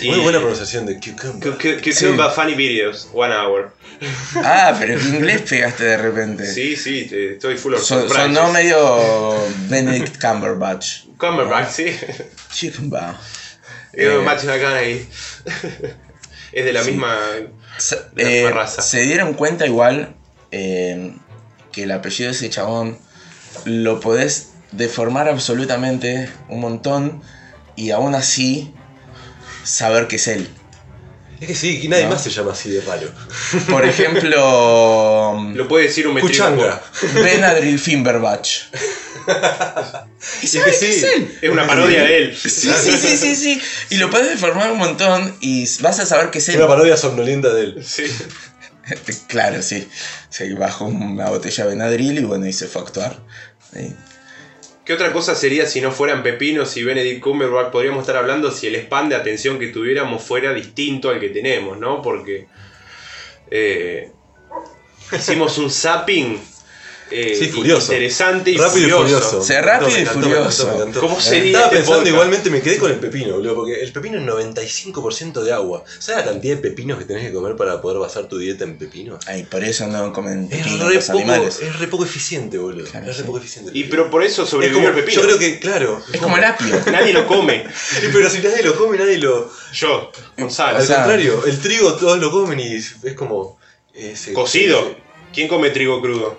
Y- 0.01 0.09
Muy 0.09 0.19
buena 0.19 0.39
pronunciación 0.39 0.85
de 0.85 0.95
cucumber. 0.95 1.51
Cu- 1.51 1.57
cu- 1.57 1.81
Cucumber 1.83 2.31
funny 2.31 2.53
videos, 2.55 3.09
one 3.13 3.33
hour. 3.35 3.73
Ah, 4.35 4.75
pero 4.79 4.99
en 4.99 5.15
inglés 5.15 5.41
pegaste 5.47 5.83
de 5.83 5.97
repente. 5.97 6.45
Sí, 6.51 6.75
sí, 6.75 7.05
te- 7.09 7.33
estoy 7.33 7.57
full 7.57 7.73
of 7.73 7.81
Son, 7.83 8.01
surprises. 8.01 8.35
sonó 8.35 8.51
medio 8.51 9.35
Benedict 9.67 10.21
Cumberbatch. 10.21 11.03
Cumberbatch, 11.17 11.69
sí. 11.69 11.97
Chicumba. 12.51 13.19
Yo, 13.93 14.21
Eh. 14.21 14.23
Matthew 14.23 14.49
McConaughey. 14.51 15.07
Es 16.51 16.65
de 16.65 16.73
la 16.73 16.83
Sí. 16.83 16.91
misma. 16.91 17.17
Se, 17.77 17.95
De 18.13 18.23
la 18.23 18.29
eh, 18.29 18.33
misma 18.43 18.51
raza. 18.51 18.81
se 18.81 19.01
dieron 19.01 19.33
cuenta 19.33 19.65
igual 19.67 20.15
eh, 20.51 21.13
que 21.71 21.83
el 21.83 21.91
apellido 21.91 22.29
de 22.31 22.35
ese 22.35 22.49
chabón 22.49 22.97
lo 23.65 23.99
podés 23.99 24.49
deformar 24.71 25.27
absolutamente 25.29 26.29
un 26.47 26.59
montón 26.61 27.21
y 27.75 27.91
aún 27.91 28.15
así 28.15 28.73
saber 29.63 30.07
que 30.07 30.15
es 30.17 30.27
él. 30.27 30.47
Es 31.39 31.47
que 31.47 31.55
sí, 31.55 31.79
y 31.83 31.87
nadie 31.87 32.03
No. 32.03 32.09
más 32.11 32.23
se 32.23 32.29
llama 32.31 32.51
así 32.51 32.69
de 32.69 32.81
raro. 32.81 33.09
Por 33.69 33.85
ejemplo, 33.85 35.41
Lo 35.55 35.67
puede 35.69 35.85
decir 35.85 36.07
un 36.07 36.19
Cuchanga. 36.19 36.81
Benadryl 37.13 37.79
Finberbach. 37.79 38.47
Y 40.41 40.45
Es 40.45 40.51
que 40.51 40.61
que 40.63 40.73
sí. 40.73 40.85
es 40.85 41.03
él. 41.03 41.37
Es 41.41 41.49
una 41.49 41.65
parodia 41.67 42.03
de 42.03 42.17
él. 42.17 42.37
Sí, 42.37 42.49
sí, 42.49 42.71
sí, 42.73 43.17
sí, 43.17 43.35
sí. 43.35 43.61
Y 43.89 43.97
lo 43.97 44.09
puedes 44.09 44.27
deformar 44.29 44.71
un 44.71 44.77
montón 44.79 45.35
y 45.39 45.65
vas 45.81 45.99
a 45.99 46.05
saber 46.05 46.29
que 46.29 46.39
es 46.39 46.49
Es 46.49 46.55
él. 46.55 46.61
una 46.61 46.67
parodia 46.67 46.97
somnolienta 46.97 47.53
de 47.53 47.61
él. 47.63 47.85
Sí. 47.85 48.03
Claro, 49.27 49.61
sí. 49.61 49.87
Se 50.29 50.51
bajó 50.55 50.85
una 50.85 51.29
botella 51.29 51.63
de 51.65 51.69
Benadryl 51.69 52.17
y 52.19 52.23
bueno, 52.23 52.47
y 52.47 52.53
se 52.53 52.67
fue 52.67 52.81
a 52.81 52.85
actuar. 52.85 53.19
Sí. 53.73 53.93
¿Qué 54.89 54.95
otra 54.95 55.13
cosa 55.13 55.35
sería 55.35 55.67
si 55.67 55.81
no 55.81 55.91
fueran 55.91 56.23
pepinos 56.23 56.75
y 56.75 56.83
Benedict 56.83 57.21
Cumberbatch? 57.21 57.69
Podríamos 57.71 58.01
estar 58.01 58.15
hablando 58.15 58.49
si 58.49 58.65
el 58.65 58.75
span 58.77 59.07
de 59.07 59.15
atención 59.15 59.59
que 59.59 59.67
tuviéramos 59.67 60.23
fuera 60.23 60.51
distinto 60.51 61.11
al 61.11 61.19
que 61.19 61.29
tenemos, 61.29 61.77
¿no? 61.77 62.01
Porque 62.01 62.47
eh, 63.51 64.09
hicimos 65.13 65.59
un 65.59 65.69
zapping 65.69 66.41
eh, 67.11 67.35
Sí, 67.37 67.47
furioso. 67.47 67.91
interesante 67.91 68.51
y 68.51 68.57
Rápido 68.57 68.87
y 68.87 68.91
furioso. 68.91 69.03
furioso. 69.03 69.39
O 69.39 69.43
sea, 69.43 69.61
rápido 69.61 69.89
y 69.91 70.01
encantó, 70.01 70.19
me 70.19 70.25
furioso. 70.35 70.63
encantó, 70.63 70.67
me 70.85 70.89
encantó. 70.89 70.99
¿Cómo 71.01 71.21
sería 71.21 71.45
Estaba 71.45 71.65
este 71.65 71.75
pensando 71.77 71.97
podcast? 71.99 72.13
igualmente, 72.13 72.49
me 72.49 72.61
quedé 72.61 72.77
con 72.77 72.91
el 72.91 72.99
pepino, 72.99 73.33
boludo, 73.35 73.55
porque 73.55 73.81
el 73.83 73.91
pepino 73.91 74.17
es 74.17 74.23
95% 74.25 75.41
de 75.43 75.51
agua. 75.53 75.83
¿Sabes 75.99 76.25
la 76.25 76.31
cantidad 76.31 76.55
de 76.55 76.61
pepinos 76.61 76.97
que 76.99 77.05
tenés 77.05 77.25
que 77.27 77.33
comer 77.33 77.55
para 77.55 77.81
poder 77.81 77.99
basar 77.99 78.27
tu 78.27 78.37
dieta 78.37 78.63
en 78.63 78.77
pepino? 78.77 79.17
Ay, 79.27 79.43
por 79.43 79.63
eso 79.63 79.87
no 79.87 80.11
comen 80.13 80.47
Es 80.51 80.63
pepino 80.63 80.87
re, 80.89 80.95
los 80.95 81.05
poco, 81.05 81.17
animales. 81.19 81.59
es 81.61 81.79
re 81.79 81.87
poco 81.87 82.05
eficiente, 82.05 82.57
boludo. 82.57 82.85
Claro, 82.89 83.09
es 83.09 83.17
re 83.17 83.21
sí. 83.23 83.25
poco 83.27 83.37
eficiente. 83.39 83.71
Y 83.73 83.83
pero 83.85 84.09
por 84.09 84.23
eso 84.23 84.43
Es 84.43 84.49
sobrevivió 84.49 84.79
como- 84.79 84.89
el 84.89 84.95
pepino. 85.03 85.21
Yo 85.21 85.27
creo 85.27 85.39
que, 85.39 85.59
claro. 85.59 86.01
Es 86.13 86.19
como 86.21 86.37
el 86.37 86.43
apio. 86.43 86.67
Nadie 86.91 87.13
lo 87.13 87.25
come. 87.27 87.65
Sí, 87.73 88.07
pero 88.13 88.29
si 88.29 88.39
nadie 88.39 88.63
lo 88.63 88.75
come, 88.77 88.97
nadie 88.97 89.17
lo. 89.17 89.51
Yo, 89.73 90.11
Al 90.37 90.43
Gonzalo. 90.43 90.81
sea- 90.85 90.97
contrario, 90.97 91.43
el 91.45 91.59
trigo 91.59 91.93
todos 91.93 92.19
lo 92.19 92.31
comen 92.31 92.59
y 92.59 92.75
es 92.75 92.95
como. 93.15 93.57
Ese- 93.93 94.33
Cocido. 94.33 94.95
¿Quién 95.33 95.47
come 95.47 95.69
trigo 95.69 96.01
crudo? 96.01 96.37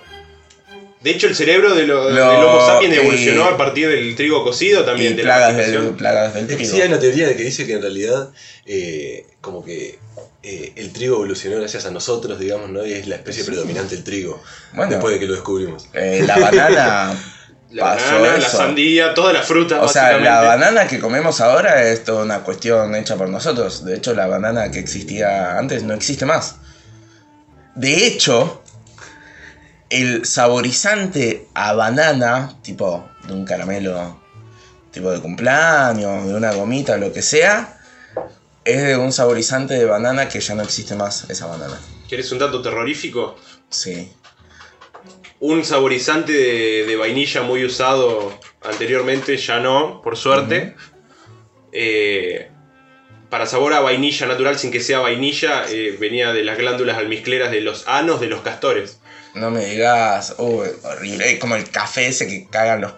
De 1.02 1.10
hecho, 1.10 1.26
el 1.28 1.34
cerebro 1.34 1.74
de 1.74 1.86
lo- 1.86 2.10
Lo- 2.10 2.30
del 2.32 2.44
Homo 2.44 2.66
sapiens 2.66 2.96
evolucionó 2.96 3.44
a 3.44 3.56
partir 3.56 3.88
del 3.88 4.14
trigo 4.16 4.44
cocido 4.44 4.84
también. 4.84 5.14
y 5.14 5.16
de 5.16 5.24
la 5.24 5.52
del, 5.52 5.90
plagas 5.90 6.34
del 6.34 6.46
trigo. 6.46 6.70
sí 6.70 6.80
hay 6.80 6.88
una 6.88 6.98
teoría 7.00 7.26
de 7.26 7.36
que 7.36 7.42
dice 7.42 7.66
que 7.66 7.72
en 7.74 7.82
realidad 7.82 8.28
eh, 8.66 9.26
como 9.40 9.64
que 9.64 9.98
eh, 10.42 10.72
el 10.76 10.92
trigo 10.92 11.16
evolucionó 11.16 11.56
gracias 11.56 11.86
a 11.86 11.90
nosotros, 11.90 12.38
digamos, 12.38 12.68
¿no? 12.70 12.84
Y 12.84 12.92
es 12.92 13.06
la 13.06 13.16
especie 13.16 13.44
predominante 13.44 13.94
el 13.94 14.04
trigo. 14.04 14.42
Bueno. 14.74 14.90
Después 14.92 15.14
de 15.14 15.20
que 15.20 15.26
lo 15.26 15.32
descubrimos. 15.34 15.88
Eh, 15.94 16.22
la 16.26 16.38
banana 16.38 17.14
La 17.70 17.84
pasó 17.94 18.20
banana, 18.20 18.38
la 18.38 18.48
sandía, 18.48 19.14
toda 19.14 19.32
la 19.32 19.42
fruta, 19.42 19.80
O 19.80 19.86
sea, 19.88 20.18
la 20.18 20.40
banana 20.42 20.88
que 20.88 20.98
comemos 20.98 21.40
ahora 21.40 21.88
es 21.88 22.02
toda 22.02 22.24
una 22.24 22.40
cuestión 22.40 22.94
hecha 22.96 23.16
por 23.16 23.28
nosotros. 23.28 23.84
De 23.84 23.94
hecho, 23.94 24.12
la 24.12 24.26
banana 24.26 24.72
que 24.72 24.80
existía 24.80 25.56
antes 25.56 25.84
no 25.84 25.94
existe 25.94 26.26
más. 26.26 26.56
De 27.76 28.06
hecho, 28.08 28.59
el 29.90 30.24
saborizante 30.24 31.48
a 31.54 31.72
banana, 31.74 32.56
tipo 32.62 33.08
de 33.26 33.32
un 33.32 33.44
caramelo, 33.44 34.20
tipo 34.92 35.10
de 35.10 35.20
cumpleaños, 35.20 36.26
de 36.26 36.34
una 36.34 36.52
gomita, 36.52 36.96
lo 36.96 37.12
que 37.12 37.22
sea, 37.22 37.78
es 38.64 38.82
de 38.82 38.96
un 38.96 39.12
saborizante 39.12 39.74
de 39.74 39.84
banana 39.84 40.28
que 40.28 40.40
ya 40.40 40.54
no 40.54 40.62
existe 40.62 40.94
más 40.94 41.28
esa 41.28 41.46
banana. 41.46 41.78
¿Quieres 42.08 42.30
un 42.32 42.38
dato 42.38 42.62
terrorífico? 42.62 43.36
Sí. 43.68 44.10
Un 45.40 45.64
saborizante 45.64 46.32
de, 46.32 46.86
de 46.86 46.96
vainilla 46.96 47.42
muy 47.42 47.64
usado 47.64 48.38
anteriormente, 48.62 49.36
ya 49.36 49.58
no, 49.58 50.02
por 50.02 50.16
suerte. 50.16 50.76
Eh, 51.72 52.50
para 53.28 53.46
sabor 53.46 53.72
a 53.72 53.80
vainilla 53.80 54.26
natural 54.26 54.58
sin 54.58 54.70
que 54.70 54.80
sea 54.80 54.98
vainilla, 54.98 55.64
eh, 55.68 55.96
venía 55.98 56.32
de 56.32 56.42
las 56.42 56.58
glándulas 56.58 56.98
almizcleras 56.98 57.50
de 57.50 57.60
los 57.60 57.88
anos 57.88 58.20
de 58.20 58.26
los 58.26 58.40
castores. 58.42 58.99
No 59.34 59.50
me 59.50 59.64
digas, 59.64 60.34
uy, 60.38 60.68
horrible. 60.82 61.32
Es 61.32 61.38
como 61.38 61.56
el 61.56 61.68
café 61.70 62.06
ese 62.08 62.26
que 62.26 62.46
cagan 62.48 62.80
los 62.82 62.92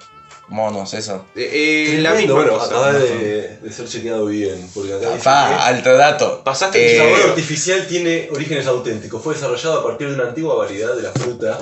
monos, 0.49 0.93
eso. 0.95 1.27
Eh, 1.35 1.49
eh, 1.95 1.99
la 2.01 2.11
Tremendo, 2.11 2.35
misma 2.37 2.53
bueno, 2.53 2.53
cosa. 2.59 2.67
acaba 2.67 2.93
de, 2.93 3.57
de 3.59 3.73
ser 3.73 3.89
chequeado 3.89 4.27
bien. 4.27 4.69
Porque 4.75 4.93
acá 4.95 5.67
alto 5.67 5.93
dato. 5.97 6.43
Pasaste 6.45 6.79
que 6.79 6.85
el 6.85 6.91
el 6.91 6.97
Eh, 6.97 6.99
sabor 6.99 7.17
sabor 7.19 7.31
artificial 7.31 7.87
tiene 7.87 8.29
orígenes 8.33 8.67
auténticos. 8.67 9.23
Fue 9.23 9.35
desarrollado 9.35 9.81
a 9.81 9.85
partir 9.85 10.09
de 10.09 10.15
una 10.15 10.25
antigua 10.25 10.55
variedad 10.57 10.95
de 10.95 11.03
la 11.03 11.13
fruta 11.13 11.59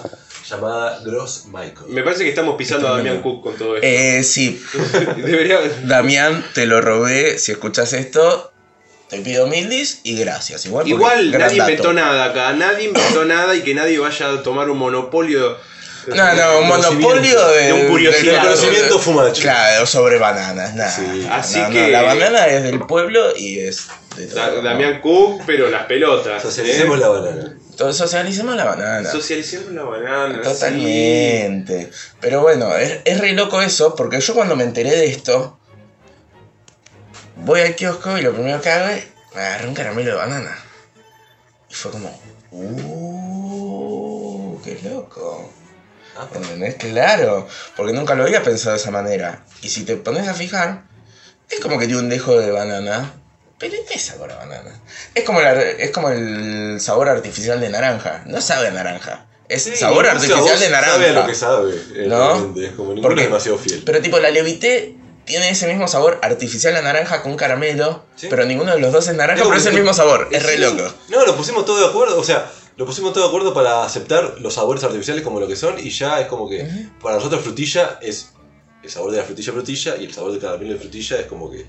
llamada 0.48 1.00
Gross 1.04 1.44
Michael. 1.46 1.88
Me 1.88 2.02
parece 2.02 2.24
que 2.24 2.30
estamos 2.30 2.56
pisando 2.56 2.88
a 2.88 2.96
Damián 2.96 3.22
Cook 3.22 3.42
con 3.42 3.56
todo 3.56 3.76
esto. 3.76 3.86
Eh, 3.86 4.24
sí, 4.24 4.60
Debería. 5.16 5.60
Damián, 5.84 6.44
te 6.54 6.66
lo 6.66 6.80
robé. 6.80 7.38
Si 7.38 7.52
escuchas 7.52 7.92
esto, 7.92 8.49
te 9.10 9.18
pido 9.20 9.46
mil 9.48 9.68
dis 9.68 10.00
y 10.04 10.16
gracias. 10.16 10.64
Igual, 10.66 11.30
nadie 11.32 11.58
dato. 11.58 11.70
inventó 11.70 11.92
nada 11.92 12.24
acá, 12.26 12.52
nadie 12.52 12.84
inventó 12.86 13.24
nada 13.24 13.54
y 13.56 13.60
que 13.62 13.74
nadie 13.74 13.98
vaya 13.98 14.30
a 14.30 14.42
tomar 14.42 14.70
un 14.70 14.78
monopolio. 14.78 15.58
No, 16.06 16.34
no, 16.34 16.60
un 16.60 16.68
monopolio 16.68 17.46
de, 17.48 17.64
De 17.66 17.72
un 17.74 17.88
curiosidad. 17.88 18.34
de- 18.34 18.48
Conocimiento 18.48 18.98
fumacho. 18.98 19.42
Claro, 19.42 19.84
sobre 19.86 20.18
bananas, 20.18 20.74
nada. 20.74 20.90
Sí. 20.90 21.26
Así 21.30 21.58
No, 21.58 21.68
no, 21.68 21.74
que- 21.74 21.88
la 21.90 22.02
banana 22.02 22.46
es 22.46 22.62
del 22.62 22.80
pueblo 22.86 23.36
y 23.36 23.58
es 23.58 23.88
de 24.16 24.26
todo. 24.26 24.36
Da- 24.40 24.50
¿no? 24.52 24.62
Damián 24.62 25.00
Cook, 25.02 25.42
pero 25.46 25.68
las 25.68 25.84
pelotas. 25.84 26.42
Socialicemos 26.42 26.96
¿eh? 26.96 27.00
la 27.00 27.08
banana. 27.08 27.56
Entonces, 27.70 27.96
socialicemos 27.98 28.56
la 28.56 28.64
banana. 28.64 29.10
Socialicemos 29.10 29.72
la 29.72 29.82
banana. 29.82 30.40
Totalmente. 30.42 31.90
Pero 32.20 32.40
bueno, 32.42 32.74
es, 32.76 33.00
es 33.04 33.20
re 33.20 33.32
loco 33.32 33.60
eso, 33.62 33.94
porque 33.94 34.20
yo 34.20 34.34
cuando 34.34 34.56
me 34.56 34.64
enteré 34.64 34.90
de 34.90 35.06
esto, 35.06 35.58
voy 37.42 37.60
al 37.60 37.74
kiosco 37.76 38.16
y 38.18 38.22
lo 38.22 38.32
primero 38.32 38.60
que 38.60 38.70
hago 38.70 38.88
es 38.90 39.04
me 39.34 39.40
agarré 39.42 39.68
un 39.68 39.74
caramelo 39.74 40.10
de 40.10 40.16
banana. 40.16 40.56
Y 41.68 41.74
fue 41.74 41.90
como, 41.92 42.10
uh, 43.30 44.60
qué 44.62 44.78
loco. 44.82 45.50
Ah, 46.16 46.26
¿Entendés? 46.34 46.74
Claro, 46.76 47.46
porque 47.76 47.92
nunca 47.92 48.14
lo 48.14 48.24
había 48.24 48.42
pensado 48.42 48.72
de 48.74 48.80
esa 48.80 48.90
manera. 48.90 49.44
Y 49.62 49.68
si 49.68 49.84
te 49.84 49.96
pones 49.96 50.26
a 50.28 50.34
fijar, 50.34 50.82
es 51.48 51.60
como 51.60 51.78
que 51.78 51.86
tiene 51.86 52.00
un 52.02 52.08
dejo 52.08 52.38
de 52.38 52.50
banana, 52.50 53.12
pero 53.58 53.74
es 53.90 54.02
sabor 54.02 54.32
a 54.32 54.36
banana. 54.36 54.72
Es 55.14 55.24
como, 55.24 55.40
la- 55.40 55.52
es 55.62 55.90
como 55.92 56.10
el 56.10 56.78
sabor 56.80 57.08
artificial 57.08 57.60
de 57.60 57.68
naranja, 57.70 58.22
no 58.26 58.40
sabe 58.40 58.68
a 58.68 58.72
naranja. 58.72 59.26
Es 59.48 59.64
Sí, 59.64 59.76
sabor 59.76 60.06
artificial 60.06 60.58
de 60.60 60.68
naranja. 60.70 60.92
Sabe 60.94 61.08
a 61.08 61.12
lo 61.12 61.26
que 61.26 61.34
sabe. 61.34 61.74
¿No? 62.06 62.54
Es 62.60 62.70
como 62.72 62.92
ninguno 62.92 63.02
Porque- 63.02 63.22
es 63.22 63.26
demasiado 63.28 63.58
fiel. 63.58 63.82
Pero 63.84 64.00
tipo, 64.00 64.18
la 64.18 64.30
levité 64.30 64.96
tiene 65.30 65.48
ese 65.48 65.66
mismo 65.68 65.86
sabor 65.88 66.18
artificial 66.22 66.76
a 66.76 66.82
naranja 66.82 67.22
con 67.22 67.36
caramelo, 67.36 68.04
Sí. 68.16 68.26
pero 68.28 68.44
ninguno 68.44 68.72
de 68.74 68.80
los 68.80 68.92
dos 68.92 69.06
es 69.08 69.14
naranja, 69.14 69.42
pero 69.44 69.56
es 69.56 69.64
el 69.66 69.74
mismo 69.74 69.94
sabor. 69.94 70.28
Es 70.32 70.42
re 70.42 70.58
loco. 70.58 70.82
No, 71.08 71.24
lo 71.24 71.36
pusimos 71.36 71.64
todo 71.64 71.78
de 71.80 71.86
acuerdo, 71.86 72.18
o 72.18 72.24
sea, 72.24 72.50
lo 72.76 72.84
pusimos 72.84 73.12
todo 73.12 73.22
de 73.24 73.28
acuerdo 73.28 73.54
para 73.54 73.84
aceptar 73.84 74.36
los 74.40 74.54
sabores 74.54 74.82
artificiales 74.84 75.22
como 75.22 75.38
lo 75.38 75.46
que 75.46 75.54
son 75.56 75.78
y 75.78 75.90
ya 75.90 76.20
es 76.20 76.26
como 76.26 76.48
que 76.48 76.68
para 77.00 77.16
nosotros 77.16 77.42
frutilla 77.42 77.98
es 78.02 78.30
el 78.82 78.90
sabor 78.90 79.10
de 79.12 79.18
la 79.18 79.24
frutilla 79.24 79.52
frutilla 79.52 79.96
y 79.98 80.04
el 80.06 80.12
sabor 80.14 80.32
de 80.32 80.38
caramelo 80.38 80.72
de 80.72 80.78
frutilla 80.78 81.16
es 81.20 81.26
como 81.26 81.50
que 81.50 81.66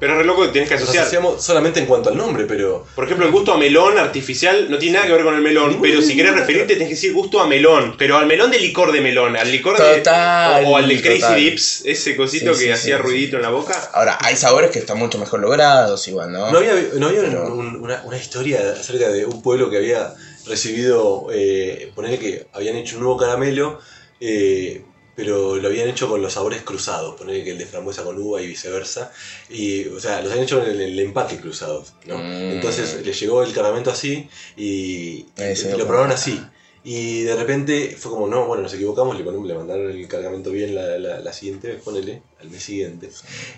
Pero 0.00 0.12
es 0.12 0.18
re 0.18 0.24
loco 0.24 0.42
que 0.42 0.48
tenés 0.48 0.68
que 0.68 0.74
nos 0.76 0.84
asociar. 0.84 1.02
asociamos 1.04 1.42
solamente 1.42 1.80
en 1.80 1.86
cuanto 1.86 2.10
al 2.10 2.16
nombre, 2.16 2.44
pero 2.44 2.86
Por 2.94 3.04
ejemplo, 3.04 3.26
el 3.26 3.32
gusto 3.32 3.52
a 3.52 3.58
melón 3.58 3.98
artificial 3.98 4.70
no 4.70 4.78
tiene 4.78 4.94
nada 4.94 5.06
que 5.08 5.12
ver 5.14 5.24
con 5.24 5.34
el 5.34 5.40
melón, 5.42 5.78
pero 5.82 6.00
si 6.00 6.14
querés 6.16 6.34
referirte 6.34 6.74
tenés 6.74 6.88
que 6.88 6.94
decir 6.94 7.12
gusto 7.12 7.40
a 7.40 7.46
melón, 7.48 7.96
pero 7.98 8.16
al 8.16 8.26
melón 8.26 8.50
de 8.52 8.60
licor 8.60 8.92
de 8.92 9.00
melón, 9.00 9.36
al 9.36 9.50
licor 9.50 9.76
Total, 9.76 10.60
de. 10.62 10.66
O, 10.68 10.70
o 10.70 10.76
al 10.76 10.86
de 10.88 11.00
Crazy 11.02 11.20
total. 11.20 11.36
Dips, 11.40 11.82
ese 11.84 12.16
cosito 12.16 12.54
Sí, 12.54 12.60
que 12.60 12.66
sí, 12.66 12.70
hacía 12.70 12.96
sí, 12.98 13.02
ruidito 13.02 13.36
en 13.36 13.42
la 13.42 13.50
boca. 13.50 13.90
Ahora, 13.92 14.18
hay 14.20 14.36
sabores 14.36 14.70
que 14.70 14.78
están 14.78 14.98
mucho 14.98 15.18
mejor 15.18 15.40
logrados, 15.40 16.06
igual, 16.06 16.30
¿no? 16.32 16.50
no 16.52 16.58
había, 16.58 16.74
no 16.94 17.08
había 17.08 17.22
Pero- 17.22 17.52
un- 17.54 17.76
una, 17.76 18.02
una 18.04 18.16
historia 18.16 18.60
acerca 18.78 19.08
de 19.08 19.26
un 19.26 19.42
pueblo 19.42 19.68
que 19.68 19.78
había 19.78 20.14
recibido, 20.46 21.26
eh, 21.32 21.90
ponerle 21.94 22.18
que 22.18 22.46
habían 22.52 22.76
hecho 22.76 22.96
un 22.96 23.02
nuevo 23.02 23.18
caramelo, 23.18 23.78
eh, 24.20 24.82
pero 25.18 25.56
lo 25.56 25.66
habían 25.66 25.88
hecho 25.88 26.08
con 26.08 26.22
los 26.22 26.32
sabores 26.34 26.62
cruzados, 26.62 27.16
ponerle 27.16 27.42
que 27.42 27.50
el 27.50 27.58
de 27.58 27.66
frambuesa 27.66 28.04
con 28.04 28.16
uva 28.22 28.40
y 28.40 28.46
viceversa, 28.46 29.10
y, 29.50 29.84
o 29.88 29.98
sea, 29.98 30.20
los 30.20 30.30
habían 30.30 30.44
hecho 30.44 30.62
en 30.62 30.70
el, 30.70 30.80
el 30.80 30.98
empaque 31.00 31.38
cruzados, 31.40 31.92
¿no? 32.06 32.18
Mm. 32.18 32.52
Entonces 32.52 33.04
les 33.04 33.18
llegó 33.18 33.42
el 33.42 33.52
caramento 33.52 33.90
así 33.90 34.28
y, 34.56 35.26
Eh, 35.36 35.54
y 35.58 35.76
lo 35.76 35.86
probaron 35.88 36.12
así. 36.12 36.40
Y 36.84 37.22
de 37.24 37.34
repente 37.36 37.96
fue 37.98 38.12
como, 38.12 38.28
no, 38.28 38.46
bueno, 38.46 38.62
nos 38.62 38.72
equivocamos, 38.72 39.18
le, 39.18 39.24
ponemos- 39.24 39.46
le 39.48 39.54
mandaron 39.54 39.90
el 39.90 40.06
cargamento 40.08 40.50
bien 40.52 40.74
la, 40.76 40.96
la, 40.98 41.18
la 41.20 41.32
siguiente 41.32 41.66
vez, 41.68 41.82
ponele, 41.82 42.22
al 42.40 42.48
mes 42.48 42.62
siguiente. 42.62 43.10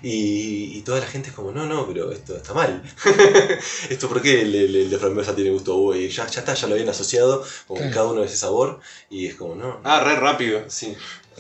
Y, 0.02 0.76
y 0.78 0.82
toda 0.82 0.98
la 1.00 1.06
gente 1.06 1.28
es 1.28 1.34
como, 1.34 1.52
no, 1.52 1.66
no, 1.66 1.86
pero 1.86 2.10
esto 2.10 2.34
está 2.36 2.54
mal. 2.54 2.82
esto 3.90 4.08
por 4.08 4.22
qué 4.22 4.40
el, 4.42 4.54
el- 4.54 4.74
el 4.76 4.90
de 4.90 4.98
frambuesa 4.98 5.34
tiene 5.34 5.50
gusto 5.50 5.72
a 5.72 5.76
uva 5.76 5.96
y 5.98 6.08
ya, 6.08 6.26
ya 6.26 6.40
está, 6.40 6.54
ya 6.54 6.66
lo 6.66 6.74
habían 6.74 6.88
asociado, 6.88 7.42
que 7.68 7.74
Claro. 7.74 7.90
cada 7.94 8.06
uno 8.06 8.20
de 8.22 8.26
ese 8.26 8.36
sabor, 8.36 8.80
y 9.10 9.26
es 9.26 9.34
como, 9.34 9.54
no. 9.54 9.80
Ah, 9.84 10.02
re 10.02 10.16
rápido. 10.16 10.64
Sí. 10.68 10.96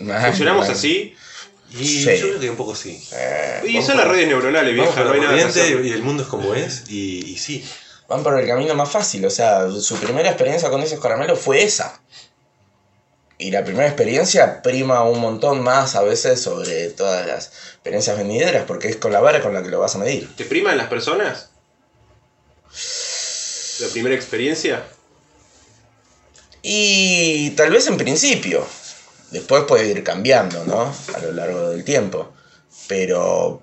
Ah, 0.08 0.26
Funcionamos 0.28 0.66
bueno. 0.66 0.78
así. 0.78 1.14
Y 1.72 1.84
Sí. 1.86 2.04
yo 2.18 2.28
creo 2.28 2.40
que 2.40 2.50
un 2.50 2.56
poco 2.56 2.74
sí. 2.74 3.00
Eh, 3.12 3.62
Y 3.68 3.76
son 3.76 3.86
por- 3.88 3.96
las 3.96 4.08
redes 4.08 4.26
neuronales, 4.28 4.74
vieja, 4.74 5.04
no 5.04 5.12
hay 5.12 5.20
nada 5.20 5.52
que 5.52 5.80
y 5.84 5.92
el 5.92 6.02
mundo 6.02 6.22
es 6.24 6.28
como 6.28 6.52
es, 6.54 6.84
y, 6.88 7.30
y 7.32 7.38
sí. 7.38 7.64
van 8.08 8.22
por 8.24 8.38
el 8.40 8.46
camino 8.46 8.74
más 8.74 8.90
fácil, 8.90 9.24
o 9.24 9.30
sea, 9.30 9.70
su 9.70 9.96
primera 9.96 10.28
experiencia 10.30 10.68
con 10.68 10.82
esos 10.82 10.98
caramelos 11.00 11.38
fue 11.38 11.62
esa. 11.62 12.00
Y 13.38 13.52
la 13.52 13.64
primera 13.64 13.86
experiencia 13.86 14.60
prima 14.62 15.02
un 15.04 15.20
montón 15.20 15.62
más 15.62 15.94
a 15.94 16.02
veces 16.02 16.40
sobre 16.42 16.88
todas 16.88 17.26
las 17.26 17.46
experiencias 17.74 18.18
venideras, 18.18 18.64
porque 18.66 18.88
es 18.88 18.96
con 18.96 19.12
la 19.12 19.20
vara 19.20 19.40
con 19.40 19.54
la 19.54 19.62
que 19.62 19.68
lo 19.70 19.78
vas 19.78 19.94
a 19.94 19.98
medir. 19.98 20.28
¿Te 20.36 20.44
priman 20.44 20.76
las 20.76 20.88
personas? 20.88 21.50
¿La 23.80 23.88
primera 23.88 24.14
experiencia? 24.14 24.82
Y 26.62 27.50
tal 27.50 27.70
vez 27.70 27.86
en 27.86 27.96
principio, 27.96 28.66
después 29.30 29.64
puede 29.64 29.86
ir 29.88 30.02
cambiando, 30.04 30.64
¿no? 30.64 30.92
A 31.14 31.18
lo 31.20 31.32
largo 31.32 31.70
del 31.70 31.84
tiempo. 31.84 32.32
Pero 32.88 33.62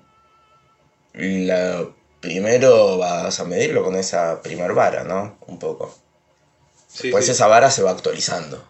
la, 1.14 1.84
primero 2.20 2.98
vas 2.98 3.38
a 3.40 3.44
medirlo 3.44 3.82
con 3.84 3.96
esa 3.96 4.42
primer 4.42 4.72
vara, 4.72 5.04
¿no? 5.04 5.38
Un 5.46 5.58
poco. 5.58 5.94
Después 7.02 7.24
sí. 7.26 7.30
esa 7.32 7.46
vara 7.46 7.70
se 7.70 7.82
va 7.82 7.90
actualizando, 7.90 8.62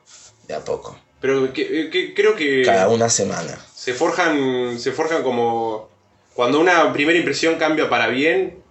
de 0.47 0.55
a 0.55 0.61
poco. 0.61 0.99
Pero 1.21 1.53
que- 1.53 1.91
que- 1.91 2.15
creo 2.15 2.37
que 2.37 2.63
Cada 2.65 2.89
una 2.89 3.09
semana. 3.09 3.59
se 3.75 3.95
forjan, 3.95 4.79
se 4.79 4.93
forjan 4.93 5.23
como 5.23 5.89
cuando 6.35 6.61
una 6.61 6.93
primera 6.93 7.19
impresión 7.19 7.57
cambia 7.57 7.89
para 7.89 8.09
bien, 8.09 8.63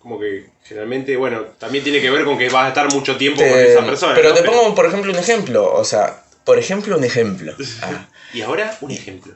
como 0.00 0.18
que 0.18 0.46
generalmente, 0.64 1.16
bueno, 1.16 1.42
también 1.58 1.84
tiene 1.84 2.00
que 2.00 2.10
ver 2.10 2.24
con 2.24 2.38
que 2.38 2.48
vas 2.48 2.64
a 2.66 2.68
estar 2.68 2.90
mucho 2.92 3.16
tiempo 3.18 3.40
con 3.42 3.48
esa 3.58 3.84
persona. 3.84 4.14
pero 4.14 4.30
¿no? 4.30 4.34
te 4.34 4.42
pongo, 4.42 4.74
por 4.74 4.86
ejemplo, 4.86 5.12
un 5.12 5.18
ejemplo. 5.18 5.74
O 5.74 5.84
sea, 5.84 6.22
por 6.44 6.58
ejemplo, 6.58 6.96
un 6.96 7.04
ejemplo. 7.04 7.54
Ah, 7.82 8.08
Y 8.32 8.42
ahora 8.42 8.76
un 8.80 8.90
ejemplo. 8.90 9.34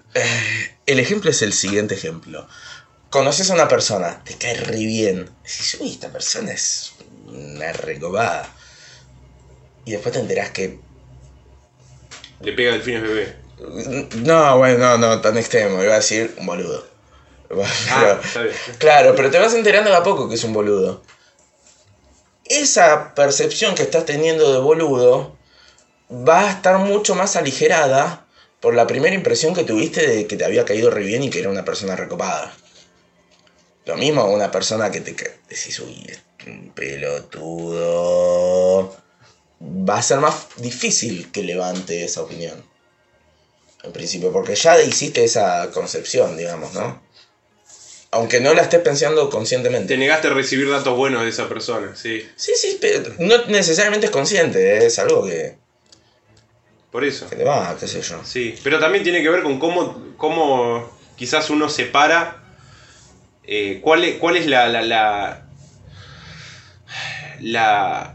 el 0.87 0.99
ejemplo 1.01 1.31
es 1.31 1.43
el 1.43 1.53
siguiente 1.53 1.95
ejemplo. 1.95 2.47
Conoces 3.11 3.51
a 3.51 3.55
una 3.55 3.69
persona, 3.69 4.23
te 4.25 4.35
cae 4.37 4.55
re 4.55 4.77
bien. 4.79 5.31
Decís, 5.43 5.77
uy, 5.81 5.93
esta 5.93 6.11
persona 6.11 6.53
es 6.53 6.93
una 7.27 7.73
recobada. 7.73 8.49
Y 9.85 9.93
después 9.93 10.13
te 10.13 10.21
enterás 10.21 10.51
que. 10.51 10.79
Le 12.41 12.53
pega 12.53 12.73
delfines 12.73 13.03
bebé. 13.03 13.37
No, 14.17 14.59
bueno, 14.59 14.79
no, 14.79 14.99
no, 14.99 15.21
tan 15.21 15.37
extremo. 15.39 15.83
Iba 15.83 15.93
a 15.95 15.97
decir 15.99 16.35
un 16.39 16.47
boludo. 16.47 16.87
Ah, 17.91 18.01
Pero- 18.01 18.21
está 18.23 18.43
bien. 18.43 18.55
claro, 18.79 19.15
pero 19.15 19.31
te 19.31 19.39
vas 19.39 19.55
enterando 19.55 19.91
de 19.91 19.97
a 19.97 20.03
poco 20.03 20.29
que 20.29 20.35
es 20.35 20.43
un 20.45 20.53
boludo. 20.53 21.03
esa 22.47 23.15
percepción 23.15 23.75
que 23.75 23.83
estás 23.83 24.05
teniendo 24.07 24.53
de 24.53 24.59
boludo 24.59 25.37
va 26.29 26.49
a 26.49 26.51
estar 26.51 26.79
mucho 26.79 27.15
más 27.15 27.37
aligerada 27.37 28.27
por 28.61 28.75
la 28.75 28.87
primera 28.87 29.15
impresión 29.15 29.55
que 29.55 29.65
tuviste 29.65 30.07
de 30.07 30.27
que 30.27 30.37
te 30.37 30.45
había 30.45 30.65
caído 30.65 30.91
re 30.91 31.03
bien 31.03 31.23
y 31.23 31.31
que 31.31 31.41
era 31.41 31.51
una 31.51 31.65
persona 31.65 31.97
recopada. 31.97 32.55
Lo 33.85 33.97
mismo 33.97 34.25
una 34.25 34.51
persona 34.51 34.91
que 34.91 35.01
te 35.01 35.15
decís, 35.49 35.79
uy, 35.81 36.07
es 36.09 36.23
un 36.47 36.71
pelotudo. 36.71 37.77
Va 39.61 39.99
a 39.99 40.03
ser 40.03 40.21
más 40.21 40.47
difícil 40.57 41.31
que 41.31 41.43
levante 41.43 42.05
esa 42.05 42.23
opinión. 42.23 42.65
En 43.83 43.93
principio, 43.93 44.33
porque 44.33 44.55
ya 44.55 44.81
hiciste 44.81 45.25
esa 45.25 45.71
concepción, 45.71 46.39
digamos, 46.39 46.73
¿no? 46.73 47.03
Aunque 48.13 48.41
no 48.41 48.55
la 48.55 48.63
estés 48.63 48.81
pensando 48.81 49.29
conscientemente. 49.29 49.89
Te 49.89 49.99
negaste 49.99 50.29
a 50.29 50.31
recibir 50.33 50.71
datos 50.71 50.97
buenos 50.97 51.23
de 51.25 51.29
esa 51.29 51.51
persona, 51.51 51.95
sí. 51.95 52.27
Sí, 52.37 52.53
sí, 52.57 52.79
pero 52.81 53.13
no 53.19 53.45
necesariamente 53.47 54.07
es 54.07 54.13
consciente, 54.13 54.79
¿eh? 54.79 54.87
es 54.87 54.99
algo 54.99 55.27
que, 55.27 55.57
Por 56.95 57.05
eso. 57.05 57.29
que 57.29 57.35
te 57.35 57.43
va, 57.43 57.77
qué 57.79 57.89
sé 57.89 58.01
yo. 58.03 58.21
Sí, 58.25 58.55
pero 58.63 58.79
también 58.79 59.03
tiene 59.03 59.21
que 59.21 59.29
ver 59.29 59.43
con 59.43 59.59
cómo, 59.59 60.01
cómo 60.17 60.89
quizás 61.17 61.51
uno 61.51 61.69
separa 61.69 62.37
eh, 63.43 63.81
cuál, 63.83 64.05
es, 64.05 64.19
cuál 64.19 64.37
es 64.37 64.47
la, 64.47 64.69
la, 64.69 64.81
la, 64.83 65.43
la, 67.41 68.15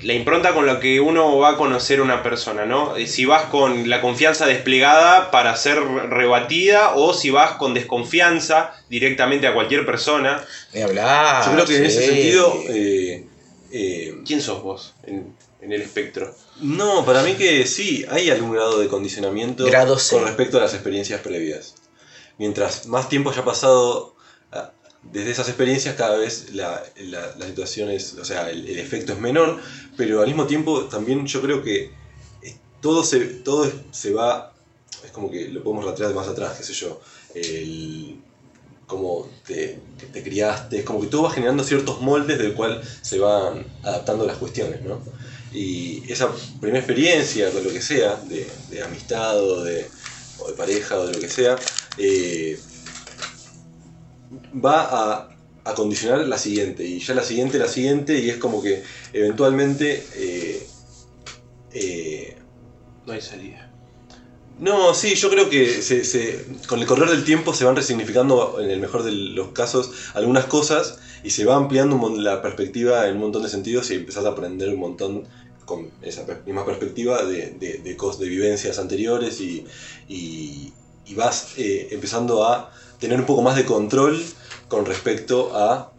la 0.00 0.12
impronta 0.12 0.54
con 0.54 0.66
la 0.66 0.80
que 0.80 0.98
uno 1.00 1.38
va 1.38 1.50
a 1.50 1.56
conocer 1.56 2.00
una 2.00 2.24
persona, 2.24 2.66
¿no? 2.66 2.96
Eh, 2.96 3.06
Si 3.06 3.24
vas 3.26 3.44
con 3.44 3.88
la 3.88 4.00
confianza 4.00 4.46
desplegada 4.46 5.30
para 5.30 5.54
ser 5.54 5.78
rebatida 5.80 6.94
o 6.96 7.14
si 7.14 7.30
vas 7.30 7.52
con 7.52 7.74
desconfianza 7.74 8.72
directamente 8.88 9.46
a 9.46 9.54
cualquier 9.54 9.86
persona. 9.86 10.42
Ni 10.74 10.82
hablar. 10.82 11.44
Yo 11.46 11.52
creo 11.52 11.64
que 11.64 11.76
en 11.76 11.84
ese 11.86 12.06
sentido. 12.06 12.54
eh, 12.70 13.24
eh, 13.70 14.14
¿Quién 14.26 14.40
sos 14.42 14.64
vos 14.64 14.96
en, 15.06 15.32
en 15.60 15.72
el 15.72 15.82
espectro? 15.82 16.34
no, 16.60 17.04
para 17.04 17.22
mí 17.22 17.34
que 17.34 17.66
sí, 17.66 18.04
hay 18.10 18.30
algún 18.30 18.52
grado 18.52 18.78
de 18.78 18.88
condicionamiento 18.88 19.64
Grado 19.66 19.96
con 20.10 20.24
respecto 20.24 20.58
a 20.58 20.60
las 20.60 20.74
experiencias 20.74 21.20
previas. 21.20 21.74
Mientras 22.38 22.86
más 22.86 23.08
tiempo 23.08 23.30
haya 23.30 23.44
pasado 23.44 24.14
ah, 24.52 24.72
desde 25.02 25.30
esas 25.30 25.48
experiencias, 25.48 25.94
cada 25.96 26.16
vez 26.16 26.52
la, 26.52 26.82
la- 26.96 27.34
la 27.36 27.46
situación 27.46 27.90
es, 27.90 28.14
o 28.14 28.24
sea, 28.24 28.50
el, 28.50 28.66
el 28.68 28.78
efecto 28.78 29.12
es 29.12 29.18
menor, 29.18 29.60
pero 29.96 30.20
al 30.20 30.26
mismo 30.28 30.46
tiempo 30.46 30.84
también 30.84 31.26
yo 31.26 31.40
creo 31.40 31.62
que 31.62 31.90
eh, 32.42 32.56
todo 32.80 33.02
se, 33.04 33.18
todo 33.20 33.70
se 33.90 34.12
va, 34.12 34.52
es 35.04 35.10
como 35.10 35.30
que 35.30 35.48
lo 35.48 35.62
podemos 35.62 35.84
rastrear 35.84 36.10
de 36.10 36.16
más 36.16 36.28
atrás, 36.28 36.56
qué 36.58 36.64
sé 36.64 36.72
yo, 36.72 37.00
el, 37.34 38.20
cómo 38.86 39.28
te, 39.46 39.78
te 40.12 40.22
criaste, 40.22 40.78
es 40.78 40.84
como 40.84 41.00
que 41.00 41.08
todo 41.08 41.22
va 41.22 41.30
generando 41.30 41.62
ciertos 41.64 42.00
moldes 42.00 42.38
del 42.38 42.54
cual 42.54 42.82
se 43.02 43.18
van 43.18 43.66
adaptando 43.82 44.24
las 44.26 44.36
cuestiones, 44.38 44.80
¿no? 44.82 45.02
Y 45.50 46.10
esa 46.12 46.30
primera 46.60 46.78
experiencia, 46.80 47.50
con 47.52 47.64
lo 47.64 47.70
que 47.72 47.80
sea, 47.82 48.16
de, 48.16 48.62
de 48.70 48.82
amistad 48.82 49.42
o 49.42 49.62
de, 49.64 49.90
o 50.36 50.48
de 50.48 50.54
pareja 50.54 50.98
o 50.98 51.06
de 51.06 51.12
lo 51.14 51.20
que 51.20 51.28
sea, 51.28 51.56
eh, 51.96 52.58
va 54.64 54.80
a, 54.82 55.28
a 55.64 55.74
condicionar 55.74 56.26
la 56.26 56.38
siguiente, 56.38 56.84
y 56.84 57.00
ya 57.00 57.14
la 57.14 57.24
siguiente, 57.24 57.58
la 57.58 57.68
siguiente, 57.68 58.18
y 58.18 58.30
es 58.30 58.36
como 58.38 58.62
que 58.62 58.82
eventualmente... 59.12 60.10
eh, 60.14 60.74
eh, 61.70 62.36
No 63.06 63.12
hay 63.12 63.20
salida. 63.20 63.70
no, 64.58 64.94
sí, 64.94 65.14
yo 65.14 65.30
creo 65.30 65.48
que 65.48 65.82
se, 65.82 66.04
se- 66.04 66.44
con 66.66 66.80
el 66.80 66.86
correr 66.86 67.10
del 67.10 67.24
tiempo 67.24 67.54
se 67.54 67.64
van 67.64 67.76
resignificando, 67.76 68.58
en 68.60 68.70
el 68.70 68.80
mejor 68.80 69.02
de 69.04 69.12
los 69.12 69.52
casos, 69.52 69.90
algunas 70.14 70.46
cosas 70.46 70.98
y 71.22 71.30
se 71.30 71.44
va 71.44 71.56
ampliando 71.56 71.96
la 72.18 72.42
perspectiva 72.42 73.06
en 73.06 73.14
un 73.16 73.20
montón 73.22 73.42
de 73.42 73.48
sentidos 73.48 73.90
y 73.90 73.94
empezás 73.94 74.24
a 74.24 74.30
aprender 74.30 74.68
un 74.70 74.78
montón 74.80 75.28
con 75.64 75.92
esa 76.00 76.24
misma 76.46 76.64
perspectiva 76.64 77.24
de, 77.24 77.50
de, 77.50 77.78
de 77.78 77.96
cos- 77.96 78.16
de 78.18 78.28
vivencias 78.28 78.78
anteriores 78.78 79.40
y, 79.40 79.64
y- 80.06 80.74
vas 81.14 81.54
eh, 81.56 81.88
empezando 81.90 82.44
a 82.44 82.70
tener 82.98 83.18
un 83.18 83.26
poco 83.26 83.40
más 83.42 83.56
de 83.56 83.64
control 83.64 84.22
con 84.68 84.84
respecto 84.84 85.56
a, 85.56 85.94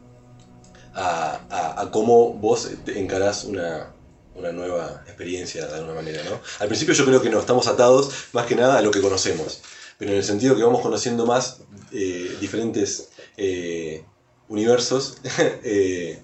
a, 0.93 1.89
cómo 1.91 2.33
vos 2.33 2.67
encarás 2.87 3.43
una, 3.43 3.95
una 4.33 4.51
nueva 4.51 5.03
experiencia 5.07 5.67
de 5.67 5.75
alguna 5.75 5.93
manera, 5.95 6.23
¿no? 6.23 6.41
Al 6.59 6.67
principio 6.67 6.93
yo 6.93 7.05
creo 7.05 7.21
que 7.21 7.29
no, 7.29 7.39
estamos 7.39 7.67
atados 7.67 8.11
más 8.33 8.45
que 8.45 8.55
nada 8.55 8.77
a 8.77 8.81
lo 8.81 8.91
que 8.91 9.01
conocemos, 9.01 9.61
pero 9.97 10.11
en 10.11 10.17
el 10.17 10.23
sentido 10.23 10.55
que 10.55 10.63
vamos 10.63 10.81
conociendo 10.81 11.25
más 11.25 11.57
eh, 11.91 12.37
diferentes 12.39 13.09
eh, 13.37 14.03
universos, 14.49 15.17
eh, 15.63 16.19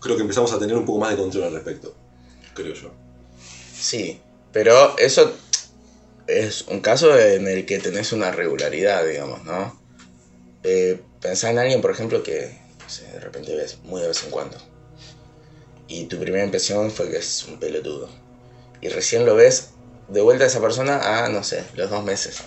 creo 0.00 0.16
que 0.16 0.22
empezamos 0.22 0.52
a 0.52 0.58
tener 0.58 0.76
un 0.76 0.86
poco 0.86 1.00
más 1.00 1.10
de 1.10 1.16
control 1.16 1.44
al 1.44 1.54
respecto, 1.54 1.94
creo 2.54 2.74
yo. 2.74 2.92
Sí, 3.78 4.20
pero 4.52 4.96
eso 4.98 5.34
es 6.26 6.62
un 6.62 6.80
caso 6.80 7.18
en 7.18 7.46
el 7.46 7.66
que 7.66 7.78
tenés 7.78 8.12
una 8.12 8.30
regularidad, 8.30 9.06
digamos, 9.06 9.44
¿no? 9.44 9.78
Eh, 10.62 11.00
pensá 11.20 11.50
en 11.50 11.58
alguien, 11.58 11.80
por 11.80 11.90
ejemplo, 11.90 12.22
que 12.22 12.58
no 12.88 12.88
sé, 12.88 13.04
de 13.12 13.20
repente 13.20 13.54
ves 13.54 13.78
muy 13.84 14.00
de 14.00 14.08
vez 14.08 14.24
en 14.24 14.30
cuando. 14.30 14.56
Y 15.88 16.06
tu 16.06 16.18
primera 16.18 16.44
impresión 16.44 16.90
fue 16.90 17.10
que 17.10 17.18
es 17.18 17.44
un 17.44 17.58
pelotudo. 17.58 18.08
Y 18.80 18.88
recién 18.88 19.26
lo 19.26 19.34
ves 19.34 19.70
de 20.08 20.20
vuelta 20.20 20.44
a 20.44 20.46
esa 20.46 20.60
persona 20.60 21.24
a, 21.24 21.28
no 21.28 21.42
sé, 21.42 21.64
los 21.74 21.90
dos 21.90 22.04
meses. 22.04 22.38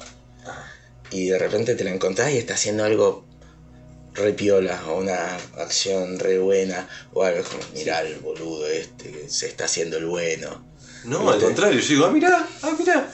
Y 1.12 1.28
de 1.30 1.38
repente 1.38 1.76
te 1.76 1.84
la 1.84 1.92
encontrás 1.92 2.32
y 2.32 2.38
está 2.38 2.54
haciendo 2.54 2.84
algo 2.84 3.26
re 4.14 4.34
piola, 4.34 4.82
o 4.88 4.98
una 4.98 5.38
acción 5.58 6.20
re 6.20 6.40
buena, 6.40 6.88
o 7.14 7.24
algo 7.24 7.44
como, 7.44 7.62
mirá 7.74 8.02
el 8.02 8.16
boludo 8.20 8.68
este 8.68 9.12
que 9.12 9.30
se 9.30 9.48
está 9.48 9.66
haciendo 9.66 9.98
el 9.98 10.06
bueno. 10.06 10.66
No, 11.06 11.30
al 11.32 11.40
contrario, 11.40 11.80
yo 11.80 11.88
digo, 11.88 12.06
ah, 12.06 12.12
mirá, 12.12 12.48
ah, 12.62 12.72
mirá, 12.78 13.10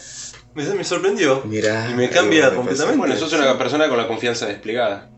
me, 0.54 0.64
me 0.74 0.84
sorprendió. 0.84 1.44
Mirá, 1.46 1.90
y 1.90 1.94
me 1.94 2.10
cambia 2.10 2.50
me 2.50 2.56
completamente. 2.56 2.98
Bueno, 2.98 3.16
sos 3.16 3.32
una 3.34 3.58
persona 3.58 3.88
con 3.88 3.98
la 3.98 4.08
confianza 4.08 4.48
desplegada. 4.48 5.10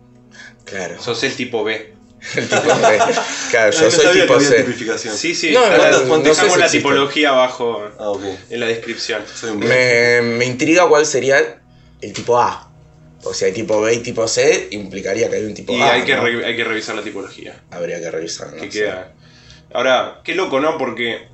Claro. 0.66 1.02
Sos 1.02 1.24
el 1.24 1.34
tipo 1.36 1.64
B. 1.64 1.96
El 2.36 2.50
tipo 2.50 2.62
B. 2.62 3.00
Claro, 3.50 3.72
yo 3.74 3.82
no 3.82 3.92
soy 3.92 3.92
sabía 3.92 4.12
que 4.12 4.22
tipo 4.22 4.34
había 4.34 4.98
C. 4.98 5.10
Sí, 5.16 5.34
sí. 5.34 5.52
No, 5.52 5.62
no, 5.62 5.78
no 5.78 6.18
sé 6.18 6.30
dejamos 6.30 6.54
si 6.54 6.60
la 6.60 6.66
existe. 6.66 6.78
tipología 6.78 7.30
abajo 7.30 7.82
Ah, 7.98 8.12
en 8.50 8.60
la 8.60 8.66
descripción. 8.66 9.24
Soy 9.34 9.52
un 9.52 9.60
Me, 9.60 10.22
me 10.22 10.46
intriga 10.46 10.88
cuál 10.90 11.06
sería 11.06 11.62
el 12.02 12.14
tipo 12.14 12.38
A. 12.38 12.69
O 13.24 13.34
si 13.34 13.46
hay 13.46 13.52
tipo 13.52 13.82
B 13.82 13.94
y 13.94 14.00
tipo 14.00 14.28
C, 14.28 14.68
implicaría 14.72 15.30
que 15.30 15.36
hay 15.38 15.44
un 15.44 15.54
tipo 15.54 15.74
Y 15.74 15.82
A. 15.82 15.94
hay 15.94 16.04
que, 16.04 16.16
¿no? 16.16 16.24
hay 16.24 16.56
que 16.56 16.64
revisar 16.64 16.96
la 16.96 17.02
tipología. 17.04 17.62
Habría 17.72 18.00
que 18.00 18.10
revisar. 18.12 18.54
¿no? 18.54 18.62
que 18.62 18.70
queda. 18.70 19.14
Ahora, 19.74 20.22
qué 20.24 20.36
loco, 20.36 20.60
¿no? 20.60 20.78
Porque 20.78 21.28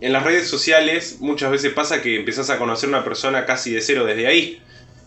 en 0.00 0.12
las 0.12 0.22
redes 0.22 0.48
sociales 0.48 1.16
muchas 1.20 1.50
veces 1.50 1.72
pasa 1.72 2.00
que 2.02 2.16
empezás 2.16 2.50
a 2.50 2.58
conocer 2.58 2.88
una 2.88 3.04
persona 3.04 3.44
casi 3.46 3.72
de 3.72 3.80
cero 3.80 4.04
desde 4.04 4.26
ahí. 4.26 4.62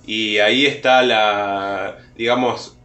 Y 0.05 0.37
ahí 0.39 0.65
está 0.67 1.01
la, 1.01 1.97
digamos, 2.15 2.77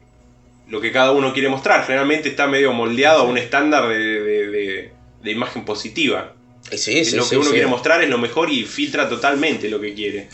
lo 0.69 0.81
que 0.81 0.93
cada 0.93 1.11
uno 1.13 1.33
quiere 1.33 1.49
mostrar. 1.49 1.85
Generalmente 1.85 2.29
está 2.31 2.47
medio 2.47 2.73
moldeado 2.73 3.21
a 3.21 3.25
un 3.25 3.37
estándar 3.39 3.89
de, 3.89 3.99
de- 3.99 4.47
de- 4.49 4.93
de 5.23 5.31
imagen 5.31 5.65
positiva. 5.65 6.35
Y 6.73 6.79
sí, 6.79 7.05
sí, 7.05 7.17
lo 7.17 7.25
sí, 7.25 7.31
que 7.31 7.37
uno 7.39 7.51
quiere 7.51 7.67
mostrar 7.67 8.03
es 8.03 8.09
lo 8.09 8.17
mejor 8.19 8.51
y 8.51 8.65
filtra 8.65 9.09
totalmente 9.09 9.69
lo 9.69 9.81
que 9.81 9.93
quiere. 9.95 10.29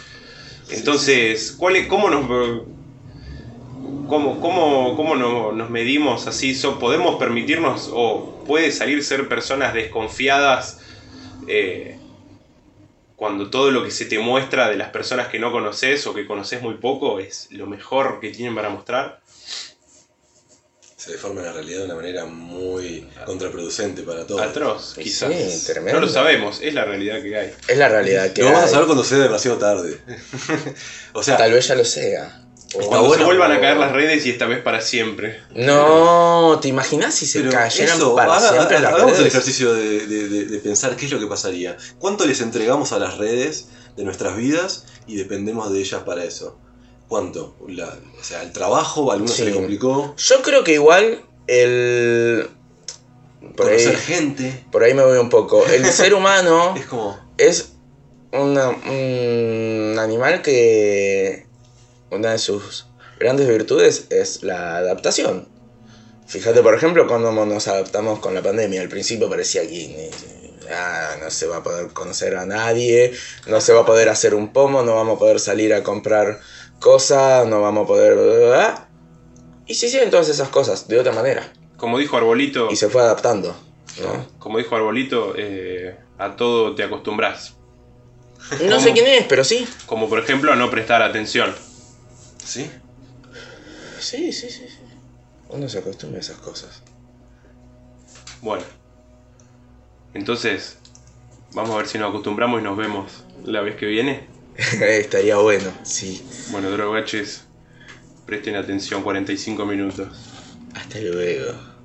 Entonces, 0.69 1.53
¿cuál 1.57 1.77
es, 1.77 1.87
¿cómo 1.89 2.09
nos... 2.11 2.27
¿Cómo, 4.07 4.39
cómo, 4.41 4.95
cómo 4.97 5.17
no- 5.17 5.53
nos 5.53 5.71
medimos 5.71 6.27
así? 6.29 6.55
So- 6.55 6.79
¿Podemos 6.79 7.17
permitirnos 7.19 7.91
o 7.93 8.37
puede 8.45 8.71
salir 8.73 9.03
ser 9.03 9.29
personas 9.29 9.75
desconfiadas 9.75 10.81
eh, 11.47 12.03
cuando 13.17 13.51
todo 13.51 13.71
lo 13.73 13.83
que 13.83 13.91
se 13.91 14.05
te 14.07 14.19
muestra 14.21 14.69
de 14.69 14.77
las 14.77 14.91
personas 14.91 15.29
que 15.29 15.39
no 15.41 15.51
conoces 15.51 16.07
o 16.07 16.15
que 16.15 16.25
conoces 16.27 16.63
muy 16.63 16.75
poco 16.79 17.19
es 17.19 17.49
lo 17.51 17.67
mejor 17.67 18.21
que 18.21 18.31
tienen 18.31 18.55
para 18.55 18.71
mostrar? 18.71 19.23
Se 21.07 21.13
deforma 21.13 21.41
la 21.41 21.53
realidad 21.53 21.79
de 21.79 21.85
una 21.85 21.95
manera 21.95 22.25
muy 22.27 23.09
contraproducente 23.25 24.03
para 24.03 24.27
todos. 24.27 24.43
Atroz, 24.43 24.95
quizás. 25.01 25.31
sí, 25.33 25.67
tremendo. 25.73 26.01
no 26.01 26.07
lo 26.07 26.13
sabemos, 26.13 26.59
es 26.61 26.75
la 26.75 26.85
realidad 26.85 27.23
que 27.23 27.37
hay. 27.39 27.55
Es 27.69 27.79
la 27.79 27.89
realidad 27.89 28.33
que 28.33 28.41
Lo 28.43 28.49
vamos 28.49 28.63
a 28.63 28.65
hay. 28.65 28.71
saber 28.73 28.87
cuando 28.87 29.05
sea 29.05 29.19
demasiado 29.19 29.57
tarde. 29.57 30.01
o 31.13 31.23
sea, 31.23 31.37
Tal 31.37 31.53
vez 31.53 31.69
ya 31.69 31.77
lo 31.77 31.85
sea. 31.85 32.43
O- 32.75 32.79
Cuando 32.89 33.07
bueno, 33.07 33.23
se 33.23 33.27
vuelvan 33.27 33.53
a 33.53 33.61
caer 33.61 33.77
las 33.77 33.93
redes 33.93 34.27
y 34.27 34.31
esta 34.31 34.47
vez 34.47 34.61
para 34.63 34.81
siempre. 34.81 35.41
No, 35.55 36.59
¿te 36.61 36.67
imaginas 36.67 37.15
si 37.15 37.25
se 37.27 37.39
pero 37.41 37.53
cayeran 37.53 37.97
eso, 37.99 38.17
para 38.17 38.35
haga- 38.37 38.51
siempre 38.51 38.81
las 38.81 38.93
hagamos 38.93 39.19
el 39.21 39.27
ejercicio 39.29 39.73
de, 39.75 40.07
de- 40.09 40.29
de- 40.29 40.45
de 40.47 40.59
pensar 40.59 40.97
qué 40.97 41.07
es 41.07 41.13
lo 41.13 41.21
que 41.21 41.27
pasaría. 41.29 41.77
¿Cuánto 42.01 42.27
les 42.27 42.41
entregamos 42.41 42.91
a 42.93 42.99
las 42.99 43.17
redes 43.19 43.69
de 43.97 44.03
nuestras 44.03 44.37
vidas 44.37 44.87
y 45.07 45.15
dependemos 45.17 45.73
de 45.73 45.79
ellas 45.79 46.03
para 46.03 46.25
eso? 46.25 46.59
¿Cuánto? 47.09 47.55
La- 47.69 47.97
o 48.21 48.25
sea, 48.25 48.43
el 48.43 48.53
trabajo, 48.53 49.13
algunos 49.13 49.35
se 49.35 49.45
Sí. 49.45 49.51
le 49.51 49.55
complicó. 49.55 50.15
Yo 50.17 50.43
creo 50.43 50.65
que 50.65 50.73
igual 50.75 51.23
el... 51.47 52.49
Por 53.57 53.69
ahí, 53.69 53.77
Conocer 53.85 53.97
gente. 53.99 54.65
por 54.73 54.83
ahí 54.83 54.93
me 54.95 55.05
voy 55.05 55.19
un 55.19 55.31
poco. 55.31 55.65
El 55.67 55.85
ser 55.93 56.15
humano 56.15 56.75
Es 56.77 56.87
como. 56.87 57.19
es 57.39 57.73
una- 58.33 58.71
un 58.71 59.97
animal 60.01 60.43
que 60.43 61.47
una 62.11 62.33
de 62.33 62.39
sus 62.39 62.87
grandes 63.21 63.47
virtudes 63.49 64.07
es 64.11 64.43
la 64.43 64.77
adaptación. 64.79 65.49
Fíjate, 66.27 66.61
por 66.63 66.75
ejemplo, 66.75 67.07
cuando 67.07 67.31
nos 67.33 67.69
adaptamos 67.69 68.19
con 68.19 68.35
la 68.35 68.43
pandemia. 68.43 68.81
Al 68.81 68.89
principio 68.89 69.31
parecía 69.31 69.63
que 69.63 70.11
ah, 70.73 71.15
no 71.23 71.31
se 71.31 71.47
va 71.47 71.59
a 71.59 71.63
poder 71.63 71.89
conocer 71.93 72.37
a 72.37 72.47
nadie, 72.47 73.13
no 73.47 73.61
se 73.61 73.73
va 73.73 73.83
a 73.83 73.87
poder 73.87 74.09
hacer 74.09 74.35
un 74.35 74.53
pomo, 74.53 74.83
no 74.83 74.97
vamos 74.97 75.17
a 75.17 75.19
poder 75.21 75.39
salir 75.39 75.73
a 75.73 75.85
comprar 75.85 76.41
cosas, 76.81 77.47
no 77.47 77.63
vamos 77.63 77.85
a 77.85 77.87
poder... 77.87 78.87
Y 79.67 79.75
se 79.75 79.87
hicieron 79.87 80.11
todas 80.11 80.29
esas 80.29 80.49
cosas 80.49 80.87
de 80.87 80.99
otra 80.99 81.13
manera. 81.13 81.53
Como 81.77 81.99
dijo 81.99 82.17
Arbolito. 82.17 82.69
Y 82.71 82.77
se 82.77 82.89
fue 82.89 83.03
adaptando. 83.03 83.55
¿no? 84.01 84.27
Como 84.39 84.59
dijo 84.59 84.77
Arbolito, 84.77 85.35
eh, 85.37 85.97
a 86.19 86.37
todo 86.37 86.75
te 86.75 86.85
acostumbras. 86.85 87.55
No 88.65 88.79
sé 88.79 88.93
quién 88.93 89.07
es, 89.07 89.27
pero 89.27 89.43
sí. 89.43 89.67
Como 89.87 90.09
por 90.09 90.21
ejemplo 90.21 90.53
a 90.53 90.57
no 90.57 90.71
prestar 90.71 91.03
atención. 91.03 91.55
¿Sí? 92.45 92.71
Sí, 93.99 94.33
sí, 94.33 94.51
sí. 94.51 94.67
Uno 95.49 95.69
se 95.69 95.79
acostumbra 95.79 96.19
a 96.19 96.21
esas 96.21 96.37
cosas. 96.39 96.83
Bueno. 98.41 98.65
Entonces, 100.15 100.79
vamos 101.53 101.75
a 101.75 101.79
ver 101.79 101.89
si 101.89 101.99
nos 101.99 102.11
acostumbramos 102.11 102.61
y 102.61 102.65
nos 102.65 102.77
vemos 102.77 103.25
la 103.45 103.61
vez 103.63 103.77
que 103.77 103.87
viene. 103.87 104.29
Estaría 104.81 105.37
bueno, 105.37 105.71
sí. 105.83 106.23
Bueno, 106.51 106.71
drogaches, 106.71 107.45
presten 108.25 108.57
atención 108.57 109.03
45 109.03 109.67
minutos. 109.67 110.09
Hasta 110.75 110.99
luego. 111.01 111.76